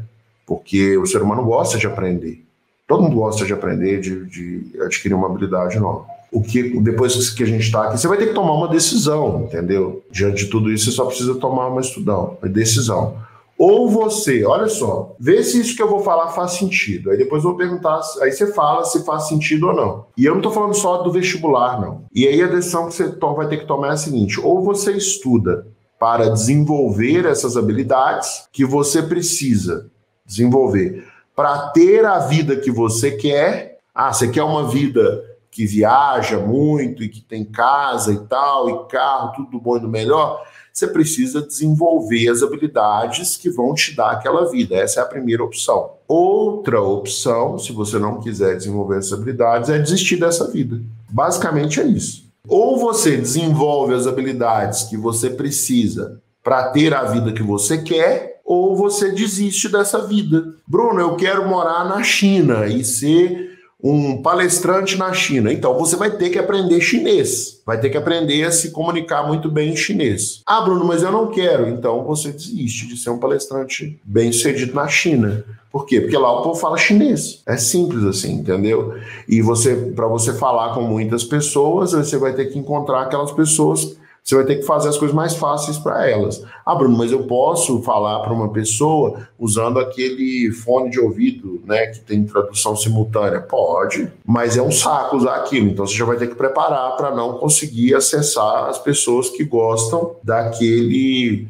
Porque 0.46 0.98
o 0.98 1.06
ser 1.06 1.22
humano 1.22 1.44
gosta 1.44 1.78
de 1.78 1.88
aprender. 1.88 2.44
Todo 2.90 3.04
mundo 3.04 3.18
gosta 3.18 3.46
de 3.46 3.54
aprender, 3.54 4.02
de, 4.02 4.26
de 4.26 4.82
adquirir 4.82 5.14
uma 5.14 5.28
habilidade 5.28 5.80
nova. 5.80 6.08
O 6.32 6.42
que 6.42 6.80
depois 6.82 7.30
que 7.30 7.44
a 7.44 7.46
gente 7.46 7.62
está 7.62 7.84
aqui, 7.84 8.00
você 8.00 8.08
vai 8.08 8.18
ter 8.18 8.30
que 8.30 8.34
tomar 8.34 8.54
uma 8.56 8.68
decisão, 8.68 9.44
entendeu? 9.44 10.04
Diante 10.10 10.46
de 10.46 10.50
tudo 10.50 10.72
isso, 10.72 10.86
você 10.86 10.92
só 10.98 11.06
precisa 11.06 11.36
tomar 11.36 11.68
uma 11.68 11.82
estudão, 11.82 12.36
uma 12.42 12.52
decisão. 12.52 13.16
Ou 13.60 13.88
você, 13.88 14.44
olha 14.44 14.68
só, 14.68 15.16
vê 15.20 15.44
se 15.44 15.62
isso 15.62 15.76
que 15.76 15.84
eu 15.84 15.90
vou 15.90 16.00
falar 16.00 16.30
faz 16.30 16.54
sentido. 16.54 17.12
Aí 17.12 17.18
depois 17.18 17.44
eu 17.44 17.52
vou 17.52 17.58
perguntar, 17.58 18.02
aí 18.22 18.32
você 18.32 18.52
fala 18.54 18.84
se 18.86 19.06
faz 19.06 19.28
sentido 19.28 19.68
ou 19.68 19.76
não. 19.76 20.06
E 20.18 20.26
eu 20.26 20.32
não 20.32 20.40
estou 20.40 20.52
falando 20.52 20.74
só 20.74 21.04
do 21.04 21.12
vestibular, 21.12 21.80
não. 21.80 22.06
E 22.12 22.28
aí 22.28 22.42
a 22.42 22.48
decisão 22.48 22.88
que 22.88 22.96
você 22.96 23.08
vai 23.20 23.48
ter 23.48 23.58
que 23.58 23.68
tomar 23.68 23.90
é 23.90 23.92
a 23.92 23.98
seguinte: 23.98 24.40
ou 24.40 24.64
você 24.64 24.94
estuda 24.94 25.68
para 26.00 26.30
desenvolver 26.30 27.28
essas 27.28 27.56
habilidades 27.56 28.48
que 28.52 28.66
você 28.66 29.04
precisa 29.04 29.92
desenvolver 30.26 31.04
para 31.40 31.70
ter 31.70 32.04
a 32.04 32.20
vida 32.20 32.58
que 32.58 32.70
você 32.70 33.12
quer. 33.12 33.78
Ah, 33.96 34.12
você 34.12 34.28
quer 34.28 34.44
uma 34.44 34.68
vida 34.68 35.24
que 35.50 35.66
viaja 35.66 36.38
muito 36.38 37.02
e 37.02 37.08
que 37.08 37.22
tem 37.22 37.46
casa 37.46 38.12
e 38.12 38.20
tal, 38.28 38.70
e 38.70 38.88
carro, 38.90 39.32
tudo 39.32 39.52
do 39.52 39.60
bom 39.62 39.78
e 39.78 39.80
do 39.80 39.88
melhor. 39.88 40.46
Você 40.74 40.86
precisa 40.86 41.42
desenvolver 41.42 42.28
as 42.28 42.44
habilidades 42.44 43.38
que 43.38 43.50
vão 43.50 43.74
te 43.74 43.96
dar 43.96 44.12
aquela 44.12 44.52
vida. 44.52 44.76
Essa 44.76 45.00
é 45.00 45.04
a 45.04 45.06
primeira 45.06 45.42
opção. 45.42 45.92
Outra 46.10 46.82
opção, 46.82 47.58
se 47.58 47.72
você 47.72 47.98
não 47.98 48.20
quiser 48.20 48.58
desenvolver 48.58 48.98
essas 48.98 49.14
habilidades, 49.14 49.70
é 49.70 49.80
desistir 49.80 50.18
dessa 50.18 50.46
vida. 50.46 50.82
Basicamente 51.10 51.80
é 51.80 51.86
isso. 51.86 52.30
Ou 52.50 52.78
você 52.78 53.16
desenvolve 53.16 53.94
as 53.94 54.08
habilidades 54.08 54.84
que 54.84 54.98
você 54.98 55.30
precisa 55.30 56.20
para 56.44 56.70
ter 56.72 56.94
a 56.94 57.06
vida 57.06 57.32
que 57.32 57.44
você 57.44 57.78
quer, 57.78 58.39
ou 58.50 58.76
você 58.76 59.12
desiste 59.12 59.70
dessa 59.70 60.08
vida. 60.08 60.56
Bruno, 60.68 61.00
eu 61.00 61.16
quero 61.16 61.48
morar 61.48 61.88
na 61.88 62.02
China 62.02 62.66
e 62.66 62.84
ser 62.84 63.60
um 63.82 64.24
palestrante 64.24 64.98
na 64.98 65.14
China. 65.14 65.54
Então 65.54 65.78
você 65.78 65.96
vai 65.96 66.10
ter 66.10 66.32
que 66.32 66.40
aprender 66.40 66.82
chinês, 66.82 67.62
vai 67.64 67.80
ter 67.80 67.92
que 67.92 67.98
aprender 67.98 68.44
a 68.44 68.52
se 68.52 68.72
comunicar 68.72 69.28
muito 69.28 69.52
bem 69.52 69.74
em 69.74 69.76
chinês. 69.76 70.42
Ah, 70.48 70.62
Bruno, 70.62 70.84
mas 70.84 71.04
eu 71.04 71.12
não 71.12 71.28
quero. 71.28 71.70
Então 71.70 72.04
você 72.04 72.32
desiste 72.32 72.88
de 72.88 72.98
ser 72.98 73.12
um 73.12 73.20
palestrante 73.20 74.00
bem 74.04 74.32
sucedido 74.32 74.74
na 74.74 74.88
China. 74.88 75.46
Por 75.72 75.86
quê? 75.86 76.02
Porque 76.02 76.18
lá 76.18 76.32
o 76.40 76.42
povo 76.42 76.60
fala 76.60 76.76
chinês. 76.76 77.44
É 77.46 77.56
simples 77.56 78.04
assim, 78.04 78.32
entendeu? 78.34 78.96
E 79.28 79.44
você, 79.44 79.76
para 79.76 80.08
você 80.08 80.34
falar 80.34 80.74
com 80.74 80.82
muitas 80.82 81.24
pessoas, 81.24 81.92
você 81.92 82.18
vai 82.18 82.34
ter 82.34 82.48
que 82.48 82.58
encontrar 82.58 83.04
aquelas 83.04 83.32
pessoas 83.32 83.96
você 84.30 84.36
vai 84.36 84.46
ter 84.46 84.58
que 84.58 84.64
fazer 84.64 84.90
as 84.90 84.98
coisas 84.98 85.16
mais 85.16 85.36
fáceis 85.36 85.80
para 85.80 86.08
elas. 86.08 86.44
Ah, 86.64 86.76
Bruno, 86.76 86.96
mas 86.96 87.12
eu 87.12 87.24
posso 87.24 87.82
falar 87.82 88.20
para 88.20 88.32
uma 88.32 88.50
pessoa 88.50 89.28
usando 89.40 89.80
aquele 89.80 90.52
fone 90.52 90.92
de 90.92 91.00
ouvido, 91.00 91.60
né, 91.66 91.88
que 91.88 92.00
tem 92.02 92.24
tradução 92.24 92.76
simultânea? 92.76 93.42
Pode, 93.42 94.12
mas 94.24 94.56
é 94.56 94.62
um 94.62 94.72
saco 94.72 95.18
usar 95.18 95.38
aquilo. 95.38 95.70
Então 95.70 95.88
você 95.88 95.96
já 95.96 96.06
vai 96.06 96.16
ter 96.16 96.28
que 96.28 96.36
preparar 96.36 96.96
para 96.96 97.16
não 97.16 97.40
conseguir 97.40 97.96
acessar 97.96 98.66
as 98.66 98.78
pessoas 98.78 99.30
que 99.32 99.44
gostam 99.44 100.16
daquele 100.24 101.48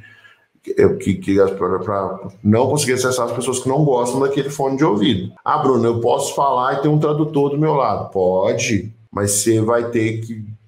que, 1.00 1.16
que 1.16 1.36
para 1.36 2.30
não 2.42 2.70
conseguir 2.70 2.94
acessar 2.94 3.26
as 3.26 3.34
pessoas 3.34 3.60
que 3.60 3.68
não 3.68 3.84
gostam 3.84 4.22
daquele 4.22 4.50
fone 4.50 4.78
de 4.78 4.86
ouvido. 4.86 5.34
Ah, 5.44 5.58
Bruno, 5.58 5.86
eu 5.86 6.00
posso 6.00 6.34
falar 6.34 6.76
e 6.76 6.82
ter 6.82 6.88
um 6.88 7.00
tradutor 7.00 7.50
do 7.50 7.58
meu 7.58 7.74
lado? 7.74 8.10
Pode, 8.10 8.94
mas 9.12 9.32
você 9.32 9.60
vai 9.60 9.90
ter 9.90 10.22
que 10.22 10.59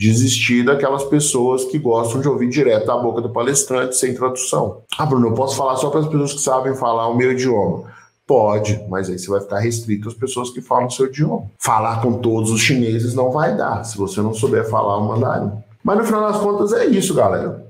desistir 0.00 0.64
daquelas 0.64 1.04
pessoas 1.04 1.66
que 1.66 1.78
gostam 1.78 2.22
de 2.22 2.28
ouvir 2.28 2.48
direto 2.48 2.86
da 2.86 2.96
boca 2.96 3.20
do 3.20 3.28
palestrante 3.28 3.94
sem 3.96 4.14
tradução. 4.14 4.78
Ah, 4.96 5.04
Bruno, 5.04 5.28
eu 5.28 5.34
posso 5.34 5.58
falar 5.58 5.76
só 5.76 5.90
para 5.90 6.00
as 6.00 6.06
pessoas 6.06 6.32
que 6.32 6.40
sabem 6.40 6.74
falar 6.74 7.06
o 7.08 7.16
meu 7.18 7.32
idioma. 7.32 7.84
Pode, 8.26 8.82
mas 8.88 9.10
aí 9.10 9.18
você 9.18 9.28
vai 9.28 9.42
ficar 9.42 9.58
restrito 9.58 10.08
às 10.08 10.14
pessoas 10.14 10.48
que 10.48 10.62
falam 10.62 10.86
o 10.86 10.90
seu 10.90 11.04
idioma. 11.04 11.50
Falar 11.58 12.00
com 12.00 12.14
todos 12.14 12.50
os 12.50 12.62
chineses 12.62 13.12
não 13.12 13.30
vai 13.30 13.54
dar, 13.54 13.84
se 13.84 13.98
você 13.98 14.22
não 14.22 14.32
souber 14.32 14.70
falar 14.70 14.96
o 14.96 15.06
mandarim. 15.06 15.52
Mas 15.84 15.98
no 15.98 16.04
final 16.04 16.32
das 16.32 16.40
contas 16.40 16.72
é 16.72 16.86
isso, 16.86 17.12
galera. 17.12 17.66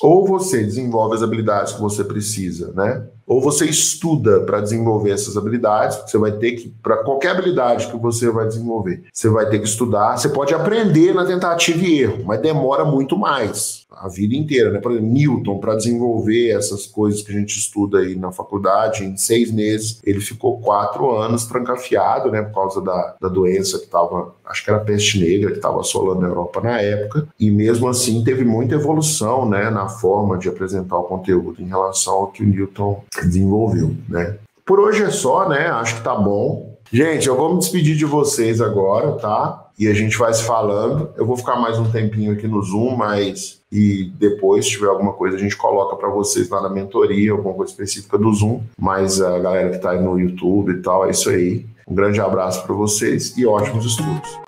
Ou 0.00 0.26
você 0.26 0.64
desenvolve 0.64 1.14
as 1.14 1.22
habilidades 1.22 1.74
que 1.74 1.80
você 1.80 2.02
precisa, 2.02 2.72
né? 2.72 3.06
Ou 3.26 3.40
você 3.40 3.66
estuda 3.66 4.40
para 4.40 4.60
desenvolver 4.60 5.10
essas 5.10 5.36
habilidades. 5.36 5.98
Você 6.06 6.18
vai 6.18 6.32
ter 6.32 6.52
que, 6.52 6.68
para 6.82 6.98
qualquer 6.98 7.30
habilidade 7.30 7.88
que 7.88 7.96
você 7.96 8.30
vai 8.30 8.46
desenvolver, 8.46 9.04
você 9.12 9.28
vai 9.28 9.48
ter 9.48 9.58
que 9.58 9.66
estudar. 9.66 10.16
Você 10.16 10.28
pode 10.28 10.54
aprender 10.54 11.14
na 11.14 11.24
tentativa 11.24 11.84
e 11.84 12.00
erro, 12.00 12.24
mas 12.24 12.40
demora 12.40 12.84
muito 12.84 13.16
mais 13.16 13.82
a 14.02 14.08
vida 14.08 14.34
inteira, 14.34 14.70
né? 14.70 14.80
Por 14.80 14.92
exemplo, 14.92 15.10
Newton, 15.10 15.58
para 15.58 15.76
desenvolver 15.76 16.50
essas 16.50 16.86
coisas 16.86 17.22
que 17.22 17.30
a 17.30 17.38
gente 17.38 17.56
estuda 17.56 17.98
aí 17.98 18.16
na 18.16 18.32
faculdade, 18.32 19.04
em 19.04 19.16
seis 19.16 19.52
meses, 19.52 20.00
ele 20.02 20.20
ficou 20.20 20.60
quatro 20.60 21.10
anos 21.16 21.46
trancafiado, 21.46 22.30
né? 22.30 22.42
Por 22.42 22.54
causa 22.54 22.80
da, 22.80 23.16
da 23.20 23.28
doença 23.28 23.78
que 23.78 23.84
estava, 23.84 24.34
acho 24.52 24.64
que 24.64 24.70
era 24.70 24.78
peste 24.78 25.18
negra, 25.18 25.50
que 25.50 25.56
estava 25.56 25.80
assolando 25.80 26.24
a 26.24 26.28
Europa 26.28 26.60
na 26.60 26.80
época, 26.80 27.26
e 27.40 27.50
mesmo 27.50 27.88
assim 27.88 28.22
teve 28.22 28.44
muita 28.44 28.76
evolução, 28.76 29.48
né? 29.48 29.70
Na 29.70 29.88
forma 29.88 30.38
de 30.38 30.48
apresentar 30.48 30.98
o 30.98 31.04
conteúdo 31.04 31.60
em 31.60 31.66
relação 31.66 32.14
ao 32.14 32.26
que 32.28 32.44
o 32.44 32.46
Newton 32.46 33.02
desenvolveu, 33.22 33.94
né? 34.08 34.36
Por 34.64 34.78
hoje 34.78 35.02
é 35.02 35.10
só, 35.10 35.48
né? 35.48 35.66
Acho 35.66 35.96
que 35.96 36.02
tá 36.02 36.14
bom. 36.14 36.76
Gente, 36.92 37.26
eu 37.26 37.36
vou 37.36 37.54
me 37.54 37.58
despedir 37.58 37.96
de 37.96 38.04
vocês 38.04 38.60
agora, 38.60 39.12
tá? 39.12 39.70
E 39.78 39.88
a 39.88 39.94
gente 39.94 40.16
vai 40.18 40.32
se 40.32 40.44
falando. 40.44 41.10
Eu 41.16 41.26
vou 41.26 41.36
ficar 41.36 41.56
mais 41.56 41.78
um 41.78 41.90
tempinho 41.90 42.32
aqui 42.32 42.46
no 42.46 42.62
Zoom, 42.62 42.94
mas 42.94 43.62
e 43.72 44.12
depois, 44.18 44.66
se 44.66 44.72
tiver 44.72 44.88
alguma 44.88 45.14
coisa, 45.14 45.36
a 45.36 45.40
gente 45.40 45.56
coloca 45.56 45.96
para 45.96 46.10
vocês 46.10 46.50
lá 46.50 46.60
na 46.60 46.68
mentoria, 46.68 47.32
alguma 47.32 47.54
coisa 47.54 47.72
específica 47.72 48.18
do 48.18 48.30
Zoom. 48.30 48.60
Mas 48.78 49.22
a 49.22 49.38
galera 49.38 49.70
que 49.70 49.76
está 49.76 49.92
aí 49.92 50.02
no 50.02 50.20
YouTube 50.20 50.72
e 50.72 50.82
tal, 50.82 51.06
é 51.06 51.10
isso 51.10 51.30
aí. 51.30 51.64
Um 51.86 51.94
grande 51.94 52.20
abraço 52.20 52.64
para 52.64 52.74
vocês 52.74 53.36
e 53.36 53.46
ótimos 53.46 53.84
estudos. 53.84 54.40